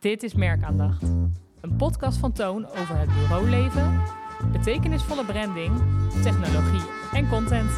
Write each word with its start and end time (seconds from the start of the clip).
Dit 0.00 0.22
is 0.22 0.34
Merkaandacht. 0.34 1.02
Een 1.60 1.76
podcast 1.76 2.18
van 2.18 2.32
Toon 2.32 2.66
over 2.66 2.98
het 2.98 3.08
bureauleven, 3.08 4.02
betekenisvolle 4.52 5.24
branding, 5.24 5.76
technologie 6.22 6.80
en 7.12 7.28
content. 7.28 7.70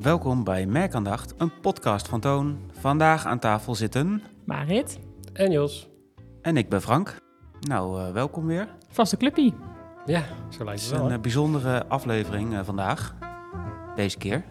Welkom 0.00 0.44
bij 0.44 0.66
Merkaandacht, 0.66 1.34
een 1.38 1.60
podcast 1.60 2.08
van 2.08 2.20
Toon. 2.20 2.58
Vandaag 2.72 3.26
aan 3.26 3.38
tafel 3.38 3.74
zitten 3.74 4.22
Marit, 4.44 4.98
En 5.32 5.50
Jos. 5.50 5.89
En 6.42 6.56
ik 6.56 6.68
ben 6.68 6.80
Frank. 6.82 7.16
Nou, 7.60 8.00
eh, 8.00 8.12
welkom 8.12 8.46
weer. 8.46 8.68
vaste 8.90 9.16
clubpie. 9.16 9.54
Ja, 10.06 10.20
zo 10.48 10.56
Het 10.58 10.64
lijkt 10.64 10.80
is 10.80 10.86
het 10.86 10.94
wel. 10.94 11.04
een 11.04 11.10
hè? 11.10 11.16
eh, 11.16 11.22
bijzondere 11.22 11.86
aflevering 11.88 12.54
eh, 12.54 12.60
vandaag. 12.64 13.14
Deze 13.96 14.18
keer. 14.18 14.42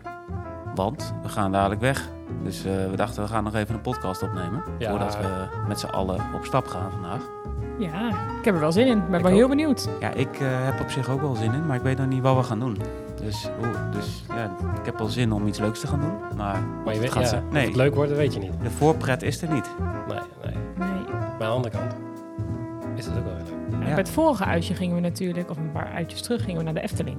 Want 0.75 1.13
we 1.21 1.29
gaan 1.29 1.51
dadelijk 1.51 1.81
weg. 1.81 2.09
Dus 2.43 2.65
eh, 2.65 2.71
we 2.89 2.95
dachten, 2.95 3.23
we 3.23 3.29
gaan 3.29 3.43
nog 3.43 3.55
even 3.55 3.75
een 3.75 3.81
podcast 3.81 4.23
opnemen. 4.23 4.63
Ja. 4.79 4.89
Voordat 4.89 5.17
we 5.17 5.47
met 5.67 5.79
z'n 5.79 5.85
allen 5.85 6.19
op 6.35 6.45
stap 6.45 6.67
gaan 6.67 6.91
vandaag. 6.91 7.21
Ja, 7.79 8.09
ik 8.39 8.45
heb 8.45 8.53
er 8.53 8.59
wel 8.59 8.71
zin 8.71 8.87
in. 8.87 8.97
Ik 8.97 9.05
ben 9.09 9.15
Ik 9.19 9.21
wel 9.21 9.31
ook. 9.31 9.37
heel 9.37 9.47
benieuwd. 9.47 9.89
Ja, 9.99 10.11
ik 10.11 10.39
eh, 10.39 10.47
heb 10.65 10.79
op 10.79 10.89
zich 10.89 11.09
ook 11.09 11.21
wel 11.21 11.35
zin 11.35 11.53
in, 11.53 11.65
maar 11.65 11.75
ik 11.75 11.81
weet 11.81 11.97
nog 11.97 12.07
niet 12.07 12.21
wat 12.21 12.35
we 12.35 12.43
gaan 12.43 12.59
doen. 12.59 12.77
Dus, 13.21 13.47
dus 13.91 14.23
ja, 14.27 14.55
ik 14.79 14.85
heb 14.85 14.97
wel 14.97 15.07
zin 15.07 15.31
om 15.31 15.47
iets 15.47 15.59
leuks 15.59 15.79
te 15.79 15.87
gaan 15.87 15.99
doen. 16.01 16.17
Maar, 16.37 16.61
Maar 16.61 16.83
je 16.85 16.89
het 16.89 16.99
weet, 16.99 17.11
gaat 17.11 17.29
ja, 17.31 17.43
nee, 17.51 17.65
het 17.67 17.75
leuk 17.75 17.95
wordt, 17.95 18.09
dat 18.09 18.19
weet 18.19 18.33
je 18.33 18.39
niet. 18.39 18.51
de 18.61 18.69
voorpret 18.71 19.21
is 19.23 19.41
er 19.41 19.53
niet. 19.53 19.69
Nee, 20.07 20.19
nee. 20.43 20.58
Maar 21.39 21.47
aan 21.47 21.61
de 21.61 21.67
andere 21.69 21.77
kant 21.77 21.93
is 22.95 23.05
het 23.05 23.17
ook 23.17 23.23
wel 23.23 23.33
heel 23.35 23.43
leuk. 23.45 23.71
Ja, 23.71 23.77
Ja. 23.79 23.85
Bij 23.85 23.93
het 24.03 24.09
vorige 24.09 24.43
uitje 24.43 24.73
gingen 24.73 24.95
we 24.95 25.01
natuurlijk, 25.01 25.49
of 25.49 25.57
een 25.57 25.71
paar 25.71 25.91
uitjes 25.95 26.21
terug, 26.21 26.41
gingen 26.43 26.57
we 26.57 26.63
naar 26.63 26.73
de 26.73 26.81
Efteling. 26.81 27.17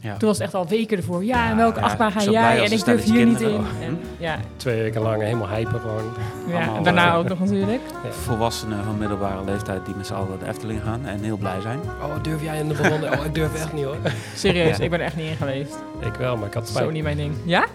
Ja. 0.00 0.16
Toen 0.16 0.28
was 0.28 0.36
het 0.38 0.46
echt 0.46 0.54
al 0.54 0.66
weken 0.66 0.96
ervoor. 0.96 1.24
Ja, 1.24 1.50
en 1.50 1.56
welke 1.56 1.78
ja, 1.80 1.84
achtbaan 1.86 2.12
ga 2.12 2.20
zo 2.20 2.30
jij? 2.30 2.64
En 2.64 2.72
ik 2.72 2.84
durf 2.84 3.04
hier 3.04 3.26
niet 3.26 3.40
in. 3.40 3.64
En, 3.82 3.98
ja, 4.18 4.36
Twee 4.56 4.82
weken 4.82 5.00
lang 5.00 5.22
helemaal 5.22 5.48
hypen 5.48 5.80
gewoon. 5.80 6.02
ja, 6.48 6.54
Allemaal, 6.56 6.76
en 6.76 6.82
daarna 6.82 7.12
eh, 7.12 7.18
ook 7.18 7.28
nog 7.28 7.38
natuurlijk. 7.38 7.80
Volwassenen 8.10 8.84
van 8.84 8.98
middelbare 8.98 9.44
leeftijd 9.44 9.84
die 9.86 9.94
met 9.94 10.06
z'n 10.06 10.12
allen 10.14 10.38
de 10.38 10.46
Efteling 10.48 10.80
gaan 10.82 11.06
en 11.06 11.22
heel 11.22 11.36
blij 11.36 11.60
zijn. 11.60 11.78
Oh, 12.02 12.22
durf 12.22 12.42
jij 12.42 12.58
in 12.58 12.68
de 12.68 12.74
ballon? 12.82 13.18
Oh, 13.18 13.24
ik 13.24 13.34
durf 13.34 13.54
echt 13.54 13.72
niet 13.72 13.84
hoor. 13.84 13.96
Serieus, 14.34 14.76
Ja. 14.76 14.84
ik 14.84 14.90
ben 14.90 14.98
er 15.00 15.06
echt 15.06 15.16
niet 15.16 15.28
in 15.28 15.36
geweest. 15.36 15.76
Ik 16.00 16.14
wel, 16.14 16.36
maar 16.36 16.46
ik 16.46 16.54
had 16.54 16.68
Zo 16.68 16.74
spijt. 16.74 16.90
niet 16.92 17.02
mijn 17.02 17.16
ding. 17.16 17.34
Ja? 17.44 17.66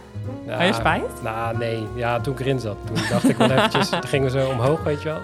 Ja, 0.45 0.58
Had 0.58 0.67
je 0.67 0.73
spijt? 0.73 1.21
Nou, 1.23 1.58
nee. 1.58 1.83
Ja, 1.95 2.19
toen 2.19 2.33
ik 2.33 2.39
erin 2.39 2.59
zat. 2.59 2.77
Toen 2.86 2.95
dacht 3.09 3.30
ik 3.30 3.38
wel 3.38 3.52
eventjes, 3.52 3.89
toen 3.99 4.03
gingen 4.08 4.31
we 4.31 4.39
zo 4.39 4.49
omhoog, 4.49 4.83
weet 4.83 5.02
je 5.02 5.09
wel. 5.09 5.19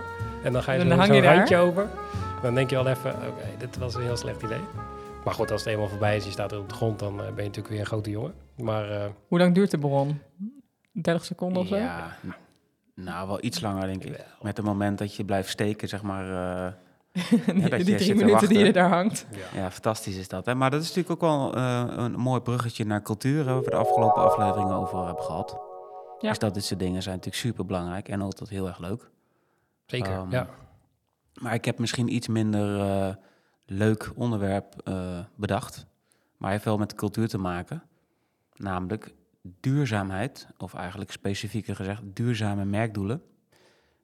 En 0.45 0.53
dan 0.53 0.63
ga 0.63 0.71
je 0.71 0.79
En 0.79 0.87
zo 0.87 0.93
hang 0.95 1.07
zo'n 1.07 1.15
je 1.15 1.21
daar. 1.21 1.35
randje 1.35 1.57
over. 1.57 1.87
Dan 2.41 2.55
denk 2.55 2.69
je 2.69 2.75
wel 2.75 2.87
even, 2.87 3.11
oké, 3.11 3.45
dit 3.57 3.77
was 3.77 3.95
een 3.95 4.01
heel 4.01 4.17
slecht 4.17 4.41
idee. 4.43 4.59
Maar 5.23 5.33
goed, 5.33 5.51
als 5.51 5.63
het 5.63 5.73
eenmaal 5.73 5.87
voorbij 5.87 6.15
is, 6.15 6.25
je 6.25 6.31
staat 6.31 6.51
er 6.51 6.59
op 6.59 6.69
de 6.69 6.75
grond, 6.75 6.99
dan 6.99 7.11
eh, 7.11 7.17
ben 7.25 7.35
je 7.35 7.49
natuurlijk 7.49 7.67
weer 7.67 7.79
een 7.79 7.85
grote 7.85 8.09
jongen. 8.09 8.33
Maar 8.57 8.89
eh, 8.91 9.05
Hoe 9.27 9.39
lang 9.39 9.55
duurt 9.55 9.71
de 9.71 9.77
bron? 9.77 10.21
30 10.91 11.25
seconden 11.25 11.61
of 11.61 11.67
zo? 11.67 11.75
Ja, 11.75 12.17
nou 12.95 13.27
wel 13.27 13.43
iets 13.43 13.61
langer 13.61 13.87
denk 13.87 14.03
ik. 14.03 14.25
Met 14.41 14.57
het 14.57 14.65
moment 14.65 14.97
dat 14.97 15.15
je 15.15 15.25
blijft 15.25 15.49
steken, 15.49 15.87
zeg 15.87 16.01
maar. 16.01 16.25
eh, 16.65 16.73
die, 17.45 17.69
dat 17.69 17.79
je 17.79 17.85
die 17.85 17.95
drie 17.95 18.07
te 18.07 18.25
minuten 18.25 18.47
die 18.47 18.65
je 18.65 18.73
daar 18.73 18.89
hangt. 18.89 19.27
ja. 19.31 19.61
ja, 19.61 19.71
fantastisch 19.71 20.15
is 20.15 20.27
dat. 20.27 20.45
Hè? 20.45 20.55
Maar 20.55 20.71
dat 20.71 20.81
is 20.81 20.87
natuurlijk 20.87 21.23
ook 21.23 21.29
wel 21.29 21.57
een 21.97 22.11
mooi 22.11 22.41
bruggetje 22.41 22.85
naar 22.85 23.01
cultuur, 23.01 23.43
waar 23.43 23.61
we 23.63 23.69
de 23.69 23.75
afgelopen 23.75 24.21
afleveringen 24.21 24.75
over 24.75 25.05
hebben 25.05 25.23
gehad. 25.23 25.57
Ja. 26.19 26.29
Dus 26.29 26.39
dat 26.39 26.53
dit 26.53 26.63
soort 26.65 26.79
dingen 26.79 27.01
zijn 27.01 27.15
natuurlijk 27.15 27.43
super 27.43 27.65
belangrijk 27.65 28.07
en 28.07 28.21
altijd 28.21 28.49
heel 28.49 28.67
erg 28.67 28.79
leuk. 28.79 29.09
Zeker. 29.85 30.11
Ehm, 30.11 30.31
ja. 30.31 30.49
Maar 31.41 31.53
ik 31.53 31.65
heb 31.65 31.79
misschien 31.79 32.13
iets 32.13 32.27
minder 32.27 32.79
eh, 32.79 33.15
leuk 33.65 34.11
onderwerp 34.15 34.81
eh, 34.83 35.19
bedacht. 35.35 35.85
Maar 36.37 36.51
heeft 36.51 36.65
wel 36.65 36.77
met 36.77 36.95
cultuur 36.95 37.27
te 37.27 37.37
maken. 37.37 37.83
Namelijk 38.53 39.13
duurzaamheid, 39.41 40.47
of 40.57 40.73
eigenlijk 40.73 41.11
specifieker 41.11 41.75
gezegd 41.75 42.01
duurzame 42.05 42.65
merkdoelen. 42.65 43.21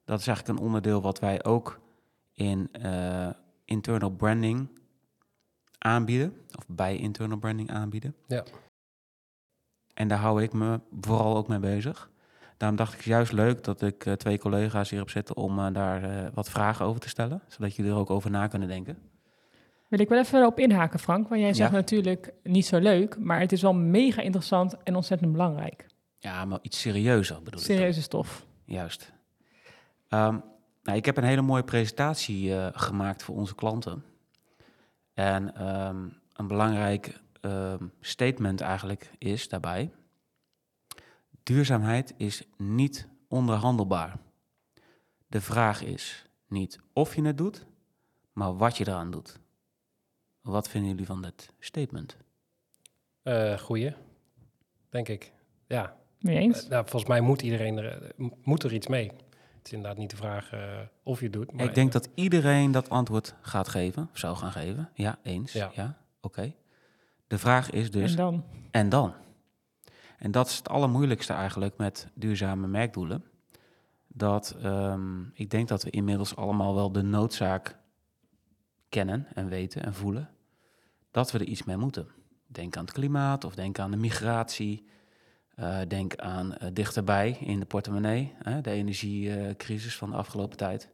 Dat 0.06 0.19
is 0.19 0.28
eigenlijk 0.28 0.59
een 0.59 0.66
onderdeel 0.66 1.02
wat 1.02 1.19
wij 1.19 1.44
ook 1.44 1.80
in 2.34 2.69
eh, 2.72 3.30
internal 3.66 4.09
branding 4.09 4.80
aanbieden. 5.78 6.34
Of 6.58 6.66
bij 6.68 6.98
internal 6.98 7.38
branding 7.38 7.72
aanbieden. 7.72 8.16
Ja. 8.28 8.44
En 9.94 10.08
daar 10.08 10.19
hou 10.19 10.44
ik 10.44 10.53
me 10.53 10.80
vooral 11.02 11.38
ook 11.38 11.48
mee 11.48 11.59
bezig. 11.59 12.11
Daarom 12.62 12.80
dacht 12.80 12.92
ik 12.92 12.98
het 12.98 13.08
juist 13.08 13.32
leuk 13.32 13.64
dat 13.64 13.82
ik 13.82 14.06
eh, 14.06 14.14
twee 14.14 14.38
collega's 14.40 14.90
hierop 14.90 15.10
zet 15.10 15.34
om 15.34 15.60
eh, 15.60 15.74
daar 15.74 16.04
eh, 16.04 16.28
wat 16.34 16.50
vragen 16.50 16.86
over 16.86 17.02
te 17.02 17.10
stellen. 17.10 17.42
Zodat 17.48 17.76
jullie 17.76 17.92
er 17.92 17.98
ook 17.98 18.10
over 18.10 18.32
na 18.32 18.48
kunnen 18.48 18.68
denken. 18.68 18.98
Wil 19.88 20.00
ik 20.00 20.10
wel 20.10 20.20
even 20.20 20.46
op 20.46 20.60
inhaken, 20.60 21.00
Frank. 21.00 21.30
Want 21.30 21.42
jij 21.42 21.54
zegt 21.54 21.72
Ja. 21.72 21.76
natuurlijk 21.76 22.34
niet 22.44 22.66
zo 22.66 22.80
leuk, 22.80 23.18
maar 23.20 23.40
het 23.40 23.52
is 23.52 23.62
wel 23.62 23.74
mega 23.74 24.22
interessant 24.22 24.84
en 24.84 24.96
ontzettend 24.96 25.32
belangrijk. 25.32 25.86
Ja, 26.18 26.46
maar 26.46 26.60
iets 26.62 26.80
serieuzer 26.80 27.44
bedoel 27.44 27.60
ik. 27.60 27.66
Serieuze 27.66 28.02
stof. 28.02 28.46
Juist. 28.66 29.12
Ehm, 30.08 30.38
nou, 30.84 30.98
ik 30.98 31.06
heb 31.06 31.18
een 31.18 31.24
hele 31.24 31.42
mooie 31.42 31.64
presentatie 31.64 32.54
gemaakt 32.72 33.24
voor 33.24 33.36
onze 33.36 33.56
klanten. 33.56 34.04
En 35.14 35.56
ehm, 35.56 36.08
een 36.34 36.48
belangrijk 36.48 37.20
ehm, 37.42 37.86
statement 38.00 38.62
eigenlijk 38.62 39.12
is 39.18 39.50
daarbij: 39.50 39.92
duurzaamheid 41.44 42.13
is 42.18 42.44
niet 42.57 43.07
onderhandelbaar. 43.28 44.18
De 45.28 45.41
vraag 45.41 45.84
is 45.84 46.25
niet 46.47 46.79
of 46.94 47.16
je 47.16 47.22
het 47.22 47.38
doet, 47.38 47.66
maar 48.34 48.57
wat 48.57 48.78
je 48.78 48.88
eraan 48.88 49.12
doet. 49.12 49.40
Wat 50.41 50.69
vinden 50.69 50.90
jullie 50.90 51.06
van 51.06 51.22
dat 51.22 51.53
statement? 51.59 52.18
Eh, 53.24 53.57
goeie, 53.57 53.94
denk 54.90 55.07
ik. 55.07 55.34
Ja, 55.68 55.96
Mee 56.19 56.38
eens? 56.38 56.63
Eh, 56.63 56.69
nou, 56.69 56.81
volgens 56.88 57.12
mij 57.12 57.22
moet 57.22 57.41
iedereen 57.41 57.78
er, 57.78 58.03
eh, 58.18 58.28
moet 58.44 58.63
er 58.63 58.74
iets 58.74 58.88
mee. 58.88 59.12
Het 59.57 59.66
is 59.69 59.72
inderdaad 59.74 59.97
niet 59.97 60.09
de 60.09 60.16
vraag 60.16 60.51
of 61.03 61.18
je 61.18 61.24
het 61.24 61.34
doet. 61.34 61.51
Maar 61.51 61.66
ik 61.66 61.74
denk 61.75 61.91
dat 61.91 62.09
iedereen 62.16 62.72
dat 62.72 62.90
antwoord 62.90 63.35
gaat 63.41 63.68
geven, 63.68 64.09
of 64.12 64.18
zou 64.18 64.35
gaan 64.35 64.51
geven. 64.51 64.90
Ja, 64.94 65.19
eens. 65.24 65.51
Ja, 65.51 65.72
Ja. 65.75 65.97
oké. 66.22 66.53
De 67.28 67.38
vraag 67.38 67.69
is 67.72 67.91
dus, 67.91 68.12
en 68.12 68.18
dan? 68.18 68.44
en 68.72 68.90
dan? 68.90 69.13
En 70.22 70.32
dat 70.32 70.48
is 70.48 70.58
het 70.58 70.70
allermoeilijkste 70.70 71.34
eigenlijk 71.34 71.78
met 71.78 72.08
duurzame 72.14 72.68
merkdoelen. 72.68 73.24
Dat 74.08 74.56
ehm, 74.62 75.22
ik 75.34 75.50
denk 75.50 75.68
dat 75.68 75.84
we 75.84 75.90
inmiddels 75.90 76.36
allemaal 76.36 76.76
wel 76.76 76.92
de 76.92 77.02
noodzaak 77.02 77.80
kennen 78.90 79.28
en 79.34 79.48
weten 79.48 79.84
en 79.84 79.94
voelen 79.94 80.30
dat 81.12 81.31
we 81.31 81.40
er 81.40 81.46
iets 81.46 81.64
mee 81.64 81.78
moeten. 81.78 82.08
Denk 82.48 82.78
aan 82.78 82.84
het 82.84 82.94
klimaat 82.94 83.44
of 83.44 83.56
denk 83.56 83.80
aan 83.80 83.92
de 83.92 83.98
migratie. 83.98 84.90
eh, 85.56 85.80
denk 85.88 86.16
aan 86.16 86.56
eh, 86.56 86.70
dichterbij 86.74 87.38
in 87.40 87.60
de 87.60 87.66
portemonnee, 87.66 88.34
hè, 88.38 88.62
de 88.62 88.70
energiecrisis 88.72 89.98
van 89.98 90.10
de 90.10 90.16
afgelopen 90.16 90.58
tijd. 90.58 90.90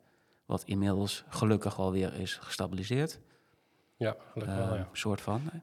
Wat 0.46 0.64
inmiddels 0.64 1.24
gelukkig 1.30 1.76
wel 1.76 1.92
weer 1.92 2.14
is 2.14 2.36
gestabiliseerd. 2.36 3.20
Ja, 3.96 4.16
gelukkig 4.32 4.56
wel, 4.56 4.70
Eh, 4.72 4.78
ja. 4.78 4.88
soort 4.92 5.22
van. 5.22 5.42
hè. 5.52 5.60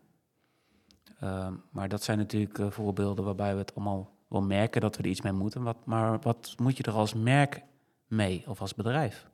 Ehm, 1.21 1.53
maar 1.71 1.89
dat 1.89 2.03
zijn 2.03 2.19
natuurlijk 2.19 2.59
eh, 2.59 2.71
voorbeelden 2.71 3.25
waarbij 3.25 3.53
we 3.53 3.59
het 3.59 3.75
allemaal 3.75 4.11
wel 4.29 4.43
merken 4.43 4.81
dat 4.81 4.97
we 4.97 5.03
er 5.03 5.09
iets 5.09 5.21
mee 5.21 5.33
moeten. 5.33 5.63
Wat, 5.63 5.77
maar 5.85 6.21
wat 6.21 6.55
moet 6.57 6.77
je 6.77 6.83
er 6.83 6.93
als 6.93 7.15
merk 7.15 7.63
mee 8.07 8.45
of 8.47 8.61
als 8.61 8.75
bedrijf? 8.75 9.29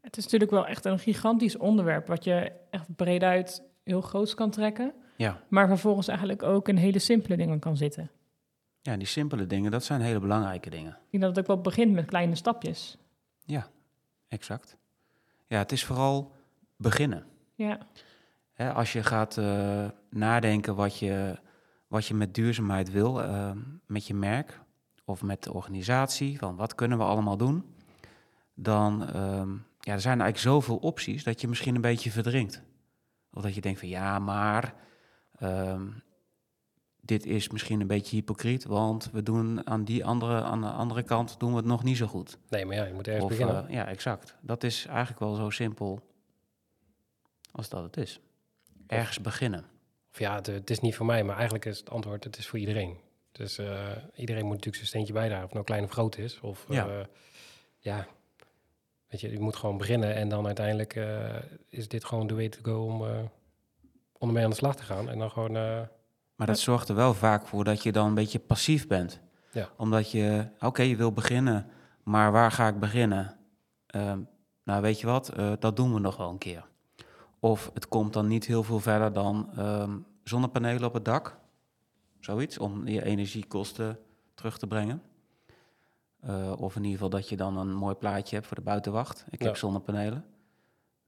Het 0.00 0.16
is 0.16 0.24
natuurlijk 0.24 0.50
wel 0.50 0.66
echt 0.66 0.84
een 0.84 0.98
gigantisch 0.98 1.56
onderwerp, 1.56 2.06
wat 2.06 2.24
je 2.24 2.52
echt 2.70 2.96
breed 2.96 3.22
uit 3.22 3.62
heel 3.84 4.00
groot 4.00 4.34
kan 4.34 4.50
trekken. 4.50 4.92
Ja. 5.16 5.40
Maar 5.48 5.66
vervolgens 5.66 6.08
eigenlijk 6.08 6.42
ook 6.42 6.68
in 6.68 6.76
hele 6.76 6.98
simpele 6.98 7.36
dingen 7.36 7.58
kan 7.58 7.76
zitten. 7.76 8.10
ja, 8.80 8.96
die 8.96 9.06
simpele 9.06 9.46
dingen, 9.46 9.70
dat 9.70 9.84
zijn 9.84 10.00
hele 10.00 10.20
belangrijke 10.20 10.70
dingen. 10.70 10.90
Ik 10.90 11.10
denk 11.10 11.22
dat 11.22 11.36
het 11.36 11.40
ook 11.40 11.54
wel 11.54 11.60
begint 11.60 11.92
met 11.92 12.06
kleine 12.06 12.34
stapjes. 12.34 12.96
Exact. 14.32 14.76
Ja, 15.46 15.58
het 15.58 15.72
is 15.72 15.84
vooral 15.84 16.32
beginnen. 16.76 17.24
Ja, 17.54 17.78
Hè, 18.52 18.72
als 18.72 18.92
je 18.92 19.02
gaat 19.02 19.38
eh, 19.38 19.86
nadenken 20.10 20.74
wat 20.74 20.98
je, 20.98 21.38
wat 21.86 22.06
je 22.06 22.14
met 22.14 22.34
duurzaamheid 22.34 22.90
wil, 22.90 23.22
eh, 23.22 23.50
met 23.86 24.06
je 24.06 24.14
merk 24.14 24.60
of 25.04 25.22
met 25.22 25.42
de 25.42 25.52
organisatie, 25.52 26.38
van 26.38 26.56
wat 26.56 26.74
kunnen 26.74 26.98
we 26.98 27.04
allemaal 27.04 27.36
doen, 27.36 27.74
dan 28.54 29.08
ehm, 29.08 29.50
ja, 29.80 29.92
er 29.92 30.00
zijn 30.00 30.20
eigenlijk 30.20 30.38
zoveel 30.38 30.76
opties 30.76 31.24
dat 31.24 31.40
je 31.40 31.48
misschien 31.48 31.74
een 31.74 31.80
beetje 31.80 32.10
verdrinkt. 32.10 32.62
Of 33.32 33.42
dat 33.42 33.54
je 33.54 33.60
denkt 33.60 33.78
van 33.78 33.88
ja, 33.88 34.18
maar 34.18 34.74
ehm, 35.38 35.86
dit 37.00 37.26
is 37.26 37.48
misschien 37.48 37.80
een 37.80 37.86
beetje 37.86 38.16
hypocriet, 38.16 38.64
want 38.64 39.10
we 39.10 39.22
doen 39.22 39.66
aan 39.66 39.84
die 39.84 40.04
andere, 40.04 40.42
aan 40.42 40.60
de 40.60 40.70
andere 40.70 41.02
kant 41.02 41.40
doen 41.40 41.50
we 41.50 41.56
het 41.56 41.64
nog 41.64 41.82
niet 41.82 41.96
zo 41.96 42.06
goed. 42.06 42.38
Nee, 42.48 42.66
maar 42.66 42.76
ja, 42.76 42.84
je 42.84 42.94
moet 42.94 43.06
ergens 43.06 43.24
Of, 43.24 43.30
beginnen. 43.30 43.68
eh, 43.68 43.74
ja, 43.74 43.86
exact. 43.86 44.36
Dat 44.40 44.64
is 44.64 44.86
eigenlijk 44.86 45.20
wel 45.20 45.34
zo 45.34 45.50
simpel 45.50 46.00
als 47.52 47.68
dat 47.68 47.82
het 47.82 47.96
is. 47.96 48.20
Ergens 48.92 49.20
beginnen. 49.20 49.64
Of 50.12 50.18
ja, 50.18 50.34
het, 50.34 50.46
het 50.46 50.70
is 50.70 50.80
niet 50.80 50.94
voor 50.94 51.06
mij, 51.06 51.24
maar 51.24 51.34
eigenlijk 51.34 51.64
is 51.64 51.78
het 51.78 51.90
antwoord, 51.90 52.24
het 52.24 52.38
is 52.38 52.46
voor 52.46 52.58
iedereen. 52.58 52.96
Dus 53.32 53.58
eh, 53.58 53.90
iedereen 54.14 54.42
moet 54.42 54.50
natuurlijk 54.50 54.76
zijn 54.76 54.88
steentje 54.88 55.12
bijdragen, 55.12 55.44
of 55.44 55.48
het 55.48 55.54
nou 55.54 55.64
klein 55.64 55.84
of 55.84 55.90
groot 55.90 56.18
is. 56.18 56.40
Of 56.40 56.64
Ja. 56.68 56.86
ja, 56.86 57.06
ja 57.78 58.06
Weet 59.08 59.20
je, 59.20 59.30
je 59.30 59.40
moet 59.40 59.56
gewoon 59.56 59.78
beginnen 59.78 60.14
en 60.14 60.28
dan 60.28 60.46
uiteindelijk 60.46 60.94
eh, 60.94 61.34
is 61.68 61.88
dit 61.88 62.04
gewoon 62.04 62.26
de 62.26 62.34
way 62.34 62.48
to 62.48 62.58
go 62.62 62.84
om, 62.84 63.04
eh 63.04 63.18
om 64.22 64.28
ermee 64.28 64.44
aan 64.44 64.50
de 64.50 64.56
slag 64.56 64.76
te 64.76 64.82
gaan. 64.82 65.08
En 65.08 65.18
dan 65.18 65.30
gewoon, 65.30 65.56
eh, 65.56 65.80
Maar 66.36 66.46
dat 66.46 66.58
zorgt 66.58 66.88
er 66.88 66.94
wel 66.94 67.14
vaak 67.14 67.46
voor 67.46 67.64
dat 67.64 67.82
je 67.82 67.92
dan 67.92 68.06
een 68.06 68.14
beetje 68.14 68.38
passief 68.38 68.86
bent. 68.86 69.20
Ja. 69.52 69.68
Omdat 69.76 70.10
je, 70.10 70.48
oké, 70.60 70.82
je 70.82 70.96
wil 70.96 71.12
beginnen, 71.12 71.66
maar 72.02 72.32
waar 72.32 72.52
ga 72.52 72.68
ik 72.68 72.78
beginnen? 72.78 73.36
Ehm, 73.86 74.20
nou, 74.64 74.82
weet 74.82 75.00
je 75.00 75.06
wat, 75.06 75.28
eh, 75.28 75.52
dat 75.58 75.76
doen 75.76 75.94
we 75.94 76.00
nog 76.00 76.16
wel 76.16 76.30
een 76.30 76.38
keer. 76.38 76.64
Of 77.44 77.70
het 77.74 77.88
komt 77.88 78.12
dan 78.12 78.26
niet 78.26 78.46
heel 78.46 78.62
veel 78.62 78.80
verder 78.80 79.12
dan 79.12 79.48
ehm, 79.56 79.98
zonnepanelen 80.24 80.84
op 80.84 80.94
het 80.94 81.04
dak. 81.04 81.36
Zoiets, 82.20 82.58
om 82.58 82.86
je 82.88 83.04
energiekosten 83.04 83.98
terug 84.34 84.58
te 84.58 84.66
brengen. 84.66 85.02
Eh, 86.20 86.52
of 86.58 86.70
in 86.76 86.80
ieder 86.82 86.92
geval 86.98 87.10
dat 87.10 87.28
je 87.28 87.36
dan 87.36 87.56
een 87.56 87.74
mooi 87.74 87.94
plaatje 87.94 88.34
hebt 88.34 88.46
voor 88.46 88.56
de 88.56 88.62
buitenwacht. 88.62 89.24
Ik 89.30 89.40
Ja. 89.40 89.46
heb 89.46 89.56
zonnepanelen, 89.56 90.24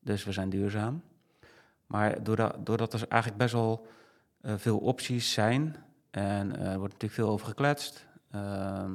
dus 0.01 0.25
we 0.25 0.33
zijn 0.33 0.51
duurzaam. 0.51 1.03
Maar 1.87 2.23
doordat, 2.23 2.67
doordat 2.67 2.93
er 2.93 3.09
eigenlijk 3.09 3.43
best 3.43 3.55
wel 3.55 3.87
eh, 4.41 4.55
veel 4.57 4.79
opties 4.79 5.33
zijn. 5.33 5.77
En 6.11 6.57
eh, 6.57 6.67
er 6.73 6.79
wordt 6.79 6.93
natuurlijk 6.93 7.21
veel 7.21 7.29
over 7.29 7.47
gekletst. 7.47 8.07
ehm, 8.31 8.93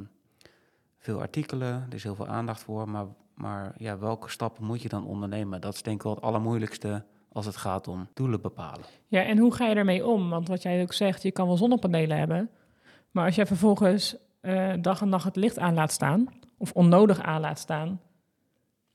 veel 0.98 1.20
artikelen, 1.20 1.86
er 1.88 1.94
is 1.94 2.04
heel 2.04 2.16
veel 2.16 2.28
aandacht 2.28 2.62
voor. 2.64 2.90
Maar, 2.90 3.06
maar 3.34 3.74
ja, 3.78 3.98
welke 3.98 4.30
stappen 4.30 4.64
moet 4.66 4.82
je 4.82 4.90
dan 4.90 5.06
ondernemen? 5.06 5.62
Dat 5.62 5.74
is 5.74 5.82
denk 5.84 5.96
ik 5.98 6.04
wel 6.04 6.16
het 6.16 6.24
allermoeilijkste 6.24 7.04
als 7.32 7.46
het 7.46 7.58
gaat 7.58 7.88
om 7.88 8.08
doelen 8.14 8.42
bepalen. 8.42 8.86
Ja, 9.08 9.24
en 9.24 9.38
hoe 9.38 9.54
ga 9.54 9.68
je 9.68 9.76
ermee 9.76 10.06
om? 10.08 10.30
Want 10.30 10.48
wat 10.48 10.62
jij 10.62 10.82
ook 10.82 10.94
zegt, 10.94 11.24
je 11.24 11.32
kan 11.32 11.48
wel 11.48 11.58
zonnepanelen 11.58 12.18
hebben. 12.18 12.50
Maar 13.12 13.26
als 13.26 13.36
jij 13.36 13.46
vervolgens 13.46 14.16
eh, 14.42 14.74
dag 14.82 15.02
en 15.02 15.10
nacht 15.10 15.26
het 15.26 15.36
licht 15.36 15.60
aan 15.60 15.74
laat 15.74 15.92
staan, 15.92 16.28
of 16.58 16.72
onnodig 16.72 17.22
aan 17.22 17.42
laat 17.42 17.60
staan, 17.60 18.02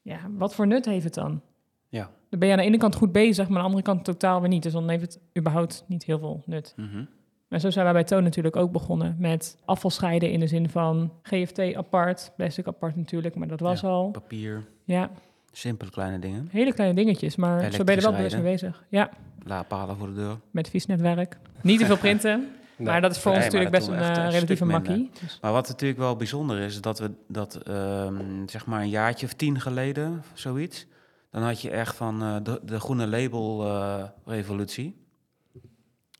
ja, 0.02 0.18
wat 0.36 0.54
voor 0.54 0.66
nut 0.66 0.84
heeft 0.84 1.04
het 1.04 1.14
dan? 1.14 1.40
Ja. 1.88 2.10
Dan 2.30 2.38
ben 2.38 2.48
je 2.48 2.54
aan 2.54 2.60
de 2.60 2.66
ene 2.66 2.76
kant 2.78 2.94
goed 2.94 3.12
bezig, 3.12 3.48
maar 3.48 3.56
aan 3.56 3.62
de 3.62 3.68
andere 3.70 3.82
kant 3.82 4.04
totaal 4.04 4.40
weer 4.40 4.48
niet. 4.48 4.62
Dus 4.62 4.72
dan 4.72 4.88
heeft 4.88 5.02
het 5.02 5.20
überhaupt 5.38 5.84
niet 5.86 6.04
heel 6.04 6.18
veel 6.18 6.42
nut. 6.46 6.72
Mhm. 6.76 7.04
Maar 7.48 7.60
zo 7.60 7.70
zijn 7.70 7.84
wij 7.84 7.92
bij 7.94 8.04
Toon 8.04 8.22
natuurlijk 8.22 8.56
ook 8.56 8.72
begonnen 8.72 9.16
met 9.18 9.58
afvalscheiden 9.64 10.30
in 10.30 10.40
de 10.40 10.46
zin 10.46 10.68
van 10.68 11.12
GFT 11.22 11.74
apart, 11.74 12.32
plastic 12.36 12.66
apart 12.66 12.96
natuurlijk, 12.96 13.34
maar 13.34 13.48
dat 13.48 13.60
was 13.60 13.80
Ja. 13.80 13.88
al. 13.88 14.10
Papier, 14.10 14.64
Ja, 14.84 15.10
simpele 15.56 15.90
kleine 15.90 16.18
dingen. 16.18 16.48
hele 16.50 16.72
kleine 16.72 16.94
dingetjes, 16.94 17.36
maar 17.36 17.72
zo 17.72 17.84
ben 17.84 17.94
je 17.94 18.00
er 18.00 18.06
wel 18.06 18.16
bewust 18.16 18.34
mee 18.34 18.44
bezig. 18.44 18.84
Ja, 18.88 19.10
Laadpalen 19.42 19.96
voor 19.96 20.06
de 20.06 20.14
deur. 20.14 20.40
met 20.50 20.68
visnetwerk. 20.68 21.38
Niet 21.60 21.78
te 21.78 21.86
veel 21.86 21.96
printen, 21.96 22.38
nee. 22.76 22.88
maar 22.88 23.00
dat 23.00 23.10
is 23.10 23.18
voor 23.18 23.32
Nee, 23.32 23.40
ons 23.40 23.52
natuurlijk 23.52 23.76
best 23.76 23.88
een 23.88 23.94
eh, 23.94 24.24
een 24.24 24.30
relatieve 24.30 24.64
makkie. 24.64 25.10
Dus, 25.20 25.38
Maar 25.40 25.52
wat 25.52 25.68
natuurlijk 25.68 26.00
wel 26.00 26.16
bijzonder 26.16 26.58
is, 26.58 26.74
is 26.74 26.80
dat 26.80 26.98
we 26.98 27.10
dat 27.28 27.54
ehm, 27.54 28.48
zeg 28.48 28.66
maar 28.66 28.80
een 28.80 28.88
jaartje 28.88 29.26
of 29.26 29.32
tien 29.32 29.60
geleden, 29.60 30.22
zoiets, 30.32 30.86
dan 31.30 31.42
had 31.42 31.60
je 31.60 31.70
echt 31.70 31.96
van 31.96 32.22
eh, 32.22 32.36
de, 32.42 32.60
de 32.62 32.80
groene 32.80 33.06
label 33.06 33.64
eh, 33.66 34.04
revolutie. 34.24 35.02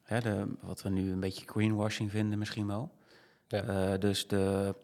Hè, 0.03 0.21
de, 0.21 0.47
wat 0.61 0.83
we 0.83 0.89
nu 0.89 1.11
een 1.13 1.21
beetje 1.21 1.47
greenwashing 1.47 2.11
vinden 2.11 2.39
misschien 2.39 2.67
wel. 2.67 2.93
Ja. 3.49 3.63
Eh, 3.63 3.99
dus 4.01 4.27
de 4.27 4.75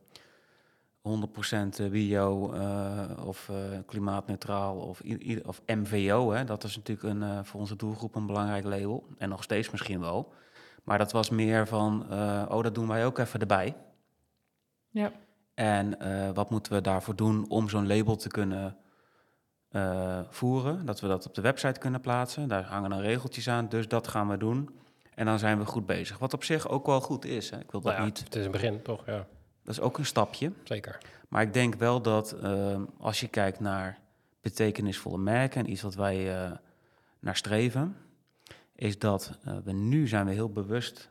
100% 1.09 1.91
bio 1.91 2.53
eh, 2.53 3.27
of 3.27 3.49
eh, 3.49 3.57
klimaatneutraal 3.87 4.77
of, 4.77 5.03
of 5.45 5.63
MVO, 5.67 6.31
hè, 6.31 6.45
dat 6.45 6.65
is 6.65 6.77
natuurlijk 6.77 7.09
een, 7.09 7.23
eh, 7.23 7.39
voor 7.43 7.61
onze 7.61 7.77
doelgroep 7.77 8.15
een 8.15 8.27
belangrijk 8.27 8.65
label. 8.65 9.07
En 9.19 9.29
nog 9.29 9.43
steeds 9.43 9.71
misschien 9.71 10.01
wel. 10.01 10.33
Maar 10.85 10.99
dat 10.99 11.13
was 11.13 11.31
meer 11.31 11.67
van, 11.67 12.07
eh, 12.11 12.47
oh, 12.49 12.63
dat 12.63 12.75
doen 12.75 12.89
wij 12.89 13.07
ook 13.07 13.19
even 13.19 13.41
erbij. 13.41 13.77
ja. 14.91 15.13
En 15.55 16.01
eh, 16.01 16.31
wat 16.35 16.51
moeten 16.51 16.73
we 16.73 16.81
daarvoor 16.81 17.17
doen 17.17 17.49
om 17.49 17.69
zo'n 17.69 17.87
label 17.87 18.17
te 18.17 18.29
kunnen 18.29 18.77
eh, 19.69 20.21
voeren? 20.29 20.87
Dat 20.87 21.01
we 21.01 21.09
dat 21.09 21.27
op 21.27 21.35
de 21.35 21.41
website 21.41 21.81
kunnen 21.81 22.01
plaatsen. 22.01 22.49
Daar 22.49 22.65
hangen 22.65 22.91
dan 22.91 23.01
regeltjes 23.01 23.49
aan, 23.49 23.69
dus 23.69 23.89
dat 23.89 24.09
gaan 24.09 24.29
we 24.29 24.37
doen. 24.37 24.79
En 25.15 25.27
dan 25.27 25.39
zijn 25.39 25.59
we 25.59 25.65
goed 25.67 25.87
bezig. 25.87 26.19
Wat 26.19 26.35
op 26.35 26.45
zich 26.45 26.69
ook 26.69 26.87
wel 26.87 27.01
goed 27.01 27.25
is. 27.25 27.51
Hè. 27.51 27.59
Ik 27.59 27.71
wil 27.71 27.81
dat 27.81 27.93
Nou 27.93 28.05
ja, 28.05 28.05
niet. 28.05 28.19
Het 28.19 28.35
is 28.35 28.45
een 28.45 28.51
begin, 28.51 28.83
toch? 28.83 29.07
Ja, 29.07 29.27
Dat 29.71 29.79
is 29.79 29.85
ook 29.85 29.99
een 29.99 30.07
stapje. 30.07 30.53
zeker. 30.65 30.99
Maar 31.29 31.43
ik 31.43 31.53
denk 31.53 31.75
wel 31.75 32.03
dat 32.03 32.33
ehm, 32.33 32.83
als 32.99 33.21
je 33.21 33.29
kijkt 33.29 33.61
naar 33.61 33.99
betekenisvolle 34.41 35.19
merken 35.19 35.61
en 35.61 35.71
iets 35.71 35.83
wat 35.83 35.95
wij 35.95 36.43
eh, 36.43 36.53
naar 37.21 37.37
streven, 37.37 37.97
is 38.75 38.99
dat 38.99 39.39
eh, 39.45 39.57
we 39.65 39.73
nu 39.73 40.09
zijn 40.09 40.27
we 40.27 40.33
heel 40.33 40.53
bewust 40.53 41.11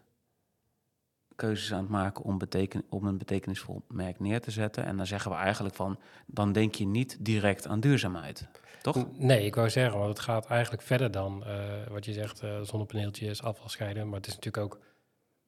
keuzes 1.35 1.73
aan 1.73 1.79
het 1.79 1.89
maken 1.89 2.23
om, 2.23 2.37
beteken, 2.37 2.83
om 2.89 3.05
een 3.05 3.17
betekenisvol 3.17 3.81
merk 3.87 4.19
neer 4.19 4.41
te 4.41 4.51
zetten. 4.51 4.85
En 4.85 4.97
dan 4.97 5.07
zeggen 5.07 5.31
we 5.31 5.37
eigenlijk 5.37 5.75
van, 5.75 5.99
dan 6.25 6.51
denk 6.51 6.75
je 6.75 6.85
niet 6.85 7.17
direct 7.19 7.67
aan 7.67 7.79
duurzaamheid. 7.79 8.47
Toch? 8.81 9.17
Nee, 9.17 9.45
ik 9.45 9.55
wou 9.55 9.69
zeggen, 9.69 9.97
want 9.99 10.09
het 10.09 10.19
gaat 10.19 10.45
eigenlijk 10.45 10.83
verder 10.83 11.11
dan 11.11 11.45
eh, 11.45 11.87
wat 11.89 12.05
je 12.05 12.13
zegt, 12.13 12.43
eh 12.43 12.61
zonnepaneeltjes, 12.61 13.43
afval 13.43 13.69
scheiden. 13.69 14.05
Maar 14.07 14.17
het 14.17 14.27
is 14.27 14.35
natuurlijk 14.35 14.63
ook 14.63 14.79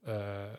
eh, 0.03 0.53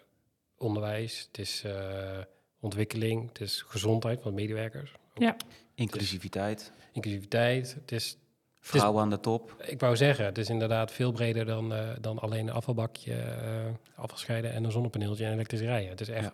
onderwijs, 0.63 1.27
het 1.27 1.39
is 1.39 1.65
eh, 1.65 2.19
ontwikkeling, 2.62 3.29
het 3.29 3.41
is 3.41 3.64
gezondheid 3.67 4.23
van 4.23 4.35
medewerkers, 4.35 4.93
Ja. 5.14 5.37
Inclusiviteit, 5.75 6.73
inclusiviteit. 6.93 7.75
Het 7.81 7.93
is, 7.93 8.17
vrouwen 8.61 9.03
aan 9.03 9.11
de 9.11 9.20
top. 9.20 9.62
ik 9.67 9.81
wou 9.81 9.97
zeggen, 9.97 10.25
het 10.25 10.38
is 10.38 10.49
inderdaad 10.49 10.93
veel 10.93 11.12
breder 11.12 11.44
dan, 11.44 11.73
eh, 11.73 11.88
dan 12.00 12.19
alleen 12.19 12.47
een 12.47 12.55
afvalbakje, 12.55 13.14
eh 13.14 13.64
afval 13.94 14.19
scheiden 14.19 14.53
en 14.53 14.64
een 14.64 14.73
zonnepaneeltje 14.73 15.25
en 15.25 15.32
elektrisch 15.32 15.61
rijden. 15.61 15.91
Het 15.91 16.00
is 16.00 16.09
echt, 16.09 16.32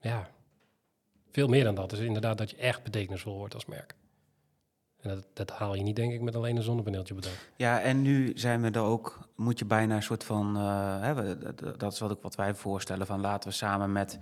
ja. 0.00 0.30
veel 1.30 1.48
meer 1.48 1.64
dan 1.64 1.74
dat. 1.74 1.90
Het 1.90 2.00
is 2.00 2.06
inderdaad 2.06 2.38
dat 2.38 2.50
je 2.50 2.56
echt 2.56 2.82
betekenisvol 2.82 3.36
wordt 3.36 3.54
als 3.54 3.66
merk. 3.66 3.94
En 5.00 5.08
dat, 5.08 5.26
dat 5.32 5.50
haal 5.50 5.74
je 5.74 5.82
niet, 5.82 5.96
denk 5.96 6.12
ik, 6.12 6.20
met 6.20 6.36
alleen 6.36 6.56
een 6.56 6.62
zonnepaneeltje 6.62 7.14
dak. 7.14 7.32
Ja, 7.56 7.80
en 7.80 8.02
nu 8.02 8.32
zijn 8.34 8.62
we 8.62 8.70
er 8.70 8.80
ook, 8.80 9.28
moet 9.36 9.58
je 9.58 9.64
bijna 9.64 9.96
een 9.96 10.02
soort 10.02 10.24
van, 10.24 10.56
eh, 10.56 11.00
hè, 11.00 11.38
dat 11.76 11.92
is 11.92 11.98
wat, 11.98 12.10
ik, 12.10 12.18
wat 12.20 12.34
wij 12.34 12.54
voorstellen, 12.54 13.06
van 13.06 13.20
laten 13.20 13.48
we 13.48 13.54
samen 13.54 13.92
met, 13.92 14.18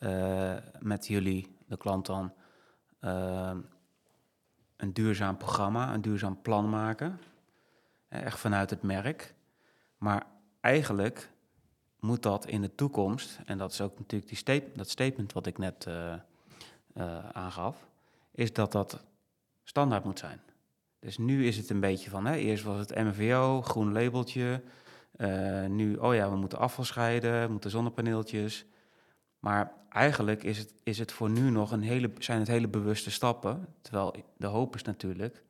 eh, 0.00 0.56
met 0.78 1.06
jullie, 1.06 1.56
de 1.66 1.76
klant 1.76 2.06
dan, 2.06 2.32
eh, 3.00 3.52
een 4.76 4.92
duurzaam 4.92 5.36
programma, 5.36 5.94
een 5.94 6.00
duurzaam 6.00 6.42
plan 6.42 6.70
maken. 6.70 7.20
Eh, 8.08 8.22
Echt 8.22 8.38
vanuit 8.38 8.70
het 8.70 8.82
merk. 8.82 9.34
Maar 9.98 10.26
eigenlijk 10.60 11.30
moet 11.98 12.22
dat 12.22 12.46
in 12.46 12.60
de 12.60 12.74
toekomst, 12.74 13.38
en 13.44 13.58
dat 13.58 13.72
is 13.72 13.80
ook 13.80 13.98
natuurlijk 13.98 14.28
die 14.28 14.38
state- 14.38 14.70
dat 14.74 14.90
statement 14.90 15.32
wat 15.32 15.46
ik 15.46 15.58
net 15.58 15.88
aangaf, 17.32 17.88
is 18.30 18.52
dat 18.52 18.72
dat 18.72 19.04
standaard 19.64 20.04
moet 20.04 20.18
zijn. 20.18 20.40
Dus 20.98 21.18
nu 21.18 21.46
is 21.46 21.56
het 21.56 21.70
een 21.70 21.80
beetje 21.80 22.10
van, 22.10 22.26
hè, 22.26 22.34
eerst 22.34 22.64
was 22.64 22.78
het 22.78 22.94
MVO, 22.94 23.62
groen 23.62 23.92
labeltje. 23.92 24.62
nu, 25.68 25.96
oh 25.96 26.14
ja, 26.14 26.30
we 26.30 26.36
moeten 26.36 26.58
afval 26.58 26.84
scheiden, 26.84 27.42
we 27.46 27.52
moeten 27.52 27.70
zonnepaneeltjes. 27.70 28.66
Maar 29.40 29.72
eigenlijk 29.88 30.42
is 30.42 30.58
het, 30.58 30.74
is 30.82 30.98
het 30.98 31.12
voor 31.12 31.30
nu 31.30 31.50
nog 31.50 31.72
een 31.72 31.82
hele, 31.82 32.10
zijn 32.18 32.38
het 32.38 32.48
hele 32.48 32.68
bewuste 32.68 33.10
stappen. 33.10 33.66
Terwijl 33.80 34.14
de 34.36 34.46
hoop 34.46 34.74
is 34.74 34.82
natuurlijk 34.82 35.44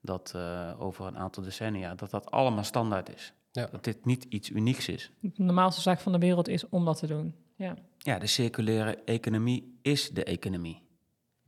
dat 0.00 0.32
eh, 0.34 0.72
over 0.78 1.06
een 1.06 1.18
aantal 1.18 1.42
decennia 1.42 1.94
dat 1.94 2.10
dat 2.10 2.30
allemaal 2.30 2.64
standaard 2.64 3.14
is. 3.14 3.32
Ja. 3.50 3.66
Dat 3.66 3.84
dit 3.84 4.04
niet 4.04 4.24
iets 4.24 4.50
unieks 4.50 4.88
is. 4.88 5.10
De 5.20 5.30
normaalste 5.42 5.80
zaak 5.80 6.00
van 6.00 6.12
de 6.12 6.18
wereld 6.18 6.48
is 6.48 6.68
om 6.68 6.84
dat 6.84 6.98
te 6.98 7.06
doen. 7.06 7.34
Ja. 7.54 7.76
Ja, 7.98 8.18
de 8.18 8.26
circulaire 8.26 8.98
economie 9.04 9.78
is 9.82 10.10
de 10.10 10.24
economie. 10.24 10.82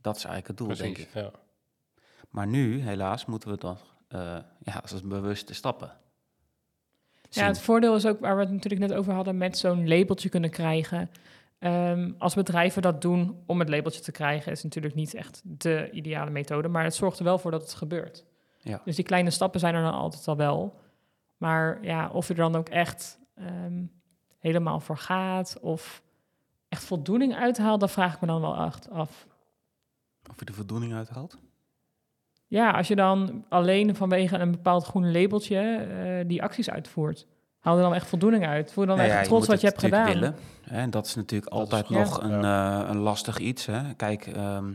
Dat 0.01 0.15
is 0.15 0.23
eigenlijk 0.23 0.59
het 0.59 0.67
doel, 0.67 0.77
denk 0.77 0.97
ik. 0.97 1.13
ja. 1.13 1.31
Maar 2.29 2.47
nu, 2.47 2.79
helaas, 2.79 3.25
moeten 3.25 3.49
we 3.49 3.57
dan 3.57 3.77
eh 4.07 4.37
ja, 4.63 4.81
als 4.81 5.01
bewuste 5.01 5.53
stappen. 5.53 5.91
Ja, 7.29 7.45
het 7.45 7.61
voordeel 7.61 7.95
is 7.95 8.05
ook 8.05 8.19
waar 8.19 8.35
we 8.35 8.41
het 8.41 8.51
natuurlijk 8.51 8.87
net 8.87 8.97
over 8.97 9.13
hadden 9.13 9.37
met 9.37 9.57
zo'n 9.57 9.87
labeltje 9.87 10.29
kunnen 10.29 10.49
krijgen. 10.49 11.09
Ehm, 11.65 12.11
als 12.17 12.35
bedrijven 12.35 12.81
dat 12.81 13.01
doen 13.01 13.43
om 13.45 13.59
het 13.59 13.69
labeltje 13.69 14.01
te 14.01 14.11
krijgen, 14.11 14.51
is 14.51 14.63
natuurlijk 14.63 14.95
niet 14.95 15.13
echt 15.13 15.41
de 15.43 15.89
ideale 15.91 16.29
methode, 16.29 16.67
maar 16.67 16.83
het 16.83 16.95
zorgt 16.95 17.17
er 17.17 17.23
wel 17.23 17.37
voor 17.37 17.51
dat 17.51 17.61
het 17.61 17.73
gebeurt. 17.73 18.25
Ja. 18.59 18.81
Dus 18.83 18.95
die 18.95 19.05
kleine 19.05 19.29
stappen 19.29 19.59
zijn 19.59 19.75
er 19.75 19.81
dan 19.81 19.93
altijd 19.93 20.27
al 20.27 20.35
wel. 20.35 20.79
Maar 21.37 21.83
ja, 21.83 22.09
of 22.09 22.27
je 22.27 22.33
er 22.33 22.39
dan 22.39 22.55
ook 22.55 22.69
echt 22.69 23.19
ehm, 23.35 23.83
helemaal 24.39 24.79
voor 24.79 24.97
gaat 24.97 25.57
of 25.61 26.01
echt 26.69 26.83
voldoening 26.83 27.35
uithaalt, 27.35 27.79
dat 27.79 27.91
vraag 27.91 28.13
ik 28.13 28.21
me 28.21 28.27
dan 28.27 28.41
wel 28.41 28.65
echt 28.65 28.89
af. 28.89 29.27
Of 30.29 30.39
je 30.39 30.45
de 30.45 30.53
voldoening 30.53 30.93
uithaalt? 30.93 31.37
Ja, 32.47 32.71
als 32.71 32.87
je 32.87 32.95
dan 32.95 33.45
alleen 33.49 33.95
vanwege 33.95 34.37
een 34.37 34.51
bepaald 34.51 34.85
groen 34.85 35.11
labeltje 35.11 35.59
eh, 35.59 36.27
die 36.27 36.43
acties 36.43 36.69
uitvoert, 36.69 37.27
haal 37.65 37.75
er 37.77 37.83
dan 37.83 37.93
echt 37.93 38.07
voldoening 38.07 38.45
uit? 38.45 38.71
Voel 38.73 38.83
je 38.83 38.89
dan 38.89 38.99
Nou 38.99 39.09
echt 39.09 39.19
ja, 39.19 39.25
trots 39.25 39.47
wat 39.47 39.61
je 39.61 39.67
hebt 39.67 39.79
gedaan? 39.79 40.05
Willen, 40.05 40.35
hè, 40.61 40.77
en 40.79 40.89
dat 40.89 41.05
is 41.05 41.15
natuurlijk 41.15 41.51
Dat 41.51 41.59
is 41.59 41.63
altijd 41.71 41.89
nog 41.89 42.21
Ja. 42.21 42.29
een, 42.29 42.43
eh, 42.83 42.89
een 42.89 42.97
lastig 42.97 43.37
iets. 43.37 43.65
Hè. 43.65 43.93
Kijk, 43.93 44.27
ehm, 44.27 44.73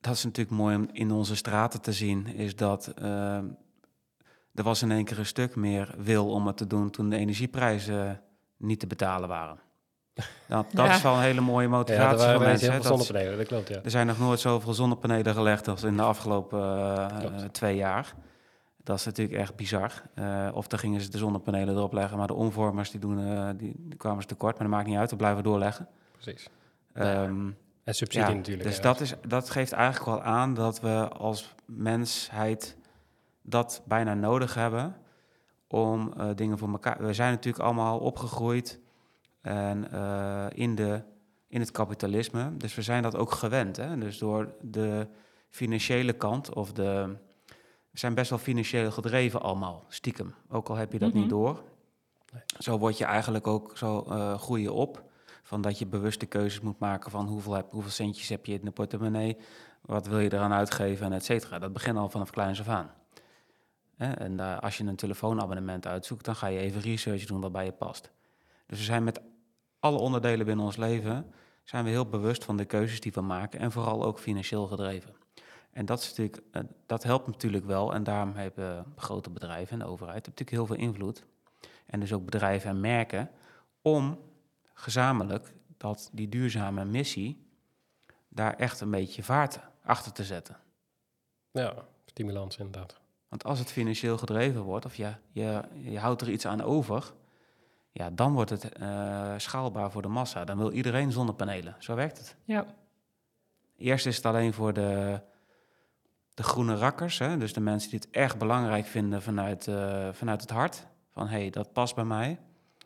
dat 0.00 0.14
is 0.14 0.24
natuurlijk 0.24 0.56
mooi 0.56 0.76
om 0.76 0.88
in 0.92 1.10
onze 1.10 1.36
straten 1.36 1.80
te 1.80 1.92
zien, 1.92 2.26
is 2.26 2.56
dat 2.56 2.86
ehm, 2.86 3.44
er 4.54 4.62
was 4.62 4.82
in 4.82 4.90
één 4.90 5.04
keer 5.04 5.18
een 5.18 5.26
stuk 5.26 5.56
meer 5.56 5.94
wil 5.98 6.30
om 6.30 6.46
het 6.46 6.56
te 6.56 6.66
doen 6.66 6.90
toen 6.90 7.08
de 7.08 7.16
energieprijzen 7.16 8.20
niet 8.56 8.80
te 8.80 8.86
betalen 8.86 9.28
waren. 9.28 9.58
Dat, 10.48 10.66
dat 10.72 10.86
Ja. 10.86 10.94
is 10.94 11.02
wel 11.02 11.14
een 11.14 11.20
hele 11.20 11.40
mooie 11.40 11.66
Ja, 11.68 11.72
er 11.72 11.78
motivatie 11.78 12.18
waren 12.18 12.34
voor 12.36 12.44
mensen 12.44 12.72
heel 12.72 12.82
veel 12.82 12.96
zonnepanelen, 12.96 13.38
dat 13.38 13.46
klopt, 13.46 13.68
ja. 13.68 13.80
er 13.84 13.90
zijn 13.90 14.06
nog 14.06 14.18
nooit 14.18 14.40
zoveel 14.40 14.72
zonnepanelen 14.74 15.34
gelegd 15.34 15.68
als 15.68 15.82
in 15.82 15.96
de 15.96 16.02
afgelopen 16.02 16.60
eh, 16.60 17.24
eh, 17.24 17.44
twee 17.52 17.76
jaar. 17.76 18.14
Dat 18.84 18.98
is 18.98 19.04
natuurlijk 19.04 19.38
echt 19.38 19.56
bizar. 19.56 20.02
Eh, 20.14 20.48
of 20.52 20.66
dan 20.66 20.78
gingen 20.78 21.00
ze 21.00 21.10
de 21.10 21.18
zonnepanelen 21.18 21.76
erop 21.76 21.92
leggen, 21.92 22.18
maar 22.18 22.26
de 22.26 22.34
omvormers 22.34 22.90
die, 22.90 23.00
doen, 23.00 23.18
eh, 23.18 23.48
die, 23.56 23.74
die 23.78 23.96
kwamen 23.96 24.22
ze 24.22 24.28
tekort. 24.28 24.58
Maar 24.58 24.68
dat 24.68 24.76
maakt 24.76 24.88
niet 24.88 24.98
uit, 24.98 25.10
we 25.10 25.16
blijven 25.16 25.42
doorleggen. 25.42 25.88
Precies. 26.12 26.48
Ehm, 26.92 27.50
En 27.84 27.94
subsidie 27.94 28.28
ja, 28.28 28.34
natuurlijk. 28.34 28.68
dus 28.68 28.76
ja. 28.76 28.82
dat, 28.82 29.00
is, 29.00 29.14
dat 29.26 29.50
geeft 29.50 29.72
eigenlijk 29.72 30.04
wel 30.04 30.22
aan 30.22 30.54
dat 30.54 30.80
we 30.80 31.08
als 31.08 31.54
mensheid 31.66 32.76
dat 33.42 33.82
bijna 33.86 34.14
nodig 34.14 34.54
hebben 34.54 34.96
om 35.66 36.12
eh, 36.16 36.30
dingen 36.34 36.58
voor 36.58 36.68
elkaar. 36.68 37.06
We 37.06 37.12
zijn 37.12 37.32
natuurlijk 37.32 37.64
allemaal 37.64 37.98
opgegroeid 37.98 38.80
en, 39.40 39.90
eh, 39.90 40.46
in, 40.48 40.74
de, 40.74 41.02
in 41.48 41.60
het 41.60 41.70
kapitalisme. 41.70 42.56
Dus 42.56 42.74
we 42.74 42.82
zijn 42.82 43.02
dat 43.02 43.16
ook 43.16 43.32
gewend. 43.32 43.76
Hè? 43.76 43.98
Dus 43.98 44.18
door 44.18 44.54
de 44.60 45.08
financiële 45.50 46.12
kant 46.12 46.54
of 46.54 46.72
de. 46.72 47.16
We 47.94 48.00
zijn 48.00 48.14
best 48.14 48.30
wel 48.30 48.38
financieel 48.38 48.90
gedreven 48.90 49.42
allemaal, 49.42 49.84
stiekem. 49.88 50.34
Ook 50.48 50.68
al 50.68 50.74
heb 50.76 50.92
je 50.92 50.98
dat 50.98 51.08
Mhm. 51.12 51.18
niet 51.18 51.28
door. 51.28 51.62
Nee. 52.32 52.42
Zo 52.58 52.78
word 52.78 52.98
je 52.98 53.04
eigenlijk 53.04 53.46
ook, 53.46 53.76
zo 53.76 54.00
eh 54.08 54.38
groei 54.38 54.62
je 54.62 54.72
op. 54.72 55.02
Van 55.42 55.60
dat 55.60 55.78
je 55.78 55.86
bewuste 55.86 56.26
keuzes 56.26 56.60
moet 56.60 56.78
maken 56.78 57.10
van 57.10 57.26
hoeveel, 57.26 57.52
heb, 57.52 57.70
hoeveel 57.70 57.90
centjes 57.90 58.28
heb 58.28 58.46
je 58.46 58.52
in 58.52 58.64
de 58.64 58.70
portemonnee. 58.70 59.36
Wat 59.80 60.06
wil 60.06 60.18
je 60.18 60.32
eraan 60.32 60.52
uitgeven 60.52 61.06
en 61.06 61.12
et 61.12 61.24
cetera. 61.24 61.58
Dat 61.58 61.72
begint 61.72 61.96
al 61.96 62.08
vanaf 62.08 62.30
kleins 62.30 62.60
af 62.60 62.68
aan. 62.68 62.90
Hè, 63.96 64.12
En 64.12 64.40
eh, 64.40 64.58
als 64.58 64.76
je 64.76 64.84
een 64.84 64.96
telefoonabonnement 64.96 65.86
uitzoekt, 65.86 66.24
dan 66.24 66.36
ga 66.36 66.46
je 66.46 66.58
even 66.58 66.80
research 66.80 67.24
doen 67.24 67.40
wat 67.40 67.52
bij 67.52 67.64
je 67.64 67.72
past. 67.72 68.10
Dus 68.66 68.78
we 68.78 68.84
zijn 68.84 69.04
met 69.04 69.20
alle 69.78 69.98
onderdelen 69.98 70.46
binnen 70.46 70.64
ons 70.64 70.76
leven, 70.76 71.32
zijn 71.64 71.84
we 71.84 71.90
heel 71.90 72.06
bewust 72.06 72.44
van 72.44 72.56
de 72.56 72.64
keuzes 72.64 73.00
die 73.00 73.12
we 73.12 73.20
maken 73.20 73.60
en 73.60 73.72
vooral 73.72 74.04
ook 74.04 74.18
financieel 74.18 74.66
gedreven. 74.66 75.14
En 75.74 75.86
dat, 75.86 76.00
is 76.00 76.08
natuurlijk, 76.08 76.42
eh, 76.50 76.62
dat 76.86 77.02
helpt 77.02 77.26
natuurlijk 77.26 77.64
wel 77.64 77.94
en 77.94 78.04
daarom 78.04 78.34
hebben 78.34 78.92
grote 78.96 79.30
bedrijven 79.30 79.72
en 79.72 79.78
de 79.78 79.90
overheid 79.90 80.26
natuurlijk 80.26 80.50
heel 80.50 80.66
veel 80.66 80.76
invloed. 80.76 81.24
En 81.86 82.00
dus 82.00 82.12
ook 82.12 82.24
bedrijven 82.24 82.70
en 82.70 82.80
merken 82.80 83.30
om 83.82 84.18
gezamenlijk 84.74 85.54
dat 85.76 86.10
die 86.12 86.28
duurzame 86.28 86.84
missie 86.84 87.46
daar 88.28 88.54
echt 88.54 88.80
een 88.80 88.90
beetje 88.90 89.22
vaart 89.22 89.60
achter 89.82 90.12
te 90.12 90.24
zetten. 90.24 90.56
Ja, 91.50 91.74
stimulans 92.04 92.56
inderdaad. 92.56 93.00
Want 93.28 93.44
als 93.44 93.58
het 93.58 93.72
financieel 93.72 94.18
gedreven 94.18 94.62
wordt, 94.62 94.84
of 94.84 94.94
je, 94.94 95.14
je, 95.30 95.62
je 95.72 95.98
houdt 95.98 96.20
er 96.20 96.30
iets 96.30 96.46
aan 96.46 96.62
over, 96.62 97.12
ja, 97.92 98.10
dan 98.10 98.32
wordt 98.32 98.50
het 98.50 98.72
eh, 98.72 99.34
schaalbaar 99.36 99.90
voor 99.90 100.02
de 100.02 100.08
massa. 100.08 100.44
Dan 100.44 100.58
wil 100.58 100.72
iedereen 100.72 101.12
zonnepanelen. 101.12 101.76
Zo 101.78 101.94
werkt 101.94 102.18
het. 102.18 102.36
Ja, 102.44 102.66
Eerst 103.76 104.06
is 104.06 104.16
het 104.16 104.26
alleen 104.26 104.52
voor 104.52 104.72
de, 104.72 105.20
de 106.34 106.42
groene 106.42 106.76
rakkers, 106.76 107.18
hè, 107.18 107.38
dus 107.38 107.52
de 107.52 107.60
mensen 107.60 107.90
die 107.90 107.98
het 107.98 108.10
echt 108.10 108.38
belangrijk 108.38 108.86
vinden 108.86 109.22
vanuit, 109.22 109.68
eh, 109.68 110.08
vanuit 110.12 110.40
het 110.40 110.50
hart. 110.50 110.86
Van 111.10 111.28
hé, 111.28 111.38
hey, 111.38 111.50
dat 111.50 111.72
past 111.72 111.94
bij 111.94 112.04
mij. 112.04 112.38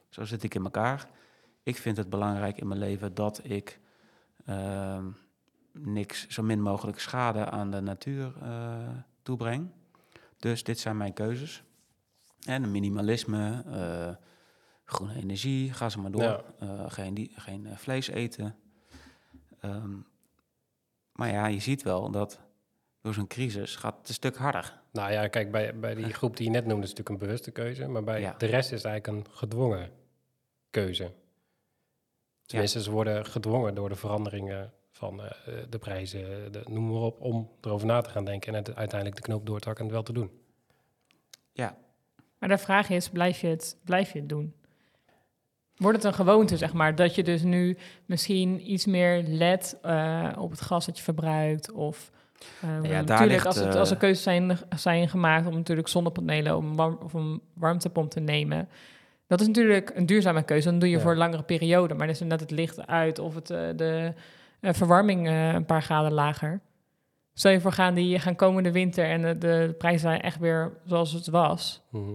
Zo 0.09 0.25
zit 0.25 0.43
ik 0.43 0.55
in 0.55 0.65
elkaar. 0.65 1.09
Ik 1.63 1.77
vind 1.77 1.97
het 1.97 2.11
belangrijk 2.11 2.59
in 2.59 2.69
mijn 2.69 2.81
leven 2.81 3.15
dat 3.15 3.41
ik 3.43 3.81
ehm, 4.47 5.11
niks, 5.73 6.29
zo 6.29 6.43
min 6.43 6.63
mogelijk 6.63 7.01
schade 7.01 7.51
aan 7.51 7.71
de 7.71 7.81
natuur 7.81 8.33
eh, 8.43 8.89
toebreng. 9.23 9.71
Dus 10.37 10.65
dit 10.65 10.79
zijn 10.79 10.97
mijn 10.97 11.13
keuzes. 11.13 11.63
En 12.47 12.71
minimalisme, 12.71 13.63
eh, 13.67 14.25
groene 14.85 15.15
energie, 15.15 15.73
ga 15.73 15.89
ze 15.89 16.01
maar 16.01 16.11
door. 16.11 16.45
Ja. 16.61 16.89
Geen 16.89 17.15
die, 17.15 17.33
geen 17.37 17.69
vlees 17.77 18.09
eten. 18.09 18.57
Ehm, 19.61 19.97
maar 21.13 21.31
ja, 21.31 21.47
je 21.47 21.61
ziet 21.61 21.83
wel 21.83 22.11
dat 22.11 22.41
door 23.03 23.15
zo'n 23.15 23.27
crisis 23.27 23.77
gaat 23.77 23.97
het 23.99 24.09
een 24.09 24.15
stuk 24.15 24.37
harder. 24.37 24.81
Nou 24.93 25.13
ja, 25.13 25.29
kijk, 25.29 25.51
bij, 25.51 25.79
bij 25.79 25.95
die 25.95 26.13
groep 26.13 26.37
die 26.37 26.47
je 26.47 26.53
net 26.53 26.67
noemde 26.67 26.83
is 26.83 26.89
het 26.89 26.99
natuurlijk 26.99 27.23
een 27.23 27.27
bewuste 27.29 27.51
keuze. 27.51 27.89
Maar 27.89 28.05
bij 28.05 28.21
Ja. 28.21 28.35
de 28.39 28.47
rest 28.47 28.73
is 28.73 28.83
het 28.83 28.91
eigenlijk 28.91 29.27
een 29.29 29.35
gedwongen 29.35 29.91
keuze. 30.71 31.13
Tenminste, 32.47 32.83
ze 32.83 32.91
worden 32.91 33.27
gedwongen 33.27 33.75
door 33.75 33.89
de 33.89 33.95
veranderingen 33.97 34.73
van 34.91 35.23
eh, 35.23 35.31
de 35.69 35.79
prijzen, 35.79 36.53
de, 36.53 36.63
noem 36.69 36.87
maar 36.91 37.01
op, 37.01 37.21
om 37.21 37.51
erover 37.61 37.87
na 37.87 38.01
te 38.01 38.11
gaan 38.11 38.25
denken 38.25 38.49
en 38.55 38.59
het, 38.65 38.77
uiteindelijk 38.77 39.21
de 39.23 39.29
knoop 39.29 39.47
door 39.47 39.61
te 39.61 39.67
hakken 39.69 39.85
en 39.89 39.95
het 39.95 40.05
wel 40.05 40.15
te 40.15 40.21
doen. 40.21 40.31
Ja, 41.53 41.77
maar 42.39 42.49
de 42.49 42.59
vraag 42.59 42.89
is, 42.91 43.09
blijf 43.09 43.41
je 43.41 43.47
het, 43.47 43.77
blijf 43.85 44.13
je 44.13 44.19
het 44.19 44.29
doen? 44.29 44.55
Wordt 45.77 45.97
het 45.97 46.07
een 46.07 46.15
gewoonte, 46.15 46.57
zeg 46.57 46.73
maar, 46.73 46.95
dat 46.95 47.15
je 47.15 47.23
dus 47.23 47.43
nu 47.43 47.77
misschien 48.07 48.73
iets 48.73 48.87
meer 48.87 49.23
let 49.23 49.79
eh, 49.83 50.33
op 50.39 50.51
het 50.51 50.61
gas 50.61 50.87
dat 50.87 50.97
je 50.97 51.03
verbruikt? 51.03 51.71
Of 51.73 52.11
eh, 52.61 52.69
daar 52.83 52.91
natuurlijk, 53.05 53.31
ligt, 53.31 53.47
als, 53.47 53.57
het, 53.57 53.75
eh, 53.75 53.81
als 53.81 53.91
er 53.91 53.97
keuzes 53.97 54.23
zijn, 54.23 54.59
zijn 54.77 55.09
gemaakt 55.09 55.47
om 55.47 55.55
natuurlijk 55.55 55.89
zonnepanelen 55.89 56.57
om 56.57 56.77
warm, 56.77 56.99
of 57.03 57.13
een 57.13 57.41
warmtepomp 57.55 58.11
te 58.11 58.21
nemen. 58.21 58.69
Dat 59.27 59.41
is 59.41 59.47
natuurlijk 59.47 59.91
een 59.95 60.07
duurzame 60.07 60.43
keuze. 60.43 60.69
Dan 60.71 60.79
doe 60.79 60.89
je 60.89 60.97
Ja. 60.97 61.03
voor 61.03 61.11
een 61.11 61.19
langere 61.19 61.43
periode. 61.43 61.95
Maar 61.95 62.07
dan 62.07 62.15
is 62.15 62.21
net 62.21 62.41
het 62.41 62.51
licht 62.51 62.87
uit 62.87 63.19
of 63.19 63.35
het, 63.35 63.51
eh, 63.51 63.59
de 63.77 64.13
eh, 64.61 64.73
verwarming 64.73 65.29
een 65.29 65.65
paar 65.65 65.83
graden 65.83 66.13
lager. 66.13 66.61
Stel 67.35 67.53
je 67.53 67.61
voor, 67.61 67.73
gaan 67.73 67.95
die 67.95 68.19
gaan 68.19 68.37
komende 68.37 68.73
winter 68.73 69.05
en 69.05 69.23
de, 69.23 69.39
de 69.39 69.75
prijzen 69.79 70.01
zijn 70.01 70.21
echt 70.21 70.39
weer 70.39 70.73
zoals 70.85 71.13
het 71.13 71.27
was. 71.27 71.83
Mhm. 71.91 72.11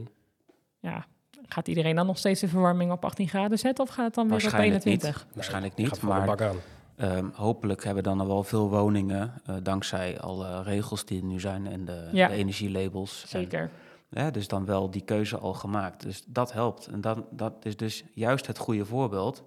Ja, 0.80 1.06
gaat 1.48 1.68
iedereen 1.68 1.96
dan 1.96 2.06
nog 2.06 2.18
steeds 2.18 2.40
de 2.42 2.48
verwarming 2.48 2.92
op 2.92 3.06
18 3.06 3.28
graden 3.28 3.60
zetten 3.60 3.84
of 3.84 3.90
gaat 3.90 4.06
het 4.06 4.14
dan 4.14 4.28
weer 4.28 4.36
op 4.36 4.42
Waarschijnlijk 4.42 4.84
niet. 4.84 5.04
21? 5.04 5.28
waarschijnlijk 5.34 5.76
niet. 5.76 5.88
gaat 5.88 6.00
voor 6.00 6.14
de 6.14 6.16
Maar 6.26 6.54
ehm, 6.96 7.28
hopelijk 7.34 7.84
hebben 7.84 8.04
dan 8.04 8.20
al 8.20 8.28
wel 8.28 8.44
veel 8.44 8.70
woningen, 8.70 9.34
eh, 9.46 9.56
dankzij 9.64 10.20
alle 10.20 10.64
regels 10.64 11.06
die 11.06 11.20
er 11.22 11.26
nu 11.28 11.40
zijn 11.40 11.68
en 11.68 11.86
de, 11.86 12.10
Ja. 12.12 12.28
de 12.28 12.34
energielabels. 12.34 13.22
En, 13.24 13.28
Zeker. 13.28 13.70
hè, 14.10 14.32
dus 14.32 14.48
dan 14.48 14.66
wel 14.66 14.90
die 14.90 15.02
keuze 15.02 15.38
al 15.38 15.54
gemaakt. 15.54 16.02
Dus 16.04 16.24
dat 16.28 16.54
helpt. 16.54 16.88
En 16.88 17.02
dan, 17.02 17.26
dat 17.30 17.54
is 17.66 17.78
dus 17.78 18.04
juist 18.14 18.48
het 18.48 18.58
goede 18.58 18.86
voorbeeld 18.86 19.44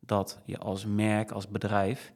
dat 0.00 0.38
je 0.44 0.58
als 0.58 0.84
merk, 0.86 1.30
als 1.30 1.48
bedrijf, 1.48 2.12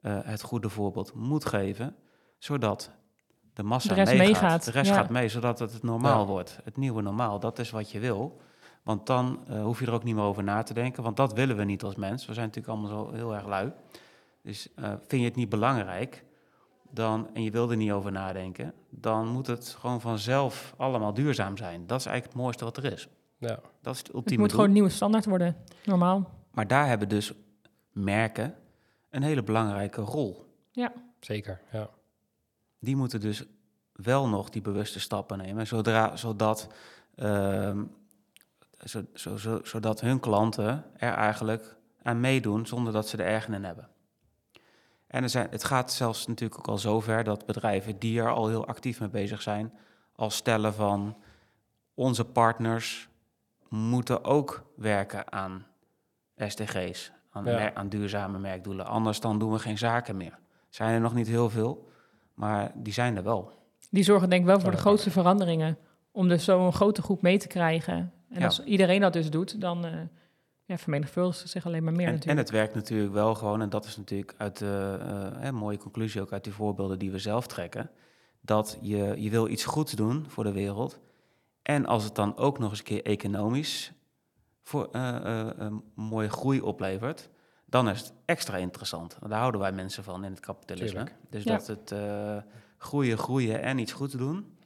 eh, 0.00 0.18
het 0.22 0.42
goede 0.42 0.68
voorbeeld 0.68 1.14
moet 1.14 1.44
geven, 1.44 1.94
zodat 2.38 2.90
de 3.54 3.62
massa 3.62 3.88
De 3.88 3.94
rest 3.94 4.12
meegaat. 4.12 4.26
meegaat, 4.42 4.64
De 4.64 4.70
rest 4.70 4.90
ja. 4.90 4.96
gaat 4.96 5.10
mee, 5.10 5.28
zodat 5.28 5.58
het 5.58 5.72
het 5.72 5.82
normaal 5.82 6.20
Ja. 6.20 6.26
wordt. 6.26 6.58
Het 6.64 6.76
nieuwe 6.76 7.02
normaal, 7.02 7.40
dat 7.40 7.58
is 7.58 7.70
wat 7.70 7.90
je 7.90 7.98
wil. 7.98 8.40
Want 8.82 9.06
dan 9.06 9.38
eh, 9.48 9.62
hoef 9.62 9.80
je 9.80 9.86
er 9.86 9.92
ook 9.92 10.04
niet 10.04 10.14
meer 10.14 10.24
over 10.24 10.42
na 10.42 10.62
te 10.62 10.74
denken. 10.74 11.02
Want 11.02 11.16
dat 11.16 11.32
willen 11.32 11.56
we 11.56 11.64
niet 11.64 11.82
als 11.82 11.94
mens. 11.94 12.26
We 12.26 12.34
zijn 12.34 12.46
natuurlijk 12.46 12.78
allemaal 12.78 13.04
zo 13.06 13.12
heel 13.14 13.34
erg 13.34 13.46
lui. 13.46 13.72
Dus 14.46 14.68
eh, 14.74 14.92
vind 15.06 15.22
je 15.22 15.28
het 15.28 15.36
niet 15.36 15.48
belangrijk 15.48 16.24
dan, 16.90 17.28
en 17.34 17.42
je 17.42 17.50
wil 17.50 17.70
er 17.70 17.76
niet 17.76 17.90
over 17.90 18.12
nadenken... 18.12 18.72
dan 18.90 19.28
moet 19.28 19.46
het 19.46 19.68
gewoon 19.78 20.00
vanzelf 20.00 20.74
allemaal 20.76 21.14
duurzaam 21.14 21.56
zijn. 21.56 21.86
Dat 21.86 22.00
is 22.00 22.06
eigenlijk 22.06 22.34
het 22.34 22.42
mooiste 22.42 22.64
wat 22.64 22.76
er 22.76 22.92
is. 22.92 23.08
Ja. 23.38 23.60
Dat 23.80 23.92
is 23.92 23.98
het 23.98 24.06
Het 24.06 24.16
ultieme 24.16 24.40
moet 24.40 24.50
doel. 24.50 24.58
gewoon 24.58 24.66
een 24.66 24.72
nieuwe 24.72 24.88
standaard 24.88 25.24
worden. 25.24 25.56
Normaal. 25.84 26.30
Maar 26.50 26.66
daar 26.66 26.86
hebben 26.88 27.08
dus 27.08 27.32
merken 27.92 28.54
een 29.10 29.22
hele 29.22 29.42
belangrijke 29.42 30.00
rol. 30.00 30.44
Zeker, 31.20 31.60
ja. 31.72 31.90
Die 32.78 32.96
moeten 32.96 33.20
dus 33.20 33.44
wel 33.92 34.28
nog 34.28 34.50
die 34.50 34.62
bewuste 34.62 35.00
stappen 35.00 35.38
nemen, 35.38 35.66
zodra, 35.66 36.16
zodat, 36.16 36.68
ehm, 37.14 37.84
zo, 38.84 39.02
zo, 39.14 39.36
zo, 39.36 39.60
zodat 39.62 40.00
hun 40.00 40.20
klanten 40.20 40.84
er 40.96 41.12
eigenlijk 41.12 41.76
aan 42.02 42.20
meedoen 42.20 42.66
zonder 42.66 42.92
dat 42.92 43.08
ze 43.08 43.16
er 43.16 43.26
erg 43.26 43.48
in 43.48 43.64
hebben. 43.64 43.88
En 45.06 45.22
er 45.22 45.28
zijn, 45.28 45.46
het 45.50 45.64
gaat 45.64 45.92
zelfs 45.92 46.26
natuurlijk 46.26 46.58
ook 46.60 46.68
al 46.68 46.78
zover 46.78 47.24
dat 47.24 47.46
bedrijven 47.46 47.98
die 47.98 48.20
er 48.20 48.30
al 48.32 48.48
heel 48.48 48.66
actief 48.66 49.00
mee 49.00 49.08
bezig 49.08 49.42
zijn, 49.42 49.72
al 50.14 50.30
stellen 50.30 50.74
van 50.74 51.16
onze 51.94 52.24
partners 52.24 53.08
moeten 53.68 54.24
ook 54.24 54.64
werken 54.76 55.32
aan 55.32 55.66
SDG's, 56.36 57.12
aan, 57.30 57.44
Ja. 57.44 57.54
mer- 57.54 57.74
aan 57.74 57.88
duurzame 57.88 58.38
merkdoelen. 58.38 58.86
Anders 58.86 59.20
dan 59.20 59.38
doen 59.38 59.52
we 59.52 59.58
geen 59.58 59.78
zaken 59.78 60.16
meer. 60.16 60.38
Zijn 60.68 60.94
er 60.94 61.00
nog 61.00 61.14
niet 61.14 61.26
heel 61.26 61.50
veel, 61.50 61.88
maar 62.34 62.72
die 62.74 62.92
zijn 62.92 63.16
er 63.16 63.22
wel. 63.22 63.52
Die 63.90 64.02
zorgen 64.04 64.28
denk 64.30 64.40
ik 64.40 64.46
wel 64.48 64.60
voor 64.60 64.70
de 64.70 64.76
grootste 64.76 65.10
veranderingen. 65.10 65.78
Om 66.12 66.28
dus 66.28 66.44
zo'n 66.44 66.72
grote 66.72 67.02
groep 67.02 67.22
mee 67.22 67.38
te 67.38 67.46
krijgen. 67.46 68.12
En 68.30 68.38
Ja. 68.40 68.44
als 68.44 68.64
iedereen 68.64 69.00
dat 69.00 69.12
dus 69.12 69.30
doet, 69.30 69.60
dan 69.60 69.84
eh 69.84 69.92
ja, 70.66 70.78
vermenigvuldigt 70.78 71.48
zich 71.48 71.66
alleen 71.66 71.84
maar 71.84 71.92
meer 71.92 72.06
En, 72.06 72.12
en 72.12 72.14
natuurlijk. 72.14 72.46
het 72.46 72.56
werkt 72.56 72.74
natuurlijk 72.74 73.12
wel 73.12 73.34
gewoon, 73.34 73.60
en 73.60 73.68
dat 73.68 73.84
is 73.84 73.96
natuurlijk 73.96 74.34
uit 74.36 74.58
de 74.58 74.98
eh, 75.00 75.48
eh, 75.48 75.54
mooie 75.54 75.78
conclusie 75.78 76.20
ook 76.20 76.32
uit 76.32 76.44
die 76.44 76.52
voorbeelden 76.52 76.98
die 76.98 77.10
we 77.10 77.18
zelf 77.18 77.46
trekken, 77.46 77.90
dat 78.40 78.78
je, 78.80 79.14
je 79.18 79.30
wil 79.30 79.48
iets 79.48 79.64
goeds 79.64 79.92
doen 79.92 80.24
voor 80.28 80.44
de 80.44 80.52
wereld. 80.52 81.00
En 81.62 81.86
als 81.86 82.04
het 82.04 82.14
dan 82.14 82.36
ook 82.36 82.58
nog 82.58 82.70
eens 82.70 82.78
een 82.78 82.84
keer 82.84 83.04
economisch 83.04 83.92
voor 84.62 84.88
eh, 84.92 85.40
eh, 85.40 85.52
een 85.56 85.82
mooie 85.94 86.28
groei 86.28 86.60
oplevert, 86.60 87.30
dan 87.64 87.88
is 87.88 88.00
het 88.00 88.12
extra 88.24 88.56
interessant. 88.56 89.18
Daar 89.28 89.38
houden 89.38 89.60
wij 89.60 89.72
mensen 89.72 90.04
van 90.04 90.24
in 90.24 90.30
het 90.30 90.40
kapitalisme. 90.40 90.88
Tuurlijk. 90.88 91.14
Dus 91.30 91.44
Ja. 91.44 91.56
dat 91.56 91.66
het 91.66 91.92
eh, 91.92 92.36
groeien, 92.78 93.18
groeien 93.18 93.62
en 93.62 93.78
iets 93.78 93.92
goeds 93.92 94.14
doen, 94.14 94.56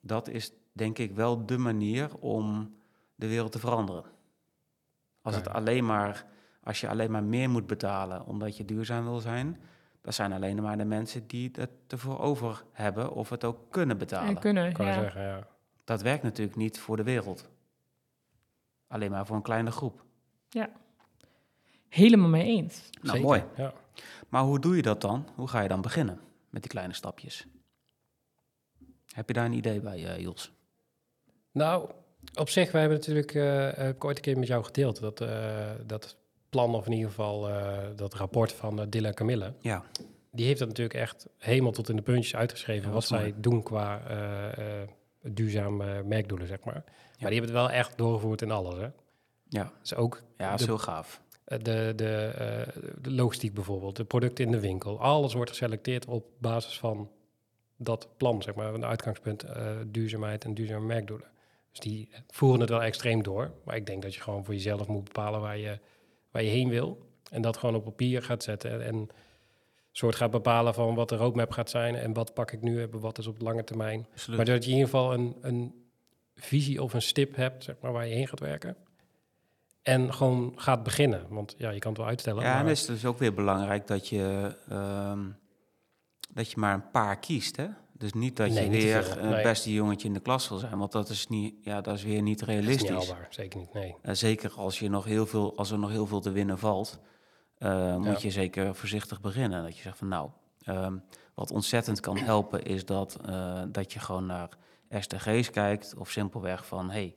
dat 0.00 0.28
is 0.28 0.52
denk 0.72 0.98
ik 0.98 1.14
wel 1.14 1.46
de 1.46 1.58
manier 1.58 2.16
om 2.16 2.74
de 3.14 3.28
wereld 3.28 3.52
te 3.52 3.58
veranderen. 3.58 4.04
Als 5.22 5.34
het 5.34 5.44
Ja. 5.44 5.50
alleen 5.52 5.86
maar 5.86 6.30
Als 6.64 6.80
je 6.80 6.88
alleen 6.88 7.10
maar 7.10 7.24
meer 7.24 7.50
moet 7.50 7.66
betalen 7.66 8.26
omdat 8.26 8.56
je 8.56 8.64
duurzaam 8.64 9.04
wil 9.04 9.20
zijn, 9.20 9.60
dat 10.00 10.14
zijn 10.14 10.32
alleen 10.32 10.62
maar 10.62 10.78
de 10.78 10.84
mensen 10.84 11.26
die 11.26 11.50
het 11.52 11.70
ervoor 11.88 12.18
over 12.20 12.64
hebben 12.72 13.12
of 13.12 13.28
het 13.30 13.44
ook 13.44 13.70
kunnen 13.70 13.98
betalen. 13.98 14.28
En 14.28 14.38
kunnen, 14.38 14.72
Kan 14.72 14.86
je 14.86 14.92
ja. 14.92 15.00
zeggen, 15.00 15.22
ja. 15.22 15.46
Dat 15.84 16.02
werkt 16.02 16.22
natuurlijk 16.22 16.56
niet 16.56 16.78
voor 16.78 16.96
de 16.96 17.02
wereld. 17.02 17.50
Alleen 18.86 19.10
maar 19.10 19.26
voor 19.26 19.36
een 19.36 19.42
kleine 19.42 19.70
groep. 19.70 20.04
Helemaal 21.88 22.28
mee 22.28 22.44
eens. 22.46 22.90
Nou, 22.90 23.06
Zeker, 23.06 23.22
mooi. 23.22 23.44
Ja. 23.56 23.72
Maar 24.28 24.42
hoe 24.42 24.58
doe 24.60 24.76
je 24.76 24.82
dat 24.82 25.00
dan? 25.00 25.28
Hoe 25.34 25.48
ga 25.48 25.60
je 25.60 25.68
dan 25.68 25.80
beginnen 25.80 26.20
met 26.50 26.62
die 26.62 26.70
kleine 26.70 26.92
stapjes? 26.94 27.46
Heb 29.14 29.28
je 29.28 29.34
daar 29.34 29.44
een 29.44 29.52
idee 29.52 29.80
bij, 29.80 30.06
eh 30.06 30.20
Jos? 30.20 30.52
Nou, 31.50 31.90
op 32.34 32.48
zich, 32.48 32.72
wij 32.72 32.80
hebben 32.80 32.98
natuurlijk, 32.98 33.34
eh, 33.34 33.84
heb 33.84 33.94
ik 33.94 34.04
ooit 34.04 34.16
een 34.16 34.22
keer 34.22 34.38
met 34.38 34.48
jou 34.48 34.64
gedeeld, 34.64 35.00
dat, 35.00 35.20
eh, 35.20 35.70
dat 35.86 36.16
plan, 36.52 36.74
of 36.74 36.86
in 36.86 36.92
ieder 36.92 37.08
geval 37.08 37.48
eh, 37.48 37.78
dat 37.96 38.14
rapport 38.14 38.52
van 38.52 38.80
uh, 38.80 38.86
Dilla 38.88 39.12
Camille, 39.12 39.52
Ja, 39.60 39.82
die 40.30 40.46
heeft 40.46 40.58
dat 40.58 40.68
natuurlijk 40.68 40.98
echt 40.98 41.26
helemaal 41.38 41.72
tot 41.72 41.88
in 41.88 41.96
de 41.96 42.02
puntjes 42.02 42.36
uitgeschreven, 42.36 42.88
Ja, 42.88 42.94
wat 42.94 43.04
zij 43.04 43.20
mooi. 43.20 43.34
doen 43.36 43.62
qua 43.62 44.00
duurzaam 45.22 45.80
eh, 45.80 46.00
merkdoelen, 46.04 46.46
zeg 46.46 46.64
maar. 46.64 46.82
Maar 46.84 47.30
die 47.30 47.38
hebben 47.40 47.56
het 47.56 47.66
wel 47.66 47.70
echt 47.70 47.98
doorgevoerd 47.98 48.42
in 48.42 48.50
alles, 48.50 48.74
hè. 48.76 48.88
ja. 49.48 49.72
Dus 49.80 49.94
ook 49.94 50.22
ja 50.38 50.50
dat 50.50 50.60
is 50.60 50.66
de, 50.66 50.72
heel 50.72 50.80
gaaf. 50.80 51.22
de, 51.44 51.92
de, 51.96 52.32
de 53.00 53.10
logistiek 53.10 53.54
bijvoorbeeld, 53.54 53.96
de 53.96 54.04
producten 54.04 54.44
in 54.44 54.50
de 54.50 54.60
winkel, 54.60 55.00
alles 55.00 55.34
wordt 55.34 55.50
geselecteerd 55.50 56.06
op 56.06 56.26
basis 56.38 56.78
van 56.78 57.10
dat 57.76 58.08
plan, 58.16 58.42
zeg 58.42 58.54
maar, 58.54 58.74
een 58.74 58.84
uitgangspunt 58.84 59.44
duurzaamheid 59.86 60.44
en 60.44 60.54
duurzame 60.54 60.86
merkdoelen. 60.86 61.26
Dus 61.72 61.80
die 61.80 62.08
voeren 62.28 62.60
het 62.60 62.70
wel 62.70 62.82
extreem 62.82 63.22
door. 63.22 63.52
Maar 63.64 63.76
ik 63.76 63.86
denk 63.86 64.02
dat 64.02 64.14
je 64.14 64.20
gewoon 64.20 64.44
voor 64.44 64.54
jezelf 64.54 64.86
moet 64.86 65.04
bepalen 65.04 65.40
waar 65.40 65.58
je, 65.58 65.78
waar 66.30 66.42
je 66.42 66.50
heen 66.50 66.68
wil. 66.68 67.10
En 67.30 67.42
dat 67.42 67.56
gewoon 67.56 67.74
op 67.74 67.84
papier 67.84 68.22
gaat 68.22 68.42
zetten. 68.42 68.84
En 68.84 69.08
soort 69.92 70.14
gaat 70.14 70.30
bepalen 70.30 70.74
van 70.74 70.94
wat 70.94 71.08
de 71.08 71.16
roadmap 71.16 71.50
gaat 71.50 71.70
zijn. 71.70 71.94
En 71.94 72.12
wat 72.12 72.34
pak 72.34 72.50
ik 72.52 72.62
nu 72.62 72.82
en 72.82 73.00
wat 73.00 73.18
is 73.18 73.26
op 73.26 73.40
lange 73.40 73.64
termijn. 73.64 74.06
Absoluut. 74.12 74.36
Maar 74.36 74.46
dat 74.46 74.64
je 74.64 74.70
in 74.70 74.76
ieder 74.76 74.90
geval 74.90 75.12
een, 75.12 75.36
een 75.40 75.74
visie 76.34 76.82
of 76.82 76.94
een 76.94 77.02
stip 77.02 77.36
hebt, 77.36 77.64
zeg 77.64 77.76
maar, 77.80 77.92
waar 77.92 78.06
je 78.06 78.14
heen 78.14 78.28
gaat 78.28 78.40
werken. 78.40 78.76
En 79.82 80.14
gewoon 80.14 80.52
gaat 80.56 80.82
beginnen. 80.82 81.26
Want 81.28 81.54
ja, 81.58 81.70
je 81.70 81.78
kan 81.78 81.90
het 81.90 82.00
wel 82.00 82.08
uitstellen. 82.08 82.42
Ja, 82.42 82.48
en 82.48 82.56
maar 82.56 82.68
het 82.68 82.78
is 82.78 82.86
dus 82.86 83.04
ook 83.04 83.18
weer 83.18 83.34
belangrijk 83.34 83.86
dat 83.86 84.08
je, 84.08 84.56
ehm, 84.68 85.20
dat 86.30 86.50
je 86.50 86.56
maar 86.58 86.74
een 86.74 86.90
paar 86.90 87.18
kiest. 87.18 87.56
Hè? 87.56 87.66
Dus 88.02 88.12
niet 88.12 88.36
dat 88.36 88.48
Nee, 88.48 88.64
je 88.64 88.70
niet 88.70 88.82
weer 88.82 89.10
eh, 89.10 89.22
het 89.22 89.22
nee. 89.22 89.42
beste 89.42 89.72
jongetje 89.72 90.08
in 90.08 90.14
de 90.14 90.20
klas 90.20 90.48
wil 90.48 90.58
zijn. 90.58 90.78
Want 90.78 90.92
dat 90.92 91.08
is, 91.08 91.26
niet, 91.26 91.54
ja, 91.60 91.80
dat 91.80 91.94
is 91.94 92.02
weer 92.02 92.22
niet 92.22 92.38
dat 92.38 92.48
is 92.48 92.54
realistisch. 92.54 92.90
niet 92.90 92.98
haalbaar. 92.98 93.26
Zeker 93.30 93.58
niet, 93.58 93.72
nee. 93.72 93.96
Eh, 94.02 94.14
zeker 94.14 94.52
als, 94.56 94.78
je 94.78 94.88
nog 94.88 95.04
heel 95.04 95.26
veel, 95.26 95.56
als 95.56 95.70
er 95.70 95.78
nog 95.78 95.90
heel 95.90 96.06
veel 96.06 96.20
te 96.20 96.30
winnen 96.30 96.58
valt, 96.58 96.98
eh, 97.58 97.96
moet 97.96 98.22
je 98.22 98.30
zeker 98.30 98.74
voorzichtig 98.74 99.20
beginnen. 99.20 99.62
Dat 99.62 99.76
je 99.76 99.82
zegt 99.82 99.98
van 99.98 100.08
nou, 100.08 100.30
ehm, 100.62 100.96
wat 101.34 101.50
ontzettend 101.50 102.00
kan 102.00 102.16
helpen 102.32 102.62
is 102.62 102.84
dat, 102.84 103.18
eh, 103.26 103.62
dat 103.68 103.92
je 103.92 103.98
gewoon 103.98 104.26
naar 104.26 104.48
SDG's 104.90 105.50
kijkt. 105.50 105.94
Of 105.96 106.10
simpelweg 106.10 106.66
van 106.66 106.90
hey, 106.90 107.14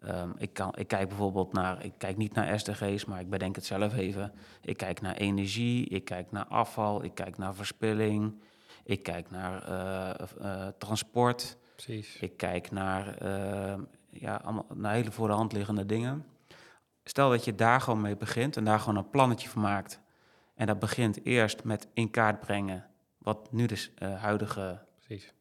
ehm, 0.00 0.30
ik, 0.38 0.52
kan, 0.52 0.72
ik 0.76 0.88
kijk 0.88 1.08
bijvoorbeeld 1.08 1.52
naar, 1.52 1.84
ik 1.84 1.92
kijk 1.98 2.16
niet 2.16 2.34
naar 2.34 2.58
SDG's, 2.58 3.04
maar 3.04 3.20
ik 3.20 3.30
bedenk 3.30 3.56
het 3.56 3.64
zelf 3.66 3.96
even. 3.96 4.32
Ik 4.62 4.76
kijk 4.76 5.00
naar 5.00 5.16
energie, 5.16 5.88
ik 5.88 6.04
kijk 6.04 6.32
naar 6.32 6.46
afval, 6.46 7.04
ik 7.04 7.14
kijk 7.14 7.38
naar 7.38 7.54
verspilling. 7.54 8.40
Ik 8.90 9.02
kijk 9.02 9.30
naar 9.30 9.62
eh, 9.62 10.10
eh, 10.40 10.72
transport. 10.78 11.56
Precies. 11.74 12.16
Ik 12.16 12.36
kijk 12.36 12.70
naar, 12.70 13.16
eh, 13.16 13.78
ja, 14.10 14.40
allemaal, 14.44 14.66
naar 14.74 14.92
hele 14.92 15.10
voor 15.10 15.28
de 15.28 15.34
hand 15.34 15.52
liggende 15.52 15.86
dingen. 15.86 16.26
Stel 17.04 17.30
dat 17.30 17.44
je 17.44 17.54
daar 17.54 17.80
gewoon 17.80 18.00
mee 18.00 18.16
begint 18.16 18.56
en 18.56 18.64
daar 18.64 18.78
gewoon 18.80 18.96
een 18.96 19.10
plannetje 19.10 19.48
van 19.48 19.62
maakt. 19.62 20.00
En 20.54 20.66
dat 20.66 20.78
begint 20.78 21.24
eerst 21.24 21.64
met 21.64 21.88
in 21.92 22.10
kaart 22.10 22.40
brengen 22.40 22.86
wat 23.18 23.52
nu 23.52 23.66
de 23.66 23.88
huidige 24.04 24.82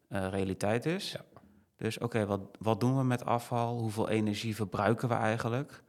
realiteit 0.08 0.86
is. 0.86 1.12
Ja. 1.12 1.42
Dus 1.78 1.98
oké, 1.98 2.26
wat, 2.26 2.42
wat 2.60 2.80
doen 2.80 2.98
we 2.98 3.04
met 3.04 3.26
afval? 3.26 3.78
Hoeveel 3.78 4.10
energie 4.10 4.56
verbruiken 4.56 5.08
we 5.08 5.14
eigenlijk? 5.14 5.84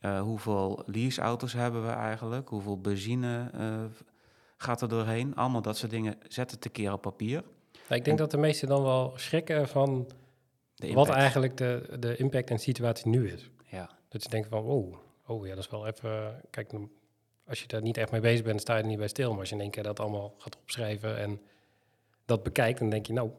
Eh, 0.00 0.20
hoeveel 0.20 0.82
leaseauto's 0.86 1.52
hebben 1.52 1.86
we 1.86 1.92
eigenlijk? 1.92 2.48
Hoeveel 2.48 2.80
benzine 2.80 3.50
gaat 4.56 4.82
er 4.82 4.88
doorheen? 4.88 5.34
Allemaal 5.34 5.62
dat 5.62 5.76
soort 5.76 5.90
dingen 5.90 6.18
zetten 6.28 6.58
te 6.58 6.68
keer 6.68 6.92
op 6.92 7.02
papier. 7.02 7.42
Ik 7.88 8.04
denk 8.04 8.18
dat 8.18 8.30
de 8.30 8.36
meesten 8.36 8.68
dan 8.68 8.82
wel 8.82 9.12
schrikken 9.16 9.68
van 9.68 10.10
De 10.74 10.92
wat 10.92 11.08
eigenlijk 11.08 11.56
de, 11.56 11.96
de 11.98 12.16
impact 12.16 12.50
en 12.50 12.58
situatie 12.58 13.08
nu 13.08 13.30
is. 13.30 13.50
Ja, 13.64 13.90
Dat 14.08 14.22
je 14.22 14.28
denkt 14.28 14.48
van, 14.48 14.64
oh, 14.64 14.96
oh 15.26 15.46
ja, 15.46 15.54
dat 15.54 15.64
is 15.64 15.70
wel 15.70 15.86
even... 15.86 16.40
Kijk, 16.50 16.72
als 17.46 17.60
je 17.60 17.66
daar 17.66 17.82
niet 17.82 17.96
echt 17.96 18.10
mee 18.10 18.20
bezig 18.20 18.44
bent, 18.44 18.60
sta 18.60 18.76
je 18.76 18.82
er 18.82 18.88
niet 18.88 18.98
bij 18.98 19.08
stil. 19.08 19.30
Maar 19.30 19.40
als 19.40 19.48
je 19.48 19.54
in 19.54 19.60
één 19.60 19.70
keer 19.70 19.82
dat 19.82 20.00
allemaal 20.00 20.34
gaat 20.38 20.56
opschrijven 20.56 21.18
en 21.18 21.40
dat 22.24 22.42
bekijkt, 22.42 22.78
dan 22.78 22.90
denk 22.90 23.06
je, 23.06 23.12
nou, 23.12 23.30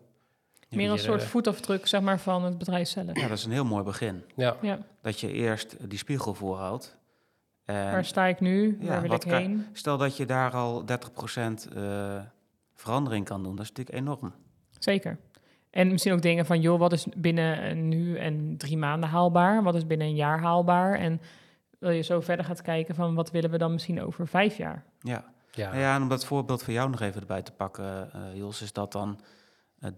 Meer 0.70 0.92
een 0.92 1.00
soort 1.00 1.22
eh, 1.22 1.28
voetafdruk 1.28 1.88
zeg 1.88 2.02
maar, 2.02 2.20
van 2.20 2.44
het 2.44 2.58
bedrijf 2.58 2.88
zelf. 2.88 3.20
ja, 3.20 3.28
dat 3.28 3.38
is 3.38 3.46
een 3.46 3.52
heel 3.52 3.66
mooi 3.66 3.84
begin. 3.84 4.24
ja, 4.36 4.58
Ja. 4.62 4.80
Dat 5.02 5.20
je 5.20 5.32
eerst 5.32 5.90
die 5.90 5.98
spiegel 5.98 6.34
voorhoudt. 6.34 6.98
En 7.68 7.92
Waar 7.92 8.06
sta 8.06 8.26
ik 8.26 8.40
nu? 8.40 8.78
ja, 8.82 8.88
Waar 8.88 9.02
wil 9.02 9.10
wat 9.10 9.24
ik 9.24 9.30
kan- 9.32 9.40
heen? 9.40 9.66
stel 9.74 9.98
dat 9.98 10.18
je 10.18 10.26
daar 10.26 10.52
al 10.52 10.86
30% 10.86 11.68
eh 11.76 12.20
verandering 12.74 13.26
kan 13.26 13.44
doen. 13.44 13.56
Dat 13.56 13.64
is 13.66 13.72
natuurlijk 13.72 13.98
enorm. 13.98 14.34
Zeker. 14.80 15.18
En 15.70 15.92
misschien 15.92 16.14
ook 16.14 16.22
dingen 16.22 16.46
van, 16.46 16.62
joh, 16.62 16.80
wat 16.80 16.94
is 16.94 17.08
binnen 17.18 17.88
nu 17.88 18.18
en 18.18 18.58
drie 18.58 18.78
maanden 18.78 19.10
haalbaar? 19.10 19.64
Wat 19.64 19.76
is 19.76 19.88
binnen 19.88 20.08
een 20.08 20.16
jaar 20.16 20.40
haalbaar? 20.40 20.94
En 21.00 21.22
wil 21.80 21.90
je 21.90 22.02
zo 22.02 22.20
verder 22.22 22.46
gaat 22.46 22.62
kijken 22.62 22.96
van, 22.96 23.16
wat 23.16 23.32
willen 23.32 23.50
we 23.50 23.58
dan 23.58 23.72
misschien 23.72 24.02
over 24.02 24.28
vijf 24.28 24.58
jaar? 24.58 24.84
Ja. 25.00 25.24
ja, 25.52 25.68
Nou 25.70 25.80
ja, 25.82 25.96
en 25.96 26.02
om 26.02 26.10
dat 26.10 26.26
voorbeeld 26.26 26.64
van 26.64 26.74
jou 26.74 26.90
nog 26.90 27.00
even 27.02 27.22
erbij 27.22 27.42
te 27.42 27.52
pakken, 27.52 28.14
eh 28.14 28.22
Jos, 28.36 28.62
is 28.62 28.74
dat 28.74 28.92
dan 28.92 29.20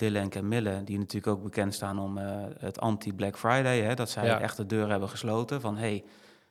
uh, 0.01 0.15
en 0.21 0.29
Camille, 0.29 0.83
die 0.83 0.97
natuurlijk 0.97 1.37
ook 1.37 1.43
bekend 1.43 1.73
staan 1.73 1.99
om 1.99 2.17
eh, 2.17 2.43
het 2.59 2.79
anti-Black 2.79 3.37
Friday, 3.37 3.81
hè, 3.81 3.93
dat 3.95 4.09
zij 4.09 4.25
Ja. 4.25 4.39
echt 4.39 4.57
de 4.57 4.65
deur 4.65 4.89
hebben 4.89 5.09
gesloten 5.09 5.61
van 5.61 5.77
hey, 5.77 6.03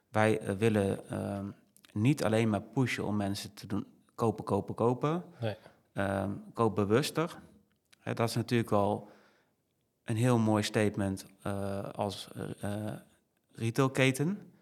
wij 0.09 0.39
eh, 0.39 0.55
willen 0.55 1.09
ehm, 1.09 1.47
niet 1.93 2.25
alleen 2.25 2.51
maar 2.51 2.63
pushen 2.63 3.05
om 3.05 3.17
mensen 3.17 3.55
te 3.55 3.67
doen 3.67 3.87
kopen, 4.15 4.45
kopen, 4.45 4.75
kopen. 4.75 5.25
Nee. 5.41 5.57
Ehm, 5.93 6.31
koop 6.53 6.75
bewuster. 6.75 7.39
Hè, 8.01 8.15
dat 8.15 8.29
is 8.29 8.35
natuurlijk 8.35 8.71
wel 8.71 9.11
een 10.05 10.17
heel 10.17 10.39
mooi 10.39 10.63
statement 10.63 11.27
eh, 11.43 11.89
als 11.93 12.29
eh, 12.61 12.73
retailketen. 13.53 14.53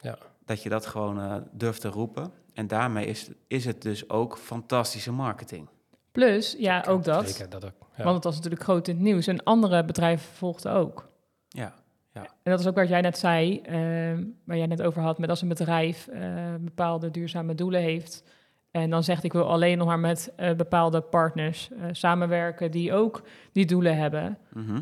Ja. 0.00 0.18
Dat 0.44 0.62
je 0.62 0.68
dat 0.68 0.86
gewoon 0.86 1.20
eh, 1.20 1.36
durft 1.52 1.80
te 1.80 1.88
roepen. 1.88 2.32
En 2.52 2.66
daarmee 2.66 3.06
is, 3.06 3.30
is 3.46 3.64
het 3.64 3.82
dus 3.82 4.08
ook 4.08 4.38
fantastische 4.38 5.12
marketing. 5.12 5.68
Plus, 6.12 6.56
ja, 6.58 6.84
ook 6.88 7.04
dat. 7.04 7.30
Zeker, 7.30 7.50
dat 7.50 7.64
ook. 7.64 7.88
Ja. 7.96 8.04
Want 8.04 8.14
het 8.14 8.24
was 8.24 8.36
natuurlijk 8.36 8.62
groot 8.62 8.88
in 8.88 8.94
het 8.94 9.04
nieuws. 9.04 9.26
En 9.26 9.42
andere 9.42 9.84
bedrijven 9.84 10.32
volgden 10.32 10.72
ook. 10.72 11.08
Ja, 11.48 11.74
En 12.22 12.50
dat 12.50 12.60
is 12.60 12.66
ook 12.66 12.74
wat 12.74 12.88
jij 12.88 13.00
net 13.00 13.18
zei, 13.18 13.60
ehm, 13.60 14.24
waar 14.44 14.56
jij 14.56 14.66
net 14.66 14.82
over 14.82 15.02
had, 15.02 15.18
met 15.18 15.30
als 15.30 15.42
een 15.42 15.48
bedrijf 15.48 16.06
eh, 16.06 16.54
bepaalde 16.60 17.10
duurzame 17.10 17.54
doelen 17.54 17.80
heeft. 17.80 18.24
En 18.70 18.90
dan 18.90 19.04
zegt 19.04 19.24
ik 19.24 19.32
wil 19.32 19.50
alleen 19.50 19.78
nog 19.78 19.86
maar 19.86 19.98
met 19.98 20.32
eh, 20.36 20.54
bepaalde 20.54 21.00
partners 21.00 21.70
eh, 21.70 21.88
samenwerken 21.92 22.70
die 22.70 22.92
ook 22.92 23.22
die 23.52 23.66
doelen 23.66 23.96
hebben. 23.96 24.38
Mhm. 24.52 24.80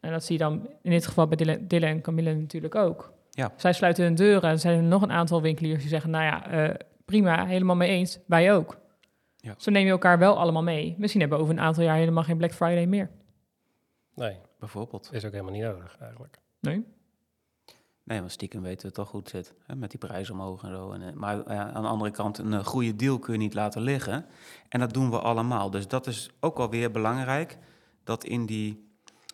En 0.00 0.10
dat 0.10 0.24
zie 0.24 0.38
je 0.38 0.44
dan 0.44 0.68
in 0.82 0.90
dit 0.90 1.06
geval 1.06 1.26
bij 1.26 1.36
Dylan, 1.36 1.66
Dylan 1.66 1.88
en 1.88 2.00
Camille 2.00 2.34
natuurlijk 2.34 2.74
ook. 2.74 3.12
Ja. 3.30 3.52
Zij 3.56 3.72
sluiten 3.72 4.04
hun 4.04 4.14
deuren. 4.14 4.50
Er 4.50 4.58
zijn 4.58 4.76
er 4.76 4.82
nog 4.82 5.02
een 5.02 5.12
aantal 5.12 5.42
winkeliers 5.42 5.80
die 5.80 5.88
zeggen, 5.88 6.10
nou 6.10 6.24
ja, 6.24 6.50
eh, 6.50 6.74
prima, 7.04 7.46
helemaal 7.46 7.76
mee 7.76 7.90
eens. 7.90 8.18
Wij 8.26 8.52
ook. 8.52 8.78
Ja. 9.36 9.54
Zo 9.56 9.70
neem 9.70 9.84
je 9.84 9.90
elkaar 9.90 10.18
wel 10.18 10.38
allemaal 10.38 10.62
mee. 10.62 10.94
Misschien 10.98 11.20
hebben 11.20 11.38
we 11.38 11.44
over 11.44 11.56
een 11.56 11.62
aantal 11.64 11.84
jaar 11.84 11.96
helemaal 11.96 12.24
geen 12.24 12.36
Black 12.36 12.52
Friday 12.52 12.86
meer. 12.86 13.10
Nee, 14.14 14.36
bijvoorbeeld. 14.58 15.08
is 15.12 15.24
ook 15.24 15.32
helemaal 15.32 15.52
niet 15.52 15.62
nodig 15.62 15.96
eigenlijk. 16.00 16.38
Nee? 16.60 16.84
Nee, 18.08 18.18
want 18.18 18.32
stiekem 18.32 18.62
weten 18.62 18.80
we 18.80 18.86
het 18.86 18.94
toch 18.94 19.08
goed 19.08 19.28
zit. 19.28 19.54
Hè, 19.66 19.76
met 19.76 19.90
die 19.90 19.98
prijzen 19.98 20.34
omhoog 20.34 20.62
en 20.62 20.70
zo. 20.70 20.92
En, 20.92 21.02
eh, 21.02 21.12
maar 21.12 21.46
eh, 21.46 21.60
aan 21.60 21.82
de 21.82 21.88
andere 21.88 22.10
kant, 22.10 22.38
een 22.38 22.52
eh, 22.52 22.64
goede 22.64 22.96
deal 22.96 23.18
kun 23.18 23.32
je 23.32 23.38
niet 23.38 23.54
laten 23.54 23.82
liggen. 23.82 24.26
En 24.68 24.80
dat 24.80 24.92
doen 24.92 25.10
we 25.10 25.18
allemaal. 25.18 25.70
Dus 25.70 25.88
dat 25.88 26.06
is 26.06 26.30
ook 26.40 26.58
alweer 26.58 26.90
belangrijk. 26.90 27.58
Dat 28.04 28.24
in, 28.24 28.46
die, 28.46 28.88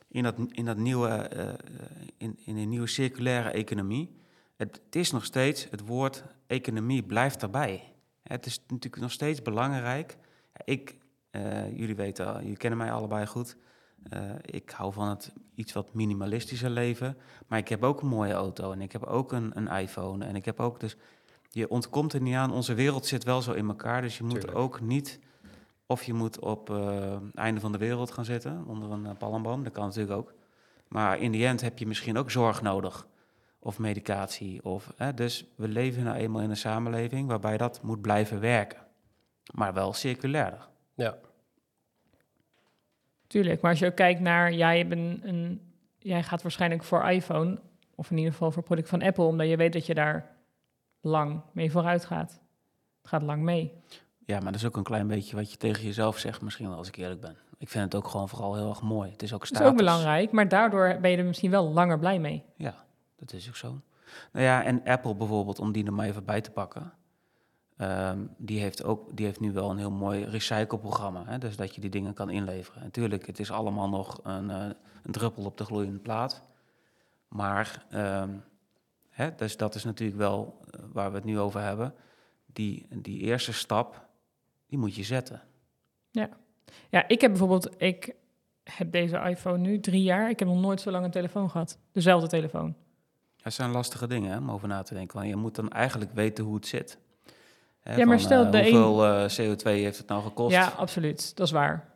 in, 0.09 0.23
dat, 0.23 0.35
in, 0.49 0.65
dat 0.65 0.77
nieuwe, 0.77 1.31
in, 2.17 2.39
in 2.45 2.57
een 2.57 2.69
nieuwe 2.69 2.87
circulaire 2.87 3.51
economie... 3.51 4.23
Het, 4.57 4.81
is 4.91 5.11
nog 5.11 5.25
steeds, 5.25 5.71
het 5.71 5.87
woord 5.87 6.25
economie 6.47 7.03
blijft 7.03 7.41
daarbij. 7.41 7.93
Het 8.23 8.47
is 8.47 8.61
natuurlijk 8.69 9.03
nog 9.03 9.13
steeds 9.13 9.43
belangrijk. 9.43 10.17
Ik, 10.65 10.97
jullie 11.75 11.97
weten, 11.97 12.41
jullie 12.41 12.57
kennen 12.57 12.79
mij 12.79 12.93
allebei 12.93 13.27
goed... 13.27 13.57
Eh, 14.09 14.21
ik 14.41 14.71
hou 14.71 14.93
van 14.93 15.09
het 15.09 15.33
iets 15.55 15.73
wat 15.73 15.95
minimalistischer 15.95 16.71
leven. 16.71 17.17
Maar 17.47 17.59
ik 17.59 17.69
heb 17.69 17.83
ook 17.83 18.01
een 18.01 18.09
mooie 18.09 18.33
auto 18.33 18.73
en 18.73 18.81
ik 18.81 18.93
heb 18.93 19.05
ook 19.05 19.33
een, 19.33 19.51
een 19.55 19.69
iPhone. 19.69 20.25
En 20.25 20.37
ik 20.37 20.45
heb 20.45 20.61
ook 20.61 20.81
dus. 20.81 20.97
Je 21.51 21.69
ontkomt 21.69 22.13
er 22.13 22.21
niet 22.21 22.35
aan. 22.35 22.53
Onze 22.53 22.75
wereld 22.75 23.07
zit 23.07 23.25
wel 23.25 23.43
zo 23.43 23.53
in 23.53 23.69
elkaar. 23.69 24.03
Dus 24.03 24.19
je 24.19 24.25
moet 24.25 24.35
Tuurlijk. 24.35 24.59
ook 24.59 24.81
niet. 24.81 25.21
Of 25.87 26.03
je 26.03 26.15
moet 26.15 26.39
op 26.39 26.69
het 26.69 27.35
einde 27.35 27.61
van 27.61 27.73
de 27.73 27.79
wereld 27.79 28.11
gaan 28.11 28.25
zitten 28.25 28.65
onder 28.67 28.91
een 28.91 29.07
eh, 29.07 29.17
palmboom. 29.19 29.65
Dat 29.65 29.73
kan 29.73 29.85
natuurlijk 29.85 30.17
ook. 30.19 30.35
Maar 30.89 31.19
in 31.19 31.33
die 31.33 31.47
end 31.47 31.61
heb 31.61 31.79
je 31.79 31.87
misschien 31.87 32.17
ook 32.19 32.31
zorg 32.31 32.63
nodig. 32.63 33.07
of 33.59 33.79
medicatie. 33.79 34.65
Of, 34.65 34.93
hè, 34.97 35.15
dus 35.15 35.45
we 35.57 35.69
leven 35.69 36.05
nou 36.05 36.17
eenmaal 36.17 36.43
in 36.43 36.51
een 36.51 36.57
samenleving 36.57 37.29
waarbij 37.29 37.57
dat 37.57 37.83
moet 37.83 38.01
blijven 38.01 38.41
werken. 38.41 38.79
Maar 39.55 39.75
wel 39.75 39.93
circulair. 39.93 40.69
Ja. 40.95 41.17
Tuurlijk, 43.35 43.61
maar 43.61 43.71
als 43.71 43.81
je 43.81 43.87
ook 43.87 43.95
kijkt 43.95 44.21
naar, 44.21 44.53
jij, 44.53 44.81
een, 44.91 45.21
een, 45.23 45.61
jij 45.99 46.23
gaat 46.23 46.43
waarschijnlijk 46.43 46.85
voor 46.85 47.09
iPhone, 47.11 47.59
of 47.95 48.11
in 48.11 48.17
ieder 48.17 48.33
geval 48.33 48.51
voor 48.51 48.63
product 48.63 48.89
van 48.89 49.03
Apple, 49.03 49.25
omdat 49.25 49.49
je 49.49 49.57
weet 49.57 49.73
dat 49.73 49.87
je 49.87 49.95
daar 49.95 50.31
lang 51.01 51.41
mee 51.53 51.71
vooruit 51.71 52.05
gaat. 52.05 52.31
Het 53.01 53.09
gaat 53.09 53.23
lang 53.23 53.43
mee. 53.43 53.73
Ja, 54.25 54.41
maar 54.41 54.53
dat 54.53 54.61
is 54.61 54.67
ook 54.67 54.77
een 54.77 54.83
klein 54.83 55.07
beetje 55.07 55.37
wat 55.37 55.51
je 55.51 55.57
tegen 55.57 55.85
jezelf 55.85 56.19
zegt, 56.19 56.43
misschien 56.43 56.69
wel 56.69 56.77
als 56.77 56.89
ik 56.89 56.97
eerlijk 56.97 57.21
ben. 57.21 57.37
Ik 57.59 57.69
vind 57.69 57.85
het 57.85 57.95
ook 57.95 58.09
gewoon 58.09 58.29
vooral 58.29 58.55
heel 58.55 58.69
erg 58.69 58.83
mooi. 58.83 59.11
Het 59.11 59.23
is 59.23 59.33
ook 59.33 59.47
status. 59.47 59.65
Dat 59.65 59.75
is 59.75 59.81
ook 59.81 59.87
belangrijk, 59.87 60.33
maar 60.33 60.49
daardoor 60.49 60.99
ben 61.01 61.11
je 61.11 61.17
er 61.17 61.25
misschien 61.25 61.51
wel 61.51 61.73
langer 61.73 61.99
blij 61.99 62.19
mee. 62.19 62.45
Ja, 62.57 62.75
dat 63.17 63.33
is 63.33 63.49
ook 63.49 63.57
zo. 63.57 63.81
Nou 64.33 64.45
ja, 64.45 64.65
en 64.65 64.85
Apple 64.85 65.15
bijvoorbeeld, 65.15 65.59
om 65.59 65.73
die 65.73 65.87
er 65.87 65.93
maar 65.93 66.07
even 66.07 66.25
bij 66.25 66.41
te 66.41 66.51
pakken. 66.51 66.93
Ehm, 67.77 68.19
die, 68.37 68.61
heeft 68.61 68.85
ook, 68.85 69.17
die 69.17 69.27
heeft 69.27 69.41
nu 69.41 69.53
wel 69.53 69.71
een 69.71 69.79
heel 69.79 69.91
mooi 69.91 70.25
recycleprogramma. 70.25 71.23
Hè? 71.27 71.39
Dus 71.39 71.57
dat 71.57 71.75
je 71.75 71.81
die 71.81 71.91
dingen 71.91 72.15
kan 72.15 72.31
inleveren. 72.31 72.83
Natuurlijk, 72.83 73.27
het 73.27 73.39
is 73.39 73.51
allemaal 73.51 73.89
nog 73.89 74.21
een, 74.23 74.49
uh, 74.49 74.67
een 75.03 75.13
druppel 75.13 75.45
op 75.45 75.59
de 75.59 75.65
gloeiende 75.65 75.99
plaat. 75.99 76.43
Maar, 77.29 77.87
um, 77.95 78.45
hè, 79.11 79.35
dus 79.35 79.57
dat 79.57 79.75
is 79.75 79.85
natuurlijk 79.85 80.19
wel 80.19 80.61
uh, 80.67 80.85
waar 80.93 81.11
we 81.11 81.17
het 81.17 81.25
nu 81.25 81.39
over 81.39 81.61
hebben. 81.61 81.95
Die, 82.47 82.87
die 82.91 83.21
eerste 83.21 83.53
stap, 83.53 84.07
die 84.67 84.79
moet 84.79 84.95
je 84.95 85.05
zetten. 85.05 85.43
Ja. 86.11 86.29
ja, 86.91 87.09
ik 87.09 87.21
heb 87.21 87.31
bijvoorbeeld, 87.31 87.83
ik 87.83 88.15
heb 88.65 88.93
deze 88.93 89.19
iPhone 89.19 89.59
nu 89.59 89.81
drie 89.81 90.03
jaar. 90.03 90.31
Ik 90.31 90.39
heb 90.39 90.49
nog 90.49 90.61
nooit 90.61 90.81
zo 90.81 90.91
lang 90.91 91.05
een 91.05 91.11
telefoon 91.11 91.51
gehad. 91.51 91.79
Dezelfde 91.93 92.29
telefoon. 92.29 92.75
Dat 93.37 93.53
zijn 93.53 93.71
lastige 93.71 94.07
dingen 94.07 94.31
hè, 94.31 94.39
om 94.39 94.51
over 94.51 94.69
na 94.69 94.83
te 94.83 94.95
denken. 94.95 95.17
Want 95.17 95.29
je 95.29 95.37
moet 95.37 95.55
dan 95.55 95.69
eigenlijk 95.69 96.13
weten 96.13 96.45
hoe 96.45 96.55
het 96.55 96.67
zit. 96.67 96.99
Hè, 97.85 97.97
ja, 97.97 98.07
maar 98.07 98.17
van, 98.17 98.27
stel 98.27 98.45
uh, 98.45 98.51
de 98.51 98.59
hoeveel 98.59 99.05
uh, 99.05 99.29
CO2 99.29 99.63
heeft 99.63 99.99
het 99.99 100.09
nou 100.09 100.23
gekost? 100.23 100.55
Ja, 100.55 100.73
absoluut. 100.77 101.37
Dat 101.37 101.47
is 101.47 101.53
waar. 101.53 101.89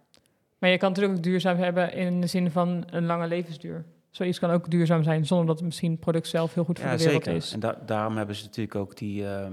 Maar 0.59 0.71
je 0.71 0.79
kan 0.79 0.89
het 0.89 0.99
natuurlijk 0.99 1.19
ook 1.19 1.33
duurzaam 1.33 1.57
hebben 1.57 1.93
in 1.93 2.21
de 2.21 2.27
zin 2.27 2.51
van 2.51 2.85
een 2.91 3.07
lange 3.07 3.27
levensduur. 3.27 3.85
Zoiets 4.11 4.39
kan 4.39 4.51
ook 4.51 4.71
duurzaam 4.71 5.03
zijn, 5.03 5.27
zonder 5.27 5.47
dat 5.47 5.57
het 5.57 5.65
misschien 5.65 5.91
het 5.91 6.01
product 6.01 6.27
zelf 6.27 6.55
heel 6.55 6.65
goed 6.65 6.79
voor 6.79 6.89
ja, 6.89 6.97
de 6.97 7.05
wereld 7.05 7.25
zeker. 7.25 7.39
is. 7.39 7.53
En 7.53 7.61
da 7.61 7.79
daarom 7.87 8.17
hebben 8.17 8.35
ze 8.35 8.45
natuurlijk 8.45 8.75
ook 8.75 8.97
die, 8.97 9.23
uh, 9.23 9.47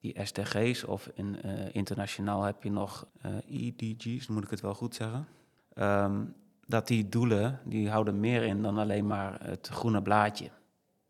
die 0.00 0.16
SDG's, 0.22 0.84
of 0.84 1.10
in, 1.14 1.36
uh, 1.44 1.52
internationaal 1.72 2.42
heb 2.42 2.62
je 2.62 2.70
nog 2.70 3.06
uh, 3.26 3.66
EDG's, 3.76 4.26
moet 4.26 4.44
ik 4.44 4.50
het 4.50 4.60
wel 4.60 4.74
goed 4.74 4.94
zeggen. 4.94 5.26
Um, 5.74 6.34
dat 6.66 6.86
die 6.86 7.08
doelen, 7.08 7.60
die 7.64 7.90
houden 7.90 8.20
meer 8.20 8.42
in 8.42 8.62
dan 8.62 8.78
alleen 8.78 9.06
maar 9.06 9.38
het 9.42 9.68
groene 9.72 10.02
blaadje. 10.02 10.50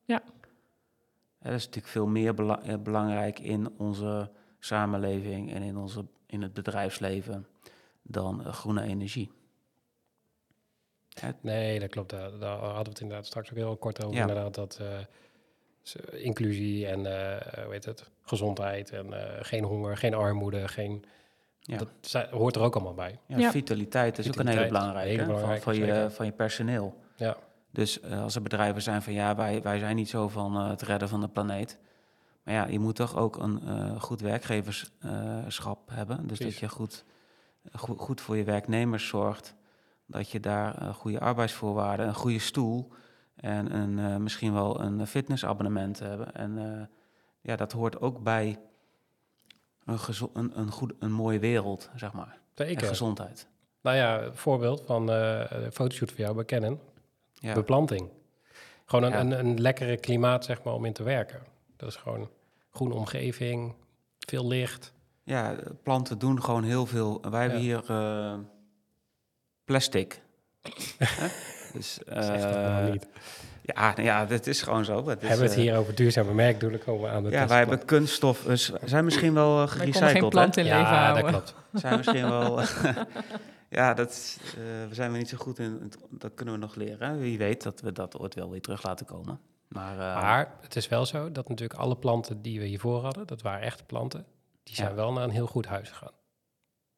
Ja. 0.04 0.22
Dat 1.38 1.52
is 1.52 1.64
natuurlijk 1.64 1.92
veel 1.92 2.06
meer 2.06 2.34
bela 2.34 2.78
belangrijk 2.78 3.38
in 3.38 3.68
onze 3.76 4.30
samenleving 4.60 5.52
en 5.52 5.62
in, 5.62 5.76
onze, 5.76 6.04
in 6.26 6.42
het 6.42 6.54
bedrijfsleven 6.54 7.46
dan 8.02 8.40
uh, 8.40 8.52
groene 8.52 8.82
energie. 8.82 9.30
Het... 11.20 11.42
Nee, 11.42 11.80
dat 11.80 11.88
klopt. 11.88 12.10
Daar, 12.10 12.38
daar, 12.38 12.58
hadden 12.58 12.82
we 12.82 12.88
het 12.88 13.00
inderdaad 13.00 13.26
straks 13.26 13.50
ook 13.50 13.56
heel 13.56 13.76
kort 13.76 14.04
over. 14.04 14.16
Ja. 14.16 14.20
Inderdaad, 14.20 14.54
dat 14.54 14.80
uh, 14.82 16.22
inclusie 16.22 16.86
en 16.86 16.98
uh, 16.98 17.64
hoe 17.64 17.72
heet 17.72 17.84
het, 17.84 18.10
gezondheid 18.22 18.90
en 18.90 19.14
geen 19.44 19.64
honger, 19.64 19.96
geen 19.96 20.14
armoede, 20.14 20.68
geen... 20.68 21.04
Ja. 21.60 21.78
Dat 21.78 22.28
hoort 22.30 22.56
er 22.56 22.62
ook 22.62 22.74
allemaal 22.74 22.94
bij. 22.94 23.18
Ja, 23.26 23.38
ja. 23.38 23.50
vitaliteit 23.50 24.18
is 24.18 24.26
vitaliteit, 24.26 24.58
ook 24.58 24.64
een 24.64 24.68
hele 24.68 24.78
belangrijke, 24.78 25.10
hele 25.10 25.26
belangrijke 25.26 25.62
van, 25.62 25.74
van, 25.74 25.86
je, 25.86 26.10
van 26.10 26.26
je 26.26 26.32
personeel. 26.32 27.00
Ja. 27.16 27.36
Dus 27.70 28.00
uh, 28.00 28.22
als 28.22 28.34
er 28.34 28.42
bedrijven 28.42 28.82
zijn 28.82 29.02
van 29.02 29.12
ja, 29.12 29.34
wij, 29.34 29.62
wij 29.62 29.78
zijn 29.78 29.96
niet 29.96 30.08
zo 30.08 30.28
van 30.28 30.56
uh, 30.56 30.68
het 30.68 30.82
redden 30.82 31.08
van 31.08 31.20
de 31.20 31.28
planeet. 31.28 31.78
Maar 32.42 32.54
ja, 32.54 32.66
je 32.66 32.78
moet 32.78 32.96
toch 32.96 33.16
ook 33.16 33.36
een 33.36 33.60
uh, 33.64 34.00
goed 34.00 34.20
werkgeverschap 34.20 35.90
hebben. 35.90 36.26
Dus 36.26 36.38
Precies. 36.38 36.60
dat 36.60 36.70
je 36.70 36.76
goed, 36.76 37.04
goed, 37.72 37.98
goed 37.98 38.20
voor 38.20 38.36
je 38.36 38.44
werknemers 38.44 39.08
zorgt. 39.08 39.54
Dat 40.06 40.30
je 40.30 40.40
daar 40.40 40.94
goede 40.94 41.20
arbeidsvoorwaarden, 41.20 42.06
een 42.06 42.14
goede 42.14 42.38
stoel 42.38 42.92
en 43.34 43.74
een, 43.74 44.22
misschien 44.22 44.52
wel 44.52 44.80
een 44.80 45.06
fitnessabonnement 45.06 45.98
hebben. 45.98 46.34
En 46.34 46.90
ja, 47.40 47.56
dat 47.56 47.72
hoort 47.72 48.00
ook 48.00 48.22
bij 48.22 48.58
een, 49.84 49.98
een, 50.32 50.58
een, 50.58 50.70
goed, 50.70 50.92
een 50.98 51.12
mooie 51.12 51.38
wereld, 51.38 51.90
zeg 51.96 52.12
maar. 52.12 52.38
Zeker. 52.54 52.82
En 52.82 52.88
gezondheid. 52.88 53.46
Nou 53.80 53.96
ja, 53.96 54.32
voorbeeld 54.32 54.82
van 54.86 55.08
een 55.08 55.72
fotoshoot 55.72 56.10
voor 56.10 56.20
jou 56.20 56.34
bij 56.34 56.44
Canon. 56.44 56.80
Ja. 57.34 57.54
Beplanting. 57.54 58.08
Gewoon 58.84 59.04
een, 59.04 59.10
ja. 59.10 59.38
een, 59.38 59.46
een 59.46 59.60
lekkere 59.60 59.96
klimaat, 59.96 60.44
zeg 60.44 60.62
maar, 60.62 60.74
om 60.74 60.84
in 60.84 60.92
te 60.92 61.02
werken. 61.02 61.40
Dat 61.80 61.88
is 61.88 61.96
gewoon 61.96 62.30
groene 62.70 62.94
omgeving, 62.94 63.74
veel 64.18 64.46
licht. 64.46 64.92
Ja, 65.22 65.56
planten 65.82 66.18
doen 66.18 66.42
gewoon 66.42 66.64
heel 66.64 66.86
veel. 66.86 67.20
Wij 67.30 67.40
hebben 67.40 67.60
hier 67.60 67.84
uh, 67.90 68.34
plastic. 69.64 70.20
dus, 71.72 71.98
uh, 72.08 72.14
dat 72.14 72.40
nou 72.40 72.90
niet. 72.90 73.08
Ja, 73.62 73.94
ja, 73.96 74.26
dat 74.26 74.46
is 74.46 74.62
gewoon 74.62 74.84
zo. 74.84 74.98
Is, 74.98 75.06
hebben 75.06 75.38
we 75.38 75.44
het 75.44 75.54
hier 75.54 75.72
uh, 75.72 75.78
over 75.78 75.94
duurzame 75.94 76.34
merkdoelen 76.34 76.84
komen 76.84 77.02
we 77.02 77.08
aan 77.08 77.22
de 77.22 77.30
Ja, 77.30 77.46
wij 77.46 77.58
hebben 77.58 77.84
kunststof. 77.84 78.42
Dus 78.42 78.72
zijn 78.84 79.04
misschien 79.04 79.34
wel 79.34 79.62
uh, 79.62 79.68
gerecycled. 79.68 80.10
geen 80.10 80.28
plant 80.28 80.56
in 80.56 80.64
ja, 80.64 80.78
leven 80.78 80.96
houden. 80.96 81.22
dat 81.22 81.32
klopt. 81.32 81.54
Zijn 81.72 81.96
misschien 81.96 82.28
wel. 82.28 82.60
ja, 83.78 83.94
dat 83.94 84.38
uh, 84.58 84.88
we 84.88 84.94
zijn 84.94 85.12
we 85.12 85.18
niet 85.18 85.28
zo 85.28 85.36
goed 85.36 85.58
in. 85.58 85.92
Dat 86.10 86.34
kunnen 86.34 86.54
we 86.54 86.60
nog 86.60 86.74
leren. 86.74 87.18
Wie 87.18 87.38
weet 87.38 87.62
dat 87.62 87.80
we 87.80 87.92
dat 87.92 88.18
ooit 88.18 88.34
wel 88.34 88.50
weer 88.50 88.60
terug 88.60 88.82
laten 88.82 89.06
komen. 89.06 89.40
Maar, 89.70 89.92
uh, 89.92 90.22
maar 90.22 90.54
het 90.60 90.76
is 90.76 90.88
wel 90.88 91.06
zo 91.06 91.32
dat 91.32 91.48
natuurlijk 91.48 91.80
alle 91.80 91.96
planten 91.96 92.42
die 92.42 92.60
we 92.60 92.66
hiervoor 92.66 93.02
hadden, 93.02 93.26
dat 93.26 93.42
waren 93.42 93.60
echte 93.60 93.84
planten, 93.84 94.26
die 94.62 94.74
zijn 94.74 94.88
ja. 94.88 94.94
wel 94.94 95.12
naar 95.12 95.24
een 95.24 95.30
heel 95.30 95.46
goed 95.46 95.66
huis 95.66 95.88
gegaan. 95.88 96.12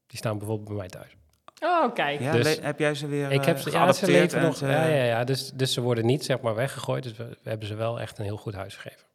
Die 0.06 0.18
staan 0.18 0.38
bijvoorbeeld 0.38 0.68
bij 0.68 0.76
mij 0.76 0.88
thuis. 0.88 1.16
Oh, 1.62 1.94
kijk. 1.94 2.20
Ja, 2.20 2.32
dus 2.32 2.60
heb 2.60 2.78
jij 2.78 2.94
ze 2.94 3.06
weer 3.06 3.30
ik 3.30 3.44
heb 3.44 3.58
ze, 3.58 3.70
ja, 3.70 3.92
ze 3.92 4.06
leven 4.06 4.42
nog. 4.42 4.56
Ze, 4.56 4.66
ja, 4.66 4.86
ja, 4.86 5.04
ja. 5.04 5.24
Dus, 5.24 5.50
dus 5.50 5.72
ze 5.72 5.80
worden 5.80 6.06
niet 6.06 6.24
zeg 6.24 6.40
maar 6.40 6.54
weggegooid. 6.54 7.02
Dus 7.02 7.16
we, 7.16 7.24
we 7.42 7.48
hebben 7.48 7.68
ze 7.68 7.74
wel 7.74 8.00
echt 8.00 8.18
een 8.18 8.24
heel 8.24 8.36
goed 8.36 8.54
huis 8.54 8.76
gegeven. 8.76 9.06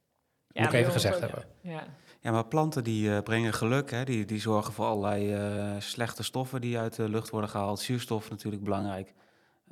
Ja, 0.47 0.61
Moet 0.61 0.73
ik 0.73 0.79
even 0.79 0.91
gezegd 0.91 1.19
hebben. 1.19 1.45
Ja. 1.61 1.83
Ja, 2.19 2.31
maar 2.31 2.45
planten 2.45 2.83
die 2.83 3.09
uh, 3.09 3.19
brengen 3.19 3.53
geluk. 3.53 3.91
Hè? 3.91 4.03
Die, 4.03 4.25
die 4.25 4.39
zorgen 4.39 4.73
voor 4.73 4.85
allerlei 4.85 5.35
uh, 5.35 5.75
slechte 5.79 6.23
stoffen 6.23 6.61
die 6.61 6.77
uit 6.77 6.95
de 6.95 7.09
lucht 7.09 7.29
worden 7.29 7.49
gehaald. 7.49 7.79
Zuurstof 7.79 8.29
natuurlijk 8.29 8.63
belangrijk. 8.63 9.13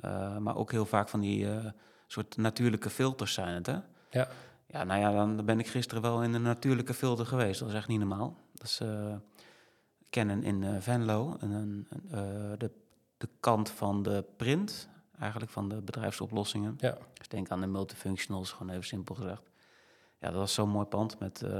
Uh, 0.04 0.36
maar 0.36 0.56
ook 0.56 0.70
heel 0.70 0.86
vaak 0.86 1.08
van 1.08 1.20
die 1.20 1.46
soort 2.06 2.36
natuurlijke 2.36 2.90
filters 2.90 3.34
zijn 3.34 3.54
het, 3.54 3.66
hè? 3.66 3.78
Ja. 4.10 4.28
Ja, 4.66 4.84
nou 4.84 5.00
ja, 5.00 5.12
dan 5.12 5.44
ben 5.44 5.58
ik 5.58 5.66
gisteren 5.66 6.02
wel 6.02 6.22
in 6.22 6.34
een 6.34 6.42
natuurlijke 6.42 6.94
filter 6.94 7.26
geweest. 7.26 7.60
Dat 7.60 7.68
is 7.68 7.74
echt 7.74 7.88
niet 7.88 7.98
normaal. 7.98 8.36
Dat 8.54 8.66
is 8.66 8.80
kennen 10.10 10.42
in 10.42 10.82
Venlo. 10.82 11.36
En, 11.40 11.52
en, 11.52 11.86
de, 12.58 12.70
de 13.16 13.28
kant 13.40 13.70
van 13.70 14.02
de 14.02 14.24
print, 14.36 14.88
eigenlijk 15.18 15.52
van 15.52 15.68
de 15.68 15.80
bedrijfsoplossingen. 15.80 16.74
Ja. 16.78 16.98
Dus 17.12 17.28
denk 17.28 17.48
aan 17.48 17.60
de 17.60 17.66
multifunctionals, 17.66 18.52
gewoon 18.52 18.72
even 18.72 18.84
simpel 18.84 19.14
gezegd. 19.14 19.42
Ja, 20.18 20.28
dat 20.28 20.36
was 20.36 20.54
zo'n 20.54 20.68
mooi 20.68 20.86
pand 20.86 21.18
met, 21.18 21.42
uh, 21.44 21.50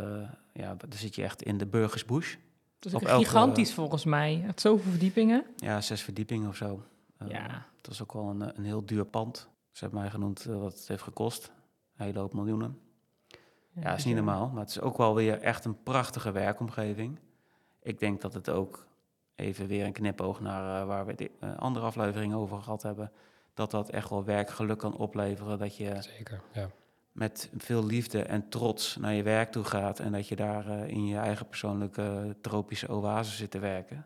ja, 0.53 0.75
daar 0.75 0.99
zit 0.99 1.15
je 1.15 1.23
echt 1.23 1.43
in 1.43 1.59
de 1.59 1.67
Burgersbush. 1.67 2.37
Dat 2.79 2.93
is 2.93 3.09
ook 3.09 3.19
gigantisch 3.19 3.75
volgens 3.75 4.05
mij. 4.05 4.35
Het 4.35 4.61
zoveel 4.61 4.91
verdiepingen. 4.91 5.45
Ja, 5.57 5.81
zes 5.81 6.03
verdiepingen 6.03 6.49
of 6.49 6.57
zo. 6.57 6.83
Uh, 7.23 7.29
ja. 7.29 7.67
Dat 7.81 7.93
is 7.93 8.03
ook 8.03 8.13
wel 8.13 8.29
een, 8.29 8.59
een 8.59 8.65
heel 8.65 8.87
duur 8.87 9.05
pand. 9.05 9.49
Ze 9.77 9.85
hebben 9.85 10.01
mij 10.01 10.11
genoemd 10.11 10.47
uh, 10.47 10.59
wat 10.59 10.73
het 10.73 10.89
heeft 10.89 11.03
gekost. 11.03 11.53
Een 11.97 12.05
hele 12.05 12.19
hoop 12.19 12.33
miljoenen. 12.33 12.81
Ja, 13.29 13.81
ja 13.81 13.95
is 13.95 14.05
niet 14.05 14.15
normaal. 14.15 14.49
Maar 14.49 14.61
het 14.61 14.71
is 14.71 14.81
ook 14.81 14.97
wel 14.97 15.15
weer 15.15 15.41
echt 15.41 15.65
een 15.65 15.83
prachtige 15.83 16.33
werkomgeving. 16.33 17.19
Ik 17.83 17.99
denk 17.99 18.21
dat 18.21 18.35
het 18.35 18.49
ook 18.49 18.87
even 19.35 19.67
weer 19.67 19.85
een 19.85 19.93
knipoog 19.93 20.41
naar 20.41 20.83
uh, 20.83 20.87
waar 20.87 21.07
we 21.07 21.15
de 21.15 21.31
uh, 21.41 21.57
andere 21.57 21.87
afleveringen 21.87 22.37
over 22.37 22.63
gehad 22.63 22.83
hebben. 22.83 23.13
Dat 23.55 23.71
dat 23.71 23.91
echt 23.91 24.11
wel 24.11 24.25
werkgeluk 24.25 24.79
kan 24.79 24.97
opleveren. 24.97 25.59
Dat 25.59 25.77
je 25.77 26.03
Zeker, 26.03 26.43
ja. 26.53 26.71
met 27.13 27.51
veel 27.57 27.85
liefde 27.85 28.23
en 28.23 28.49
trots 28.49 28.97
naar 28.97 29.13
je 29.13 29.23
werk 29.23 29.53
toe 29.53 29.65
gaat. 29.65 29.99
En 29.99 30.13
dat 30.13 30.29
je 30.29 30.37
daar 30.37 30.69
uh, 30.69 30.89
in 30.89 31.07
je 31.07 31.17
eigen 31.17 31.49
persoonlijke 31.49 32.37
tropische 32.41 32.89
oase 32.89 33.37
zit 33.37 33.51
te 33.51 33.59
werken. 33.59 34.05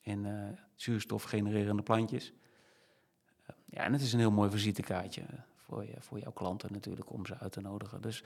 In 0.00 0.26
zuurstof 0.74 1.22
genererende 1.22 1.82
plantjes. 1.82 2.32
Ja, 3.70 3.84
en 3.84 3.92
het 3.92 4.02
is 4.02 4.12
een 4.12 4.18
heel 4.18 4.30
mooi 4.30 4.50
visitekaartje 4.50 5.22
voor, 5.56 5.84
je, 5.84 5.94
voor 5.98 6.18
jouw 6.18 6.32
klanten 6.32 6.72
natuurlijk 6.72 7.12
om 7.12 7.26
ze 7.26 7.38
uit 7.38 7.52
te 7.52 7.60
nodigen. 7.60 8.00
Dus 8.00 8.22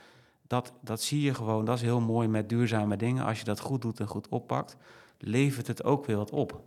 dat, 0.47 0.73
dat 0.81 1.01
zie 1.01 1.21
je 1.21 1.33
gewoon, 1.33 1.65
dat 1.65 1.75
is 1.75 1.81
heel 1.81 1.99
mooi 1.99 2.27
met 2.27 2.49
duurzame 2.49 2.97
dingen. 2.97 3.25
Als 3.25 3.39
je 3.39 3.45
dat 3.45 3.59
goed 3.59 3.81
doet 3.81 3.99
en 3.99 4.07
goed 4.07 4.27
oppakt, 4.27 4.75
levert 5.17 5.67
het 5.67 5.83
ook 5.83 6.05
weer 6.05 6.17
wat 6.17 6.31
op. 6.31 6.61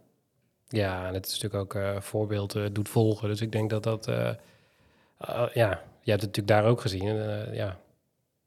Ja, 0.68 1.06
en 1.06 1.14
het 1.14 1.26
is 1.26 1.40
natuurlijk 1.40 1.62
ook 1.62 1.82
uh, 1.82 2.00
voorbeeld 2.00 2.54
uh, 2.54 2.66
doet 2.72 2.88
volgen. 2.88 3.28
Dus 3.28 3.40
ik 3.40 3.52
denk 3.52 3.70
dat 3.70 3.82
dat, 3.82 4.08
uh, 4.08 4.30
ja, 5.52 5.70
je 6.00 6.10
hebt 6.10 6.22
het 6.22 6.36
natuurlijk 6.36 6.46
daar 6.46 6.64
ook 6.64 6.80
gezien. 6.80 7.06
En, 7.06 7.54
ja, 7.54 7.78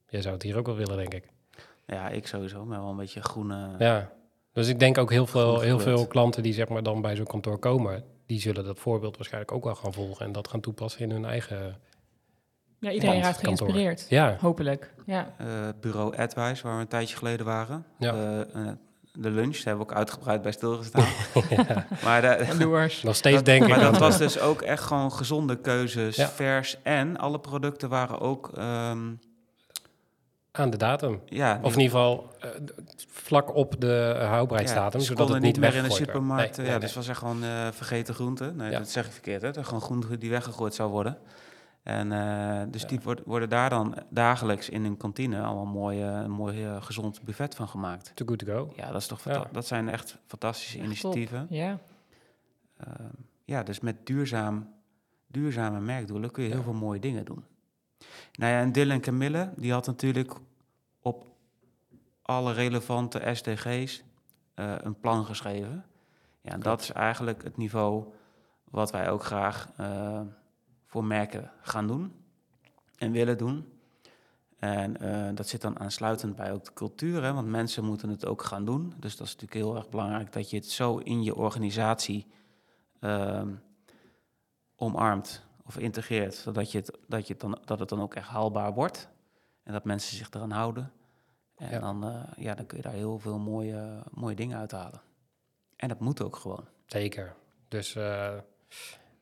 jij 0.10 0.22
zou 0.22 0.34
het 0.34 0.44
hier 0.44 0.58
ook 0.58 0.66
wel 0.66 0.76
willen, 0.76 0.98
denk 0.98 1.14
ik. 1.14 1.30
Ja, 1.86 2.10
ik 2.10 2.28
sowieso, 2.28 2.66
maar 2.66 2.80
wel 2.80 2.90
een 2.90 2.96
beetje 2.96 3.22
groene. 3.22 3.76
Ja, 3.80 4.12
dus 4.52 4.68
ik 4.68 4.80
denk 4.80 4.98
ook 4.98 5.12
heel 5.12 5.28
veel, 5.28 5.60
heel 5.60 5.80
veel 5.80 6.08
klanten 6.08 6.44
die 6.44 6.54
zeg 6.54 6.68
maar 6.68 6.84
dan 6.84 7.02
bij 7.02 7.16
zo'n 7.16 7.26
kantoor 7.26 7.58
komen, 7.58 8.04
die 8.28 8.40
zullen 8.40 8.64
dat 8.66 8.80
voorbeeld 8.80 9.16
waarschijnlijk 9.18 9.52
ook 9.54 9.64
wel 9.64 9.76
gaan 9.76 9.94
volgen 9.94 10.26
en 10.26 10.32
dat 10.32 10.48
gaan 10.48 10.60
toepassen 10.62 11.02
in 11.02 11.12
hun 11.12 11.26
eigen 11.26 11.76
Ja, 12.80 12.92
iedereen 12.92 13.22
raakt 13.22 13.38
geïnspireerd. 13.40 14.06
Ja, 14.10 14.38
Hopelijk. 14.40 14.94
Ja. 15.06 15.34
Eh, 15.38 15.48
bureau 15.82 16.18
Advice, 16.18 16.64
waar 16.64 16.76
we 16.76 16.82
een 16.82 16.88
tijdje 16.88 17.18
geleden 17.18 17.46
waren. 17.46 17.86
Ja. 18.00 18.14
Eh, 18.14 18.40
eh, 18.42 18.72
de 19.14 19.30
lunch, 19.30 19.56
daar 19.56 19.66
hebben 19.66 19.86
we 19.86 19.92
ook 19.92 19.98
uitgebreid 19.98 20.42
bij 20.42 20.52
stilgestaan. 20.52 21.08
Maar, 22.04 22.22
de, 22.22 22.98
nog 23.04 23.16
steeds 23.16 23.36
dat, 23.36 23.46
denk 23.46 23.64
ik. 23.64 23.70
maar 23.70 23.80
dat 23.80 23.92
dat- 23.92 24.02
was 24.02 24.18
dus 24.18 24.40
ook 24.40 24.62
echt 24.62 24.84
gewoon 24.84 25.12
gezonde 25.12 25.56
keuzes, 25.62 26.16
Ja. 26.16 26.28
vers. 26.30 26.82
En 26.84 27.18
alle 27.18 27.40
producten 27.40 27.90
waren 27.90 28.20
ook, 28.20 28.52
ehm, 28.56 29.14
aan 30.60 30.70
de 30.70 30.78
datum. 30.78 31.22
ja, 31.26 31.60
Of 31.62 31.74
in 31.74 31.80
ieder 31.80 31.98
geval 31.98 32.34
eh, 32.40 32.50
vlak 33.08 33.56
op 33.56 33.82
de 33.82 34.14
uh, 34.16 34.28
houdbaarheidsdatum, 34.30 35.00
ja, 35.00 35.06
ze 35.06 35.12
zodat 35.12 35.30
het 35.30 35.42
niet 35.42 35.60
meer 35.60 35.76
in 35.76 35.84
de 35.84 35.92
supermarkt. 35.92 36.58
Nee, 36.58 36.66
ja, 36.66 36.72
nee, 36.72 36.82
dus 36.82 36.94
was 36.94 37.08
echt 37.08 37.18
gewoon 37.20 37.44
eh, 37.44 37.68
vergeten 37.72 38.14
groente. 38.14 38.52
Nee, 38.56 38.72
Ja. 38.72 38.78
dat 38.78 38.90
zeg 38.90 39.06
ik 39.06 39.12
verkeerd, 39.12 39.42
hè? 39.42 39.52
Dat 39.52 39.66
Gewoon 39.66 39.82
groente 39.82 40.18
die 40.18 40.30
weggegooid 40.30 40.74
zou 40.76 40.90
worden. 40.92 41.18
En 41.84 42.12
eh, 42.12 42.62
dus 42.72 42.82
Ja. 42.82 42.88
die 42.88 43.00
worden, 43.26 43.50
daar 43.50 43.70
dan 43.70 43.96
dagelijks 44.10 44.70
in 44.70 44.84
een 44.86 44.98
kantine 44.98 45.42
allemaal 45.42 45.66
mooi, 45.66 46.02
eh, 46.02 46.08
een 46.24 46.32
mooi 46.32 46.66
eh, 46.66 46.82
gezond 46.82 47.22
buffet 47.24 47.56
van 47.56 47.68
gemaakt. 47.68 48.12
Too 48.16 48.28
good 48.28 48.40
to 48.40 48.46
go. 48.46 48.74
Ja, 48.76 48.92
dat, 48.92 49.02
is 49.02 49.08
toch 49.08 49.22
dat 49.52 49.68
zijn 49.68 49.90
echt 49.90 50.18
fantastische 50.26 50.78
Echt 50.78 50.86
initiatieven. 50.86 51.48
Ja. 51.50 51.80
Ehm, 52.78 53.04
ja, 53.46 53.64
dus 53.64 53.80
met 53.80 54.06
duurzaam, 54.06 54.70
duurzame 55.28 55.80
merkdoelen 55.80 56.32
kun 56.32 56.44
je 56.44 56.50
heel 56.50 56.64
veel 56.64 56.74
mooie 56.74 57.00
dingen 57.00 57.26
doen. 57.26 57.44
Nou 58.34 58.52
ja, 58.52 58.60
en 58.60 58.72
Dylan 58.72 59.00
Camille, 59.00 59.50
die 59.56 59.72
had 59.72 59.86
natuurlijk 59.86 60.34
alle 62.28 62.54
relevante 62.54 63.32
SDG's 63.34 64.04
eh, 64.54 64.76
een 64.78 65.00
plan 65.00 65.26
geschreven. 65.26 65.86
Ja, 66.42 66.52
en 66.52 66.60
dat 66.60 66.82
is 66.82 66.92
eigenlijk 66.92 67.44
het 67.44 67.58
niveau 67.58 68.14
wat 68.64 68.92
wij 68.92 69.10
ook 69.10 69.24
graag 69.24 69.70
eh, 69.78 70.22
voor 70.86 71.04
merken 71.04 71.52
gaan 71.62 71.88
doen 71.88 72.14
en 72.98 73.12
willen 73.12 73.38
doen. 73.38 73.80
En 74.60 74.98
eh, 74.98 75.36
dat 75.36 75.48
zit 75.48 75.62
dan 75.62 75.80
aansluitend 75.80 76.36
bij 76.36 76.54
ook 76.54 76.66
de 76.66 76.74
cultuur, 76.74 77.24
hè, 77.24 77.34
want 77.34 77.48
mensen 77.48 77.84
moeten 77.84 78.10
het 78.10 78.26
ook 78.26 78.44
gaan 78.44 78.66
doen. 78.66 78.94
Dus 78.98 79.18
dat 79.18 79.28
is 79.28 79.34
natuurlijk 79.34 79.62
heel 79.62 79.76
erg 79.76 79.90
belangrijk 79.90 80.34
dat 80.34 80.50
je 80.50 80.56
het 80.56 80.70
zo 80.70 80.98
in 80.98 81.24
je 81.24 81.36
organisatie 81.36 82.28
ehm, 83.00 83.54
omarmt 84.76 85.46
of 85.66 85.78
integreert, 85.78 86.36
zodat 86.36 86.72
je 86.72 86.78
het, 86.78 86.98
dat, 87.08 87.28
je 87.28 87.34
het 87.34 87.42
dan, 87.42 87.60
dat 87.66 87.80
het 87.80 87.90
dan 87.90 88.02
ook 88.02 88.16
echt 88.16 88.28
haalbaar 88.28 88.74
wordt 88.74 89.10
en 89.64 89.74
dat 89.74 89.84
mensen 89.84 90.18
zich 90.18 90.30
eraan 90.32 90.52
houden. 90.52 90.92
En 91.58 91.70
Ja. 91.70 91.80
dan, 91.80 92.04
eh, 92.04 92.44
ja, 92.44 92.56
dan 92.56 92.66
kun 92.66 92.78
je 92.78 92.84
daar 92.84 92.94
heel 92.94 93.20
veel 93.20 93.38
mooie, 93.40 94.04
mooie 94.12 94.36
dingen 94.36 94.58
uithalen. 94.58 95.02
En 95.76 95.88
dat 95.88 96.00
moet 96.00 96.22
ook 96.24 96.36
gewoon. 96.36 96.66
Zeker. 96.86 97.36
Dus 97.68 97.96
eh, 97.96 98.34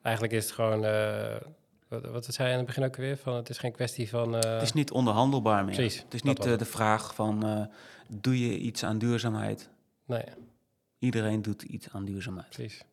eigenlijk 0.02 0.34
is 0.36 0.44
het 0.46 0.54
gewoon... 0.54 0.86
eh, 0.86 1.36
wat, 1.88 2.06
wat 2.06 2.26
zei 2.26 2.48
je 2.48 2.52
in 2.54 2.60
het 2.60 2.68
begin 2.68 2.84
ook 2.84 2.96
weer? 2.96 3.18
Van, 3.18 3.36
het 3.36 3.50
is 3.50 3.58
geen 3.58 3.72
kwestie 3.72 4.10
van... 4.10 4.34
het 4.34 4.62
is 4.62 4.74
niet 4.74 4.92
onderhandelbaar 4.92 5.66
meer. 5.66 5.76
precies, 5.76 6.02
Het 6.02 6.14
is 6.14 6.22
niet 6.22 6.42
de 6.44 6.66
vraag 6.66 7.16
van, 7.16 7.70
doe 8.08 8.40
je 8.50 8.58
iets 8.58 8.84
aan 8.84 8.98
duurzaamheid? 8.98 9.70
Nee, 10.06 10.24
Iedereen 11.00 11.42
doet 11.42 11.62
iets 11.62 11.90
aan 11.92 12.06
duurzaamheid. 12.06 12.50
precies. 12.50 12.84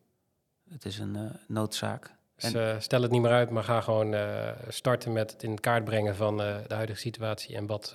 Het 0.69 0.85
is 0.85 0.99
een 0.99 1.31
noodzaak. 1.47 2.15
Dus 2.35 2.83
stel 2.83 3.01
het 3.01 3.11
niet 3.11 3.21
meer 3.21 3.31
uit, 3.31 3.49
maar 3.49 3.63
ga 3.63 3.81
gewoon 3.81 4.15
starten 4.67 5.11
met 5.13 5.31
het 5.31 5.43
in 5.43 5.59
kaart 5.59 5.83
brengen 5.83 6.15
van 6.15 6.37
de 6.37 6.63
huidige 6.67 6.99
situatie 6.99 7.55
en 7.55 7.65
wat 7.65 7.93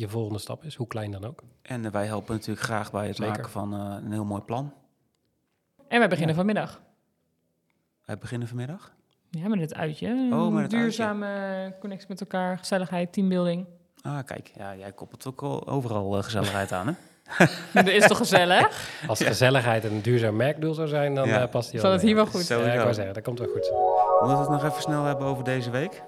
je 0.00 0.08
volgende 0.08 0.38
stap 0.38 0.64
is, 0.64 0.74
hoe 0.74 0.86
klein 0.86 1.10
dan 1.10 1.24
ook. 1.24 1.42
En 1.62 1.84
eh, 1.84 1.90
wij 1.92 2.06
helpen 2.06 2.34
natuurlijk 2.34 2.66
graag 2.66 2.90
bij 2.92 3.06
het 3.06 3.16
Zeker. 3.16 3.32
maken 3.32 3.50
van 3.50 3.74
eh, 3.74 3.96
een 4.04 4.12
heel 4.12 4.24
mooi 4.24 4.42
plan. 4.42 4.72
En 5.88 5.98
wij 5.98 6.08
beginnen 6.08 6.28
Ja. 6.28 6.34
vanmiddag. 6.42 6.80
Wij 8.04 8.18
beginnen 8.18 8.48
vanmiddag. 8.48 8.92
Ja, 9.30 9.48
met 9.48 9.60
het 9.60 9.74
uitje. 9.74 10.28
Oh, 10.32 10.52
met 10.52 10.62
het 10.62 10.70
Duurzame 10.70 11.74
connectie 11.80 12.08
met 12.08 12.20
elkaar, 12.20 12.58
gezelligheid, 12.58 13.12
teambuilding. 13.12 13.66
Ah, 14.02 14.18
kijk, 14.24 14.52
ja, 14.56 14.76
jij 14.76 14.92
koppelt 14.92 15.26
ook 15.26 15.42
al 15.42 15.66
overal 15.68 16.16
eh, 16.16 16.22
gezelligheid 16.22 16.72
aan, 16.72 16.86
hè? 16.86 16.92
Dat 17.82 17.86
is 17.88 18.06
toch 18.06 18.16
gezellig? 18.16 18.90
Als 19.08 19.18
Ja. 19.18 19.26
gezelligheid 19.26 19.84
een 19.84 20.00
duurzaam 20.02 20.36
merkdoel 20.36 20.74
zou 20.74 20.88
zijn, 20.88 21.14
dan 21.14 21.28
Ja. 21.28 21.42
eh, 21.42 21.48
past 21.50 21.70
die 21.70 21.80
Zal 21.80 21.92
het 21.92 22.02
hier 22.02 22.14
wel 22.14 22.26
goed? 22.26 22.46
Ja, 22.46 22.56
ik 22.72 22.80
wou 22.80 22.94
zeggen, 22.94 23.14
dat 23.14 23.22
komt 23.22 23.38
wel 23.38 23.48
goed. 23.48 23.70
Moeten 24.20 24.36
we 24.46 24.52
het 24.52 24.62
nog 24.62 24.64
even 24.70 24.82
snel 24.82 25.04
hebben 25.04 25.26
over 25.26 25.44
deze 25.44 25.70
week? 25.70 26.02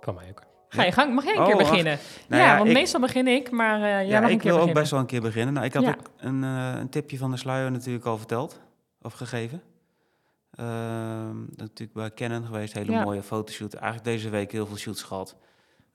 Van 0.00 0.14
mij 0.14 0.28
ook. 0.30 0.42
Ga 0.68 0.84
je 0.84 0.92
gang, 0.92 1.14
mag 1.14 1.24
jij 1.24 1.32
een 1.34 1.40
Oh, 1.40 1.46
keer 1.46 1.56
wacht. 1.56 1.68
beginnen? 1.70 1.98
Nou 2.28 2.42
ja, 2.42 2.48
ja, 2.48 2.56
want 2.56 2.68
ik- 2.68 2.74
meestal 2.76 3.00
begin 3.00 3.26
ik, 3.26 3.50
maar 3.50 3.74
eh 3.74 3.80
jij 3.80 4.06
ja, 4.06 4.20
mag 4.20 4.28
een 4.28 4.34
ik 4.34 4.40
keer 4.40 4.52
wil 4.52 4.60
ook 4.60 4.66
beginnen. 4.66 4.74
best 4.74 4.90
wel 4.90 5.00
een 5.00 5.06
keer 5.06 5.20
beginnen. 5.20 5.54
Nou, 5.54 5.66
ik 5.66 5.72
had 5.74 5.82
Ja. 5.82 5.88
ook 5.90 6.10
een, 6.16 6.44
eh, 6.44 6.72
een 6.80 6.88
tipje 6.88 7.18
van 7.18 7.30
de 7.30 7.36
sluier 7.36 7.70
natuurlijk 7.70 8.04
al 8.04 8.18
verteld, 8.18 8.60
of 9.02 9.12
gegeven. 9.12 9.62
Ehm, 10.50 11.36
natuurlijk 11.56 11.92
bij 11.92 12.12
Canon 12.14 12.44
geweest, 12.46 12.72
hele 12.72 12.92
Ja. 12.92 13.02
mooie 13.04 13.22
fotoshoot. 13.22 13.74
Eigenlijk 13.74 14.04
deze 14.04 14.28
week 14.28 14.52
heel 14.52 14.66
veel 14.66 14.76
shoots 14.76 15.02
gehad. 15.02 15.36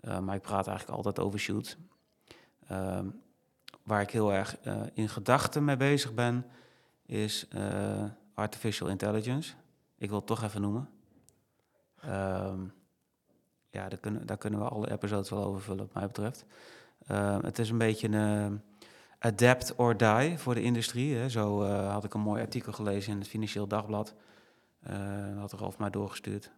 Eh, 0.01 0.19
maar 0.19 0.36
ik 0.36 0.41
praat 0.41 0.67
eigenlijk 0.67 0.97
altijd 0.97 1.19
over 1.19 1.39
shoots. 1.39 1.77
Ehm, 2.67 3.05
waar 3.83 4.01
ik 4.01 4.09
heel 4.12 4.33
erg 4.33 4.57
in 4.93 5.09
gedachten 5.09 5.65
mee 5.65 5.77
bezig 5.77 6.13
ben, 6.13 6.45
is 7.05 7.47
artificial 8.33 8.88
intelligence. 8.89 9.53
Ik 9.97 10.09
wil 10.09 10.17
het 10.17 10.27
toch 10.27 10.43
even 10.43 10.62
noemen. 10.62 10.89
Ehm, 12.01 12.59
ja, 13.73 13.89
daar 13.89 13.99
kunnen, 13.99 14.25
daar 14.25 14.38
kunnen 14.38 14.59
we 14.59 14.67
alle 14.67 14.91
episodes 14.91 15.29
wel 15.29 15.43
over 15.43 15.62
vullen, 15.62 15.86
wat 15.86 15.93
mij 15.93 16.07
betreft. 16.07 16.45
Ehm, 17.07 17.45
het 17.45 17.59
is 17.59 17.69
een 17.69 17.77
beetje 17.77 18.07
een 18.07 18.62
eh, 19.19 19.27
adapt 19.29 19.75
or 19.75 19.97
die 19.97 20.38
voor 20.38 20.53
de 20.53 20.62
industrie. 20.62 21.15
Hè. 21.15 21.29
Zo 21.29 21.63
eh, 21.63 21.91
had 21.91 22.03
ik 22.03 22.13
een 22.13 22.21
mooi 22.21 22.41
artikel 22.41 22.71
gelezen 22.71 23.12
in 23.12 23.19
het 23.19 23.27
Financieel 23.27 23.67
Dagblad. 23.67 24.15
Eh 24.79 25.39
had 25.39 25.53
Ralf 25.53 25.77
mij 25.77 25.89
doorgestuurd. 25.89 26.51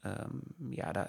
Ehm, 0.00 0.36
ja, 0.68 1.08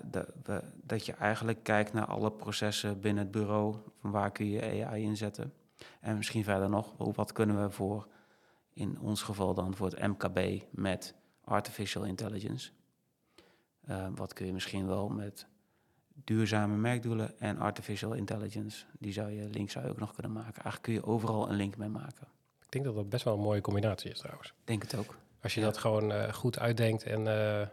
dat 0.84 1.06
je 1.06 1.14
eigenlijk 1.14 1.64
kijkt 1.64 1.94
naar 1.94 2.06
alle 2.06 2.32
processen 2.32 3.00
binnen 3.00 3.24
het 3.24 3.32
bureau. 3.32 3.76
Van 4.02 4.12
waar 4.12 4.32
kun 4.32 4.50
je 4.50 4.86
AI 4.86 5.04
inzetten? 5.04 5.54
En 6.00 6.18
misschien 6.18 6.44
verder 6.44 6.70
nog, 6.70 6.94
wat 6.98 7.32
kunnen 7.32 7.62
we 7.62 7.72
voor, 7.72 8.08
in 8.74 9.00
ons 9.00 9.22
geval 9.22 9.54
dan 9.54 9.76
voor 9.76 9.88
het 9.88 10.08
MKB 10.08 10.64
met 10.72 11.16
artificial 11.44 12.04
intelligence? 12.04 12.72
Ehm, 13.90 14.14
wat 14.16 14.34
kun 14.34 14.46
je 14.46 14.54
misschien 14.54 14.88
wel 14.88 15.10
met 15.10 15.48
duurzame 16.24 16.76
merkdoelen 16.76 17.40
en 17.40 17.58
artificial 17.58 18.14
intelligence? 18.14 18.86
Die 19.00 19.14
zou 19.14 19.30
je, 19.32 19.50
link 19.50 19.70
zou 19.70 19.86
je 19.86 19.92
ook 19.92 20.00
nog 20.00 20.14
kunnen 20.14 20.32
maken. 20.32 20.54
Eigenlijk 20.64 20.82
kun 20.84 20.94
je 20.94 21.04
overal 21.06 21.50
een 21.50 21.56
link 21.56 21.78
mee 21.78 21.90
maken. 21.90 22.28
Ik 22.66 22.72
denk 22.72 22.86
dat 22.86 22.96
dat 22.96 23.10
best 23.10 23.24
wel 23.24 23.34
een 23.34 23.40
mooie 23.40 23.62
combinatie 23.62 24.12
is 24.12 24.18
trouwens. 24.20 24.54
Denk 24.64 24.82
het 24.82 24.96
ook. 24.96 25.18
Als 25.42 25.54
je 25.54 25.60
Ja. 25.60 25.66
dat 25.66 25.78
gewoon 25.78 26.12
eh, 26.12 26.34
goed 26.34 26.60
uitdenkt 26.60 27.04
en 27.04 27.28
eh, 27.28 27.68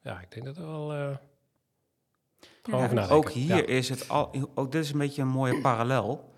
ja, 0.00 0.20
ik 0.20 0.30
denk 0.32 0.46
dat 0.46 0.56
er 0.56 0.66
wel... 0.66 0.92
eh 0.92 1.16
gewoon 2.62 2.80
Ja, 2.80 2.84
over 2.84 2.94
nadenken. 2.96 3.16
Ook 3.16 3.30
hier 3.30 3.56
Ja. 3.56 3.66
is 3.66 3.88
het 3.88 4.08
al, 4.08 4.34
ook 4.54 4.72
dit 4.72 4.84
is 4.84 4.92
een 4.92 4.98
beetje 4.98 5.22
een 5.22 5.28
mooie 5.28 5.60
parallel. 5.60 6.34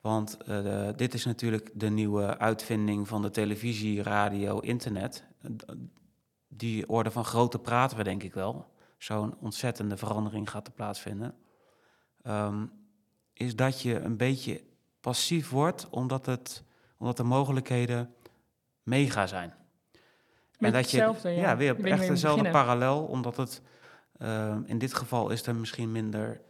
Want 0.00 0.36
eh, 0.36 0.46
de- 0.62 0.92
dit 0.96 1.14
is 1.14 1.24
natuurlijk 1.24 1.70
de 1.74 1.88
nieuwe 1.90 2.38
uitvinding 2.38 3.08
van 3.08 3.22
de 3.22 3.30
televisie, 3.30 4.02
radio, 4.02 4.58
internet. 4.58 5.24
Die 6.56 6.88
orde 6.88 7.10
van 7.10 7.24
grootte 7.24 7.58
praten 7.58 7.96
we 7.96 8.02
denk 8.02 8.22
ik 8.22 8.34
wel. 8.34 8.72
Zo'n 8.98 9.36
ontzettende 9.40 9.96
verandering 9.96 10.50
gaat 10.50 10.66
er 10.66 10.72
plaatsvinden. 10.72 11.34
Ehm, 12.22 12.66
is 13.32 13.56
dat 13.56 13.80
je 13.80 14.00
een 14.00 14.16
beetje 14.16 14.62
passief 15.00 15.50
wordt, 15.50 15.88
omdat, 15.90 16.26
het, 16.26 16.64
omdat 16.98 17.16
de 17.16 17.22
mogelijkheden 17.22 18.14
mega 18.82 19.26
zijn. 19.26 19.54
Met 20.58 20.72
dat 20.72 20.90
je, 20.90 20.96
ja. 21.22 21.30
ja, 21.30 21.56
weer 21.56 21.84
echt 21.84 22.08
dezelfde 22.08 22.50
parallel, 22.50 23.04
omdat 23.04 23.36
het 23.36 23.62
ehm, 24.18 24.62
in 24.64 24.78
dit 24.78 24.94
geval 24.94 25.30
is 25.30 25.46
er 25.46 25.54
misschien 25.54 25.92
minder 25.92 26.40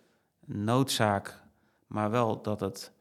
noodzaak, 0.47 1.43
maar 1.87 2.11
wel 2.11 2.43
dat 2.43 2.61
het 2.61 2.93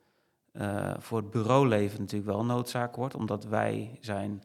eh, 0.52 0.94
voor 0.98 1.18
het 1.18 1.30
bureauleven 1.30 2.00
natuurlijk 2.00 2.32
wel 2.32 2.46
noodzaak 2.46 2.96
wordt, 2.96 3.16
omdat 3.16 3.46
wij 3.46 3.98
zijn 4.02 4.44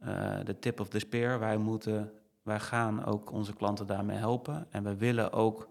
eh, 0.00 0.38
de 0.44 0.58
tip 0.58 0.80
of 0.80 0.88
the 0.88 0.98
spear. 0.98 1.38
Wij 1.38 1.56
moeten, 1.56 2.12
wij 2.42 2.60
gaan 2.60 3.04
ook 3.04 3.32
onze 3.32 3.54
klanten 3.54 3.86
daarmee 3.86 4.16
helpen 4.16 4.66
en 4.70 4.82
we 4.82 4.96
willen 4.96 5.32
ook 5.32 5.68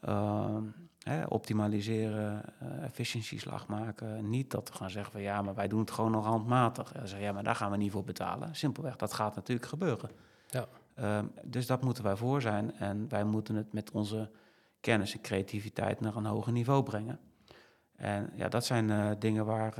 ehm, 0.00 0.62
hè, 0.98 1.24
optimaliseren, 1.24 2.42
eh 2.58 2.84
efficiëntieslag 2.84 3.66
maken. 3.66 4.28
Niet 4.30 4.50
dat 4.50 4.68
we 4.68 4.74
gaan 4.74 4.90
zeggen 4.90 5.12
van 5.12 5.20
ja, 5.20 5.42
maar 5.42 5.54
wij 5.54 5.68
doen 5.68 5.80
het 5.80 5.90
gewoon 5.90 6.10
nog 6.10 6.24
handmatig. 6.24 6.92
En 6.92 7.08
zeggen 7.08 7.26
ja, 7.26 7.32
maar 7.32 7.42
daar 7.42 7.54
gaan 7.54 7.70
we 7.70 7.76
niet 7.76 7.92
voor 7.92 8.04
betalen. 8.04 8.54
Simpelweg, 8.54 8.96
dat 8.96 9.12
gaat 9.12 9.34
natuurlijk 9.34 9.68
gebeuren. 9.68 10.10
Ja. 10.48 10.66
Ehm, 10.94 11.26
dus 11.44 11.66
dat 11.66 11.82
moeten 11.82 12.04
wij 12.04 12.16
voor 12.16 12.40
zijn 12.40 12.74
en 12.74 13.08
wij 13.08 13.24
moeten 13.24 13.54
het 13.54 13.72
met 13.72 13.90
onze 13.90 14.30
kennis 14.80 15.12
en 15.12 15.20
creativiteit 15.20 16.00
naar 16.00 16.16
een 16.16 16.26
hoger 16.26 16.52
niveau 16.52 16.82
brengen. 16.82 17.18
En 17.96 18.30
ja, 18.34 18.48
dat 18.48 18.64
zijn 18.64 18.90
eh, 18.90 19.10
dingen 19.18 19.44
waar, 19.44 19.74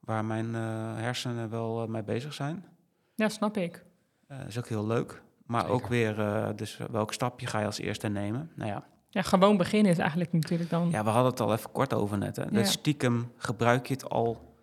waar 0.00 0.24
mijn 0.24 0.54
hersenen 0.54 1.50
wel 1.50 1.86
mee 1.86 2.02
bezig 2.02 2.34
zijn. 2.34 2.75
Ja, 3.16 3.28
snap 3.28 3.56
ik. 3.56 3.84
Eh, 4.26 4.38
dat 4.38 4.48
is 4.48 4.58
ook 4.58 4.68
heel 4.68 4.86
leuk. 4.86 5.22
Maar 5.46 5.60
Zeker. 5.60 5.74
ook 5.74 5.86
weer, 5.86 6.20
eh, 6.20 6.48
dus 6.56 6.78
welk 6.90 7.12
stapje 7.12 7.46
ga 7.46 7.58
je 7.60 7.66
als 7.66 7.78
eerste 7.78 8.08
nemen? 8.08 8.50
Nou 8.54 8.70
ja, 8.70 8.84
Ja, 9.08 9.22
gewoon 9.22 9.56
beginnen 9.56 9.92
is 9.92 9.98
eigenlijk 9.98 10.32
natuurlijk 10.32 10.70
dan... 10.70 10.90
ja 10.90 11.04
we 11.04 11.10
hadden 11.10 11.30
het 11.30 11.40
al 11.40 11.52
even 11.52 11.72
kort 11.72 11.94
over 11.94 12.18
net. 12.18 12.36
Hè. 12.36 12.42
Ja. 12.42 12.50
Dus 12.50 12.70
stiekem 12.70 13.32
gebruik 13.36 13.86
je 13.86 13.94
het 13.94 14.10
al 14.10 14.54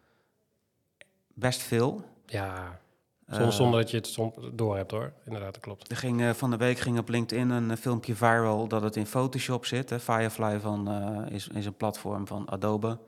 best 1.27 1.61
veel. 1.61 2.05
Ja, 2.25 2.81
Zonder, 3.27 3.53
zonder 3.53 3.79
dat 3.79 3.91
je 3.91 3.97
het 3.97 4.07
soms 4.07 4.33
door 4.53 4.75
hebt 4.75 4.91
hoor. 4.91 5.13
Inderdaad, 5.25 5.53
dat 5.53 5.63
klopt. 5.63 5.91
Er 5.91 5.97
ging, 5.97 6.35
van 6.35 6.51
de 6.51 6.57
week 6.57 6.77
ging 6.79 6.99
op 6.99 7.09
LinkedIn 7.09 7.49
een 7.49 7.77
filmpje 7.77 8.15
viral 8.15 8.67
dat 8.67 8.81
het 8.81 8.95
in 8.95 9.05
Photoshop 9.05 9.65
zit. 9.65 9.89
Hè. 9.89 9.99
Firefly 9.99 10.59
van, 10.59 10.91
is, 11.29 11.47
is 11.47 11.65
een 11.65 11.75
platform 11.75 12.27
van 12.27 12.49
Adobe. 12.49 12.99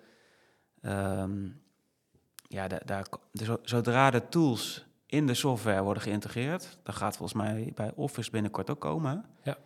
Ehm, 0.82 1.48
ja, 2.48 2.68
daar, 2.68 2.82
daar, 2.86 3.06
zodra 3.64 4.12
de 4.12 4.30
tools 4.30 4.85
in 5.06 5.28
de 5.28 5.34
software 5.34 5.84
worden 5.84 6.04
geïntegreerd, 6.04 6.78
dat 6.84 6.96
gaat 6.96 7.18
volgens 7.18 7.42
mij 7.42 7.72
bij 7.76 7.92
Office 7.96 8.32
binnenkort 8.32 8.70
ook 8.70 8.80
komen. 8.80 9.26
Ja. 9.44 9.58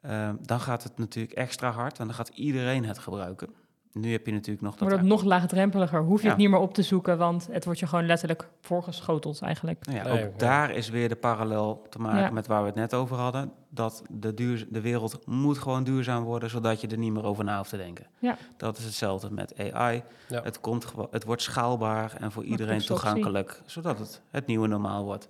Ehm, 0.00 0.36
dan 0.40 0.60
gaat 0.60 0.82
het 0.82 0.98
natuurlijk 0.98 1.34
extra 1.34 1.70
hard 1.70 1.98
en 1.98 2.06
dan 2.06 2.14
gaat 2.14 2.28
iedereen 2.28 2.84
het 2.84 2.98
gebruiken. 2.98 3.54
Nu 4.00 4.12
heb 4.12 4.26
je 4.26 4.32
natuurlijk 4.32 4.62
nog 4.62 4.72
dat... 4.76 4.80
Wordt 4.80 4.96
het 4.96 5.06
nog 5.06 5.22
laagdrempeliger, 5.22 6.02
hoef 6.02 6.22
je 6.22 6.28
het 6.28 6.36
niet 6.36 6.50
meer 6.50 6.58
op 6.58 6.74
te 6.74 6.82
zoeken, 6.82 7.18
want 7.18 7.48
het 7.50 7.64
wordt 7.64 7.80
je 7.80 7.86
gewoon 7.86 8.06
letterlijk 8.06 8.48
voorgeschoteld 8.60 9.40
eigenlijk. 9.40 9.86
Nou 9.86 9.96
ja, 9.96 10.24
ook 10.24 10.38
daar 10.38 10.70
is 10.70 10.88
weer 10.88 11.08
de 11.08 11.16
parallel 11.16 11.86
te 11.90 11.98
maken 11.98 12.34
met 12.34 12.46
waar 12.46 12.60
we 12.60 12.66
het 12.66 12.74
net 12.74 12.94
over 12.94 13.16
hadden. 13.16 13.52
Dat 13.70 14.02
de, 14.10 14.34
duur, 14.34 14.66
de 14.70 14.80
wereld 14.80 15.26
moet 15.26 15.58
gewoon 15.58 15.84
duurzaam 15.84 16.24
worden, 16.24 16.50
zodat 16.50 16.80
je 16.80 16.86
er 16.86 16.98
niet 16.98 17.12
meer 17.12 17.24
over 17.24 17.44
na 17.44 17.56
hoeft 17.56 17.70
te 17.70 17.76
denken. 17.76 18.06
Ja. 18.18 18.36
Dat 18.56 18.78
is 18.78 18.84
hetzelfde 18.84 19.30
met 19.30 19.72
AI. 19.72 20.02
Het, 20.28 20.60
komt, 20.60 20.86
het 21.10 21.24
wordt 21.24 21.42
schaalbaar 21.42 22.16
en 22.18 22.32
voor 22.32 22.44
iedereen 22.44 22.80
toegankelijk, 22.80 23.62
zodat 23.66 23.98
het 23.98 24.22
het 24.30 24.46
nieuwe 24.46 24.66
normaal 24.66 25.04
wordt. 25.04 25.28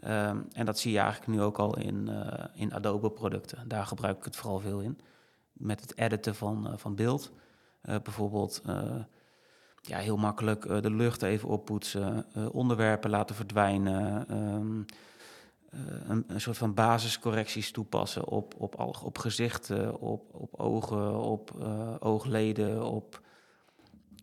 Ehm, 0.00 0.38
en 0.52 0.66
dat 0.66 0.78
zie 0.78 0.92
je 0.92 0.98
eigenlijk 0.98 1.32
nu 1.32 1.42
ook 1.42 1.58
al 1.58 1.78
in, 1.78 2.08
uh, 2.08 2.44
in 2.54 2.74
Adobe-producten. 2.74 3.68
Daar 3.68 3.86
gebruik 3.86 4.18
ik 4.18 4.24
het 4.24 4.36
vooral 4.36 4.60
veel 4.60 4.80
in. 4.80 4.98
Met 5.52 5.80
het 5.80 5.96
editen 5.96 6.34
van, 6.34 6.66
uh, 6.66 6.72
van 6.76 6.94
beeld. 6.94 7.32
Uh, 7.88 7.96
bijvoorbeeld 8.02 8.62
ja, 9.80 9.98
heel 9.98 10.16
makkelijk 10.16 10.62
de 10.82 10.90
lucht 10.90 11.22
even 11.22 11.48
oppoetsen, 11.48 12.26
onderwerpen 12.52 13.10
laten 13.10 13.36
verdwijnen. 13.36 14.26
Um, 14.54 14.84
een, 16.08 16.24
een, 16.26 16.40
soort 16.40 16.56
van 16.56 16.74
basiscorrecties 16.74 17.70
toepassen 17.70 18.28
op, 18.28 18.54
op, 18.58 18.98
op 19.02 19.18
gezichten, 19.18 20.00
op, 20.00 20.34
op 20.34 20.54
ogen, 20.54 21.20
op 21.20 21.50
oogleden, 22.00 22.84
op 22.84 23.20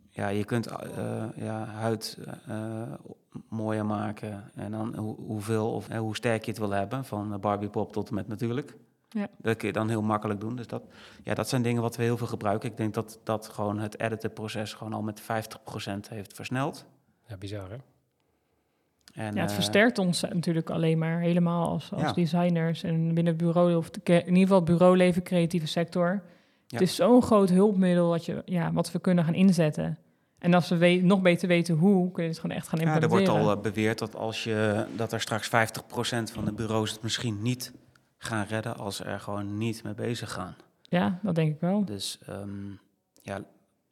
ja, 0.10 0.28
je 0.28 0.44
kunt 0.44 0.70
ja, 1.36 1.66
huid 1.66 2.18
mooier 3.50 3.86
maken. 3.86 4.52
En 4.56 4.72
dan 4.72 4.96
hoe, 4.96 5.16
hoeveel 5.16 5.72
of 5.72 5.88
hoe 5.88 6.16
sterk 6.16 6.46
je 6.46 6.52
het 6.52 6.60
wil 6.60 6.70
hebben, 6.70 7.06
van 7.06 7.40
Barbie 7.40 7.70
Pop 7.70 7.94
tot 7.94 8.10
en 8.10 8.16
met 8.16 8.28
natuurlijk. 8.28 8.76
Ja. 9.14 9.28
Dat 9.38 9.58
kun 9.58 9.68
je 9.68 9.74
dan 9.74 9.90
heel 9.90 10.02
makkelijk 10.02 10.40
doen. 10.40 10.56
Dus 10.56 10.68
dat, 10.68 10.84
ja, 11.24 11.34
dat 11.34 11.50
zijn 11.50 11.62
dingen 11.62 11.82
wat 11.82 11.96
we 11.96 12.04
heel 12.04 12.18
veel 12.18 12.28
gebruiken. 12.28 12.70
Ik 12.70 12.78
denk 12.78 12.94
dat 12.94 13.20
dat 13.24 13.48
gewoon 13.48 13.80
het 13.80 14.00
editen-proces 14.00 14.74
gewoon 14.74 14.94
al 14.94 15.02
met 15.02 15.22
50% 15.22 15.26
heeft 16.10 16.34
versneld. 16.34 16.86
Ja, 17.28 17.38
bizar 17.38 17.70
hè? 17.70 17.78
En, 19.14 19.36
ja, 19.36 19.42
het 19.42 19.52
versterkt 19.52 19.98
ons 19.98 20.22
natuurlijk 20.22 20.70
alleen 20.70 20.98
maar 20.98 21.20
helemaal 21.20 21.68
als, 21.68 21.92
als 21.94 22.14
designers 22.14 22.84
en 22.84 23.14
binnen 23.14 23.26
het 23.34 23.38
bureau, 23.38 23.76
of 23.76 23.90
in 24.04 24.28
ieder 24.28 24.42
geval 24.42 24.56
het 24.56 24.66
bureauleven, 24.66 25.24
creatieve 25.24 25.68
sector. 25.68 26.24
Het 26.68 26.82
is 26.82 26.96
zo'n 26.96 27.22
groot 27.22 27.50
hulpmiddel 27.50 28.08
wat, 28.08 28.26
je, 28.26 28.42
ja, 28.46 28.72
wat 28.72 28.92
we 28.92 29.00
kunnen 29.00 29.24
gaan 29.24 29.34
inzetten. 29.34 29.98
En 30.40 30.54
als 30.54 30.70
we 30.70 31.00
nog 31.04 31.22
beter 31.22 31.48
weten 31.48 31.76
hoe, 31.76 32.12
kun 32.12 32.24
je 32.24 32.30
het 32.30 32.40
gewoon 32.40 32.56
echt 32.56 32.68
gaan 32.68 32.80
implementeren. 32.80 33.20
Ja, 33.20 33.26
er 33.26 33.32
wordt 33.32 33.48
al 33.48 33.58
uh, 33.58 33.62
beweerd 33.62 34.00
dat, 34.00 34.16
als 34.16 34.44
je, 34.44 34.86
dat 34.96 35.12
er 35.12 35.22
straks 35.22 35.48
50% 35.48 35.52
van 36.34 36.46
de 36.46 36.52
bureaus 36.52 36.92
het 36.92 37.02
misschien 37.02 37.42
niet 37.42 37.74
gaan 38.24 38.46
redden 38.46 38.78
als 38.78 38.96
ze 38.96 39.04
er 39.04 39.20
gewoon 39.20 39.58
niet 39.58 39.84
mee 39.84 39.94
bezig 39.94 40.32
gaan. 40.32 40.56
Ja, 40.82 41.20
dat 41.22 41.36
denk 41.36 41.54
ik 41.54 41.60
wel. 41.60 41.86
Dus 41.86 42.20
um, 42.30 42.80
ja, 43.22 43.44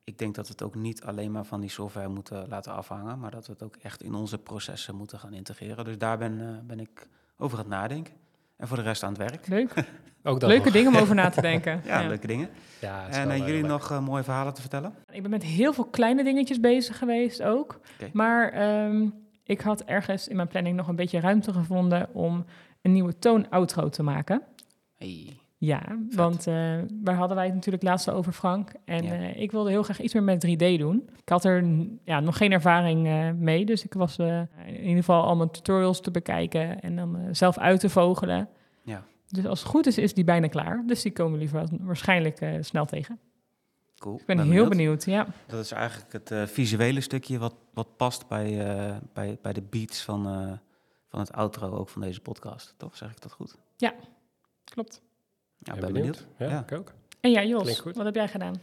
ik 0.03 0.17
denk 0.17 0.35
dat 0.35 0.45
we 0.47 0.51
het 0.51 0.63
ook 0.63 0.75
niet 0.75 1.03
alleen 1.03 1.31
maar 1.31 1.45
van 1.45 1.61
die 1.61 1.69
software 1.69 2.07
moeten 2.07 2.47
laten 2.47 2.73
afhangen, 2.73 3.19
maar 3.19 3.31
dat 3.31 3.45
we 3.45 3.51
het 3.51 3.63
ook 3.63 3.75
echt 3.75 4.03
in 4.03 4.13
onze 4.13 4.37
processen 4.37 4.95
moeten 4.95 5.19
gaan 5.19 5.33
integreren. 5.33 5.85
Dus 5.85 5.97
daar 5.97 6.17
ben, 6.17 6.39
uh, 6.39 6.47
ben 6.63 6.79
ik 6.79 7.07
over 7.37 7.57
het 7.57 7.67
nadenken. 7.67 8.13
En 8.57 8.67
voor 8.67 8.77
de 8.77 8.83
rest 8.83 9.03
aan 9.03 9.13
het 9.13 9.31
werk. 9.31 9.47
Leuk. 9.47 9.73
Ook 10.23 10.39
dat 10.39 10.49
leuke 10.49 10.71
dingen 10.71 10.95
om 10.95 11.01
over 11.01 11.15
na 11.15 11.29
te 11.29 11.41
denken. 11.51 11.81
ja, 11.85 12.07
leuke 12.07 12.27
dingen. 12.27 12.49
Ja, 12.81 13.07
en 13.07 13.29
uh, 13.29 13.37
jullie 13.37 13.63
nog 13.63 13.91
uh, 13.91 14.05
mooie 14.05 14.23
verhalen 14.23 14.53
te 14.53 14.61
vertellen? 14.61 14.93
Ik 15.11 15.21
ben 15.21 15.31
met 15.31 15.43
heel 15.43 15.73
veel 15.73 15.85
kleine 15.85 16.23
dingetjes 16.23 16.59
bezig 16.59 16.97
geweest 16.97 17.43
ook. 17.43 17.79
Maar 18.13 18.71
um, 18.85 19.13
ik 19.43 19.61
had 19.61 19.83
ergens 19.83 20.27
in 20.27 20.35
mijn 20.35 20.47
planning 20.47 20.75
nog 20.75 20.87
een 20.87 20.95
beetje 20.95 21.19
ruimte 21.19 21.53
gevonden 21.53 22.13
om 22.13 22.45
een 22.81 22.91
nieuwe 22.91 23.19
toon-outro 23.19 23.89
te 23.89 24.03
maken. 24.03 24.41
Hey. 24.97 25.41
Ja, 25.63 25.81
want 26.15 26.47
uh, 26.47 26.53
waar 27.03 27.15
hadden 27.15 27.37
wij 27.37 27.45
het 27.45 27.53
natuurlijk 27.53 27.83
laatst 27.83 28.09
over, 28.09 28.33
Frank. 28.33 28.71
En 28.85 29.03
ja. 29.03 29.13
uh, 29.13 29.41
ik 29.41 29.51
wilde 29.51 29.69
heel 29.69 29.83
graag 29.83 30.01
iets 30.01 30.13
meer 30.13 30.23
met 30.23 30.45
3D 30.47 30.77
doen. 30.77 31.09
Ik 31.15 31.29
had 31.29 31.45
er 31.45 31.65
ja, 32.03 32.19
nog 32.19 32.37
geen 32.37 32.51
ervaring 32.51 33.07
uh, 33.07 33.31
mee, 33.31 33.65
dus 33.65 33.83
ik 33.83 33.93
was 33.93 34.17
in 34.17 34.47
ieder 34.79 34.95
geval 34.95 35.23
allemaal 35.23 35.49
tutorials 35.49 36.01
te 36.01 36.11
bekijken 36.11 36.81
en 36.81 36.95
dan 36.95 37.17
zelf 37.31 37.57
uit 37.57 37.79
te 37.79 37.89
vogelen. 37.89 38.49
Ja. 38.83 39.03
Dus 39.27 39.45
als 39.45 39.59
het 39.59 39.69
goed 39.69 39.87
is, 39.87 39.97
is 39.97 40.13
die 40.13 40.23
bijna 40.23 40.47
klaar. 40.47 40.83
Dus 40.85 41.01
die 41.01 41.11
komen 41.11 41.39
jullie 41.39 41.67
waarschijnlijk 41.81 42.45
snel 42.59 42.85
tegen. 42.85 43.19
Cool. 43.97 44.15
Ik 44.19 44.25
ben, 44.25 44.37
ben 44.37 44.51
heel 44.51 44.69
benieuwd. 44.69 45.05
ja. 45.05 45.27
Dat 45.47 45.59
is 45.59 45.71
eigenlijk 45.71 46.13
het 46.13 46.49
visuele 46.51 47.01
stukje 47.01 47.37
wat, 47.37 47.55
wat 47.73 47.97
past 47.97 48.27
bij, 48.27 48.57
bij, 49.13 49.37
bij 49.41 49.53
de 49.53 49.63
beats 49.69 50.01
van, 50.01 50.59
van 51.11 51.19
het 51.19 51.31
outro 51.31 51.71
ook 51.71 51.89
van 51.89 52.01
deze 52.01 52.21
podcast. 52.21 52.73
Toch? 52.77 52.97
Zeg 52.97 53.11
ik 53.11 53.21
dat 53.21 53.31
goed? 53.31 53.55
Ja, 53.77 53.93
klopt. 54.63 55.01
Ja, 55.57 55.75
ben 55.75 55.93
benieuwd. 55.93 56.25
Ja, 56.37 56.59
ik 56.59 56.71
ook. 56.71 56.93
En 57.19 57.31
ja, 57.31 57.43
Jos, 57.43 57.81
wat 57.83 58.05
heb 58.05 58.15
jij 58.15 58.27
gedaan? 58.27 58.53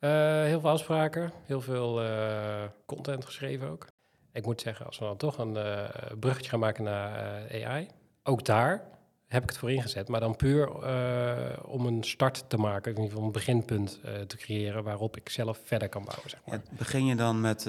Uh, 0.00 0.10
heel 0.42 0.60
veel 0.60 0.70
afspraken, 0.70 1.32
heel 1.44 1.60
veel 1.60 2.02
uh, 2.02 2.62
content 2.86 3.24
geschreven 3.24 3.68
ook. 3.68 3.86
Ik 4.32 4.46
moet 4.46 4.60
zeggen, 4.60 4.86
als 4.86 4.98
we 4.98 5.04
dan 5.04 5.16
toch 5.16 5.38
een 5.38 5.54
uh, 5.54 5.84
bruggetje 6.20 6.50
gaan 6.50 6.58
maken 6.58 6.84
naar 6.84 7.64
AI, 7.64 7.88
ook 8.22 8.44
daar 8.44 8.84
heb 9.26 9.42
ik 9.42 9.48
het 9.48 9.58
voor 9.58 9.70
ingezet, 9.70 10.08
maar 10.08 10.20
dan 10.20 10.36
puur 10.36 10.68
om 11.64 11.86
een 11.86 12.04
start 12.04 12.44
te 12.48 12.56
maken, 12.56 12.90
in 12.90 12.96
ieder 12.96 13.10
geval 13.10 13.26
een 13.26 13.32
beginpunt 13.32 14.00
te 14.26 14.36
creëren 14.36 14.84
waarop 14.84 15.16
ik 15.16 15.28
zelf 15.28 15.60
verder 15.64 15.88
kan 15.88 16.04
bouwen. 16.04 16.30
Zeg 16.30 16.40
maar. 16.46 16.60
ja, 16.70 16.76
begin 16.76 17.06
je 17.06 17.16
dan 17.16 17.40
met, 17.40 17.64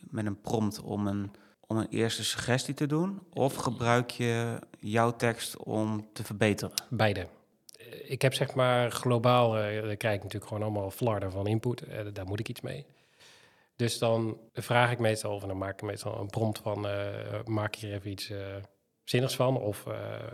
met 0.00 0.26
een 0.26 0.40
prompt 0.40 0.80
om 0.80 1.06
een 1.06 1.30
om 1.72 1.78
een 1.78 1.90
eerste 1.90 2.24
suggestie 2.24 2.74
te 2.74 2.86
doen? 2.86 3.20
Of 3.32 3.54
gebruik 3.54 4.10
je 4.10 4.58
jouw 4.80 5.16
tekst 5.16 5.56
om 5.56 6.08
te 6.12 6.24
verbeteren? 6.24 6.74
Beide. 6.90 7.26
Ik 8.04 8.22
heb 8.22 8.34
zeg 8.34 8.54
maar 8.54 8.90
globaal, 8.90 9.58
uh, 9.58 9.96
krijg 9.96 10.16
ik 10.16 10.22
natuurlijk 10.22 10.46
gewoon 10.46 10.62
allemaal 10.62 10.90
flarden 10.90 11.32
van 11.32 11.46
input. 11.46 11.82
Uh, 11.88 11.98
daar 12.12 12.26
moet 12.26 12.40
ik 12.40 12.48
iets 12.48 12.60
mee. 12.60 12.86
Dus 13.76 13.98
dan 13.98 14.38
vraag 14.52 14.90
ik 14.90 14.98
meestal, 14.98 15.34
of 15.34 15.42
dan 15.42 15.58
maak 15.58 15.72
ik 15.72 15.82
meestal 15.82 16.20
een 16.20 16.30
prompt 16.30 16.58
van, 16.58 16.86
uh, 16.86 16.92
maak 17.44 17.74
hier 17.74 17.92
even 17.92 18.10
iets 18.10 18.32
zinnigs 19.04 19.36
van, 19.36 19.56
of 19.56 19.86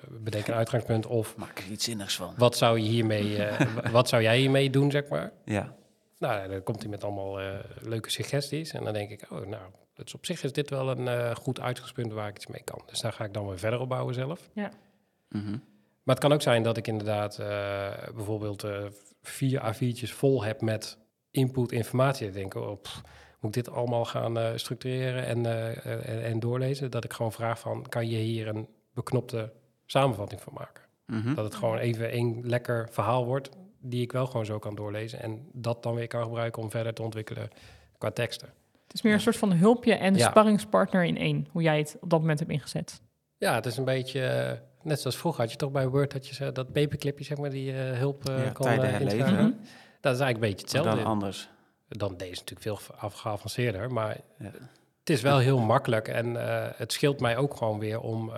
bedenk 0.09 0.47
een 0.47 0.55
uitgangspunt, 0.55 1.07
of... 1.07 1.37
Maak 1.37 1.59
er 1.59 1.71
iets 1.71 1.85
zinnigs 1.85 2.17
van. 2.17 2.35
Wat 2.37 2.57
zou, 2.57 2.79
je 2.79 2.89
hiermee, 2.89 3.49
wat 3.93 4.09
zou 4.09 4.23
jij 4.23 4.39
hiermee 4.39 4.71
doen, 4.71 4.91
zeg 4.91 5.09
maar? 5.09 5.33
Ja. 5.45 5.77
Nou, 6.19 6.49
dan 6.49 6.63
komt 6.63 6.81
hij 6.81 6.91
met 6.91 7.05
allemaal 7.05 7.41
leuke 7.81 8.11
suggesties. 8.11 8.73
En 8.73 8.85
dan 8.85 8.93
denk 8.93 9.11
ik, 9.11 9.31
oh, 9.31 9.47
nou, 9.47 9.63
dus 10.05 10.15
op 10.15 10.27
zich 10.27 10.43
is 10.43 10.53
dit 10.53 10.71
wel 10.71 10.91
een 10.91 11.07
uh, 11.07 11.35
goed 11.35 11.61
uitgangspunt 11.61 12.13
waar 12.13 12.29
ik 12.29 12.37
iets 12.37 12.47
mee 12.47 12.63
kan. 12.65 12.83
Dus 12.87 13.01
daar 13.01 13.13
ga 13.13 13.25
ik 13.25 13.35
dan 13.35 13.47
weer 13.47 13.59
verder 13.59 13.81
op 13.81 13.89
bouwen 13.89 14.15
zelf. 14.15 14.49
Ja. 14.53 14.71
Mhm. 15.29 15.51
Maar 16.03 16.17
het 16.17 16.25
kan 16.25 16.33
ook 16.33 16.43
zijn 16.43 16.63
dat 16.63 16.77
ik 16.77 16.87
inderdaad 16.87 17.39
uh, 17.41 17.47
bijvoorbeeld 18.15 18.65
uh, 18.65 18.85
vier 19.23 19.75
A4'tjes 19.75 20.13
vol 20.13 20.45
heb 20.45 20.61
met 20.61 20.99
input 21.31 21.73
informatie. 21.73 22.27
Ik 22.27 22.33
denk, 22.33 22.55
oh, 22.55 22.67
moet 23.41 23.57
ik 23.57 23.65
dit 23.65 23.75
allemaal 23.75 24.05
gaan 24.05 24.59
structureren 24.59 25.25
en, 25.25 25.47
en, 25.83 26.23
en, 26.23 26.41
doorlezen? 26.41 26.91
Dat 26.91 27.05
ik 27.05 27.13
gewoon 27.13 27.33
vraag 27.33 27.59
van, 27.59 27.87
kan 27.89 28.09
je 28.09 28.17
hier 28.17 28.49
een 28.49 28.69
beknopte 28.95 29.53
samenvatting 29.87 30.41
van 30.41 30.53
maken? 30.53 30.85
Mhm. 31.07 31.35
Dat 31.35 31.45
het 31.45 31.55
gewoon 31.55 31.79
even 31.79 32.17
een 32.17 32.41
lekker 32.45 32.89
verhaal 32.91 33.27
wordt, 33.27 33.51
die 33.81 34.03
ik 34.03 34.13
wel 34.13 34.27
gewoon 34.27 34.47
zo 34.47 34.59
kan 34.59 34.75
doorlezen. 34.75 35.21
En 35.21 35.49
dat 35.53 35.83
dan 35.83 35.95
weer 35.95 36.07
kan 36.07 36.23
gebruiken 36.23 36.63
om 36.63 36.71
verder 36.71 36.95
te 36.95 37.03
ontwikkelen 37.03 37.49
qua 37.99 38.11
teksten. 38.11 38.49
Het 38.89 38.97
is 38.97 39.03
meer 39.03 39.13
een 39.13 39.21
soort 39.21 39.37
van 39.37 39.53
hulpje 39.53 39.95
en 39.95 40.15
ja. 40.15 40.29
sparringspartner 40.29 41.05
in 41.05 41.17
één, 41.17 41.47
hoe 41.51 41.63
jij 41.63 41.79
het 41.79 41.97
op 42.01 42.11
dat 42.11 42.21
moment 42.21 42.39
hebt 42.39 42.51
ingezet. 42.51 43.01
Ja, 43.37 43.55
het 43.55 43.67
is 43.67 43.77
een 43.77 43.85
beetje, 43.85 44.21
uh, 44.21 44.87
net 44.87 45.01
zoals 45.01 45.17
vroeger 45.17 45.41
had 45.41 45.51
je 45.51 45.57
toch 45.57 45.71
bij 45.71 45.89
Word, 45.89 46.13
dat 46.13 46.27
je 46.27 46.53
dat 46.53 46.73
paperclipje, 46.73 47.25
zeg 47.25 47.39
maar, 47.39 47.51
die 47.51 47.73
uh, 47.73 47.99
hulp 47.99 48.29
uh, 48.29 48.45
ja, 48.45 48.51
kon. 48.51 48.73
Mm 48.73 48.81
-hmm. 48.81 49.59
Dat 50.01 50.15
is 50.15 50.21
eigenlijk 50.21 50.35
een 50.35 50.41
beetje 50.41 50.61
hetzelfde. 50.61 50.95
dan 50.95 51.05
anders. 51.05 51.49
Dan 51.89 52.17
deze 52.17 52.41
natuurlijk 52.41 52.61
veel 52.61 53.09
geavanceerder, 53.09 53.93
maar 53.93 54.17
ja. 54.39 54.51
het 54.99 55.11
is 55.11 55.23
wel 55.23 55.39
heel 55.39 55.59
makkelijk 55.59 56.09
en 56.09 56.35
het 56.77 56.93
scheelt 56.93 57.21
mij 57.21 57.37
ook 57.37 57.57
gewoon 57.57 57.79
weer 57.79 58.01
om 58.01 58.33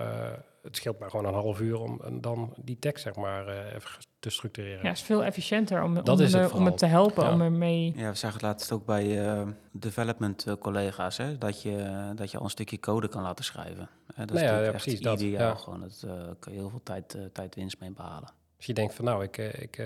het 0.63 0.77
scheelt 0.77 0.99
maar 0.99 1.11
gewoon 1.11 1.27
een 1.27 1.35
half 1.35 1.61
uur 1.61 1.81
om 1.81 2.01
dan 2.21 2.55
die 2.57 2.79
tekst 2.79 3.03
zeg 3.03 3.15
maar 3.15 3.49
uh, 3.49 3.75
even 3.75 3.91
te 4.19 4.31
structureren. 4.31 4.83
Ja, 4.83 4.89
het 4.89 4.97
is 4.97 5.03
veel 5.03 5.25
efficiënter 5.25 5.83
om, 5.83 5.99
om, 5.99 6.19
het, 6.19 6.53
om 6.53 6.65
het 6.65 6.79
te 6.79 6.87
helpen, 6.87 7.25
ja. 7.25 7.33
om 7.33 7.41
ermee... 7.41 7.93
Ja, 7.97 8.11
we 8.11 8.17
zagen 8.17 8.37
het 8.37 8.47
laatst 8.47 8.73
ook 8.73 8.85
bij 8.85 9.07
uh, 9.07 9.49
development 9.73 10.47
collega's, 10.59 11.17
hè, 11.17 11.39
dat 11.39 11.63
je, 11.63 12.11
dat 12.15 12.31
je 12.31 12.39
al 12.39 12.45
een 12.45 12.51
stukje 12.51 12.81
code 12.81 13.09
kan 13.09 13.23
laten 13.23 13.45
schrijven. 13.45 13.89
Hè, 14.15 14.25
dat 14.25 14.37
nou 14.37 14.39
is 14.39 14.43
ja, 14.43 14.59
ja, 14.59 14.63
echt 14.63 14.71
precies 14.71 15.01
ideaal, 15.01 15.53
dat, 15.53 15.63
gewoon. 15.63 15.81
Dat 15.81 16.03
uh, 16.07 16.13
kan 16.39 16.53
je 16.53 16.59
heel 16.59 16.71
veel 16.71 16.83
tijd, 16.83 17.15
uh, 17.15 17.23
tijdwinst 17.33 17.81
mee 17.81 17.91
behalen. 17.91 18.33
Als 18.57 18.67
je 18.67 18.75
denkt 18.75 18.95
van 18.95 19.05
nou, 19.05 19.23
ik, 19.23 19.37
ik 19.37 19.83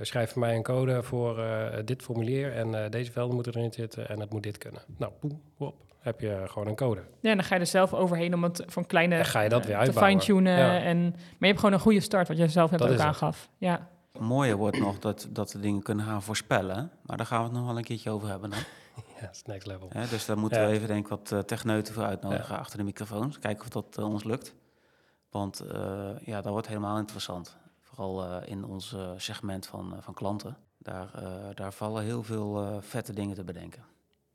schrijf 0.00 0.30
voor 0.30 0.40
mij 0.40 0.56
een 0.56 0.62
code 0.62 1.02
voor 1.02 1.44
dit 1.84 2.02
formulier 2.02 2.52
en 2.52 2.90
deze 2.90 3.12
velden 3.12 3.34
moeten 3.34 3.54
erin 3.54 3.72
zitten 3.72 4.08
en 4.08 4.20
het 4.20 4.32
moet 4.32 4.42
dit 4.42 4.58
kunnen. 4.58 4.82
Nou, 4.96 5.12
boem, 5.20 5.42
hop, 5.56 5.74
heb 6.02 6.20
je 6.20 6.42
gewoon 6.46 6.68
een 6.68 6.76
code. 6.76 7.00
Ja, 7.20 7.30
en 7.30 7.36
dan 7.36 7.46
ga 7.46 7.54
je 7.54 7.60
er 7.60 7.66
zelf 7.66 7.94
overheen 7.94 8.34
om 8.34 8.42
het 8.42 8.62
van 8.66 8.86
kleine 8.86 9.24
ga 9.24 9.40
je 9.40 9.48
dat 9.48 9.66
weer 9.66 9.84
te 9.84 9.92
fine-tunen. 9.92 10.58
Ja. 10.58 10.80
En, 10.80 11.00
maar 11.10 11.18
je 11.38 11.46
hebt 11.46 11.58
gewoon 11.58 11.74
een 11.74 11.80
goede 11.80 12.00
start, 12.00 12.28
wat 12.28 12.36
jij 12.36 12.48
zelf 12.48 12.70
Dat 12.70 12.90
ook 12.90 12.98
aangaf. 12.98 13.48
Ja. 13.58 13.88
Mooier 14.18 14.56
wordt 14.56 14.78
nog 14.78 14.98
dat, 14.98 15.28
dat 15.30 15.52
we 15.52 15.60
dingen 15.60 15.82
kunnen 15.82 16.04
gaan 16.06 16.22
voorspellen. 16.22 16.90
Maar 17.02 17.16
daar 17.16 17.26
gaan 17.26 17.38
we 17.38 17.44
het 17.44 17.52
nog 17.54 17.66
wel 17.66 17.76
een 17.76 17.84
keertje 17.84 18.10
over 18.10 18.28
hebben 18.28 18.50
dan. 18.50 18.58
Ja, 19.20 19.28
dat 19.28 19.36
is 19.36 19.42
next 19.42 19.66
level. 19.66 19.88
Hè, 19.92 20.06
dus 20.08 20.26
daar 20.26 20.38
moeten 20.38 20.60
Ja. 20.60 20.66
we 20.66 20.72
even 20.72 20.88
denk 20.88 21.04
ik 21.04 21.08
wat 21.08 21.32
eh, 21.32 21.38
techneuten 21.38 21.94
voor 21.94 22.04
uitnodigen 22.04 22.58
achter 22.58 22.78
de 22.78 22.84
microfoons. 22.84 23.38
Kijken 23.38 23.62
of 23.62 23.68
dat 23.68 23.98
eh, 23.98 24.04
ons 24.04 24.24
lukt. 24.24 24.54
Want 25.30 25.60
eh, 25.60 26.10
ja, 26.24 26.40
dat 26.40 26.52
wordt 26.52 26.66
helemaal 26.66 26.98
interessant. 26.98 27.56
Vooral 27.80 28.24
eh, 28.24 28.48
in 28.50 28.64
ons 28.64 28.96
segment 29.16 29.66
van, 29.66 29.94
van 30.00 30.14
klanten. 30.14 30.56
Daar, 30.78 31.10
daar 31.54 31.72
vallen 31.72 32.02
heel 32.02 32.22
veel 32.22 32.78
vette 32.80 33.12
dingen 33.12 33.34
te 33.34 33.44
bedenken. 33.44 33.84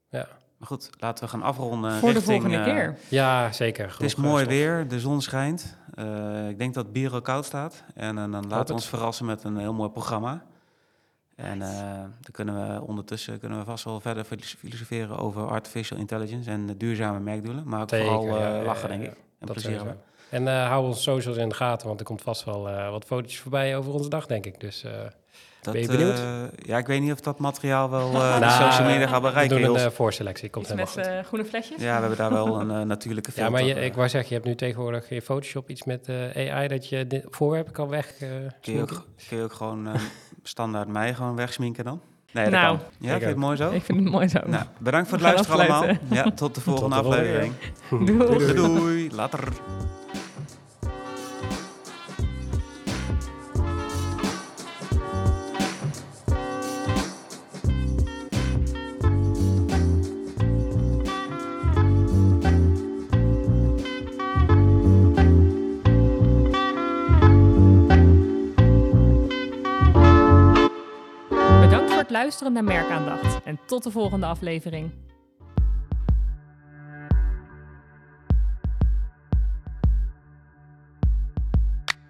Ja, 0.10 0.28
Maar 0.58 0.68
goed, 0.68 0.90
laten 1.00 1.24
we 1.24 1.30
gaan 1.30 1.42
afronden. 1.44 1.92
Voor 1.92 2.10
de 2.10 2.16
richting, 2.16 2.42
volgende 2.42 2.58
eh, 2.66 2.76
keer. 2.76 2.98
ja 3.08 3.52
zeker. 3.52 3.92
Het 3.92 4.02
is 4.02 4.16
mooi 4.16 4.44
stof. 4.44 4.54
weer, 4.54 4.88
de 4.88 5.00
zon 5.00 5.22
schijnt. 5.22 5.78
Eh, 5.94 6.50
ik 6.50 6.58
denk 6.58 6.74
dat 6.74 6.84
het 6.84 6.94
bier 6.94 7.14
al 7.14 7.22
koud 7.22 7.46
staat. 7.46 7.84
En 7.96 8.18
eh, 8.18 8.32
dan 8.32 8.48
laten 8.48 8.68
we 8.68 8.74
ons 8.74 8.88
verrassen 8.90 9.26
met 9.26 9.44
een 9.44 9.58
heel 9.58 9.74
mooi 9.74 9.90
programma. 9.90 10.44
En 11.36 11.62
eh, 11.62 12.00
dan 12.00 12.32
kunnen 12.32 12.74
we 12.74 12.82
ondertussen 12.82 13.40
kunnen 13.40 13.58
we 13.60 13.66
vast 13.66 13.84
wel 13.84 14.00
verder 14.00 14.24
filos- 14.24 14.56
filosoferen 14.60 15.18
over 15.18 15.48
artificial 15.48 16.00
intelligence 16.00 16.50
en 16.50 16.66
de 16.66 16.78
duurzame 16.78 17.20
merkdoelen. 17.20 17.64
Maar 17.66 17.82
ook 17.82 17.90
Zeker, 17.90 18.08
vooral 18.08 18.38
eh, 18.38 18.58
ja, 18.58 18.64
lachen, 18.64 18.82
ja, 18.82 18.88
denk 18.88 19.04
ja. 19.04 19.10
ik. 19.12 19.18
En 19.40 19.48
plezier 19.48 19.76
hebben. 19.76 20.00
En 20.30 20.48
eh, 20.48 20.68
hou 20.68 20.86
onze 20.86 21.02
socials 21.02 21.38
in 21.38 21.50
de 21.50 21.56
gaten, 21.56 21.88
want 21.88 22.00
er 22.00 22.06
komt 22.06 22.22
vast 22.22 22.44
wel 22.44 22.70
eh, 22.70 22.90
wat 22.90 23.06
fotootjes 23.06 23.40
voorbij 23.40 23.78
over 23.78 23.94
onze 23.94 24.10
dag, 24.10 24.26
denk 24.26 24.46
ik. 24.46 24.60
Dus 24.60 24.84
eh, 24.84 24.92
Dat, 25.62 25.74
Ben 25.74 25.82
je 25.82 25.88
benieuwd? 25.88 26.22
ja, 26.66 26.78
ik 26.78 26.88
weet 26.88 27.02
niet 27.02 27.12
of 27.12 27.20
dat 27.20 27.40
materiaal 27.40 27.90
wel 27.90 28.14
eh, 28.14 28.34
de 28.34 28.40
nou, 28.40 28.72
social 28.72 28.88
media 28.88 29.08
gaat 29.08 29.22
we 29.22 29.28
bereiken. 29.28 29.62
doen 29.62 29.80
een 29.80 29.92
voorselectie, 29.92 30.50
komt 30.50 30.66
Iets 30.66 30.74
helemaal 30.74 30.96
met 30.96 31.06
goed. 31.06 31.16
eh, 31.16 31.24
groene 31.26 31.46
flesjes. 31.46 31.82
Ja, 31.82 31.94
we 31.96 32.00
hebben 32.00 32.18
daar 32.18 32.32
wel 32.32 32.60
een 32.62 32.72
eh, 32.72 32.82
natuurlijke 32.82 33.30
Ja, 33.30 33.36
filter. 33.36 33.52
maar 33.54 33.64
je, 33.80 33.86
ik 33.86 33.94
wou 33.94 34.10
zeggen, 34.10 34.30
je 34.30 34.36
hebt 34.36 34.48
nu 34.48 34.56
tegenwoordig 34.56 35.10
in 35.12 35.22
Photoshop 35.22 35.70
iets 35.70 35.84
met 35.84 36.08
eh, 36.08 36.54
AI 36.54 36.68
dat 36.68 36.90
je 36.90 37.08
dit 37.08 37.26
voorwerpen 37.30 37.74
kan 37.74 37.88
weg. 37.90 38.12
eh, 38.20 38.28
kun, 38.62 38.74
je 38.74 38.82
ook, 38.82 39.06
kun 39.28 39.38
je 39.38 39.44
ook 39.44 39.54
gewoon 39.54 39.88
standaard 40.44 40.88
mij 40.88 41.14
gewoon 41.14 41.36
wegsminken 41.36 41.84
dan? 41.84 42.02
Nee, 42.32 42.44
dat 42.50 42.54
Nou, 42.54 42.78
kan. 42.78 42.86
Ja, 43.00 43.06
ik 43.06 43.10
vind 43.10 43.22
je 43.22 43.28
het 43.28 43.38
mooi 43.38 43.56
zo? 43.58 43.72
Ik 43.72 43.84
vind 43.84 44.00
het 44.00 44.10
mooi 44.12 44.28
zo. 44.28 44.40
Nou, 44.46 44.64
bedankt 44.78 45.10
voor 45.10 45.18
We 45.20 45.26
het 45.26 45.34
luisteren 45.34 45.70
allemaal. 45.70 45.96
Ja, 46.10 46.32
tot 46.32 46.56
de 46.56 46.62
volgende 46.62 46.96
de 46.96 47.02
volgende 47.04 47.18
aflevering. 47.26 47.54
Doei. 48.30 48.38
Doei, 48.38 48.54
doei. 48.54 49.16
Later. 49.16 49.48
Luisteren 72.18 72.54
naar 72.54 72.64
Merkaandacht. 72.64 73.44
En 73.44 73.60
tot 73.66 73.84
de 73.84 73.92
volgende 73.92 74.26
aflevering. 74.26 74.92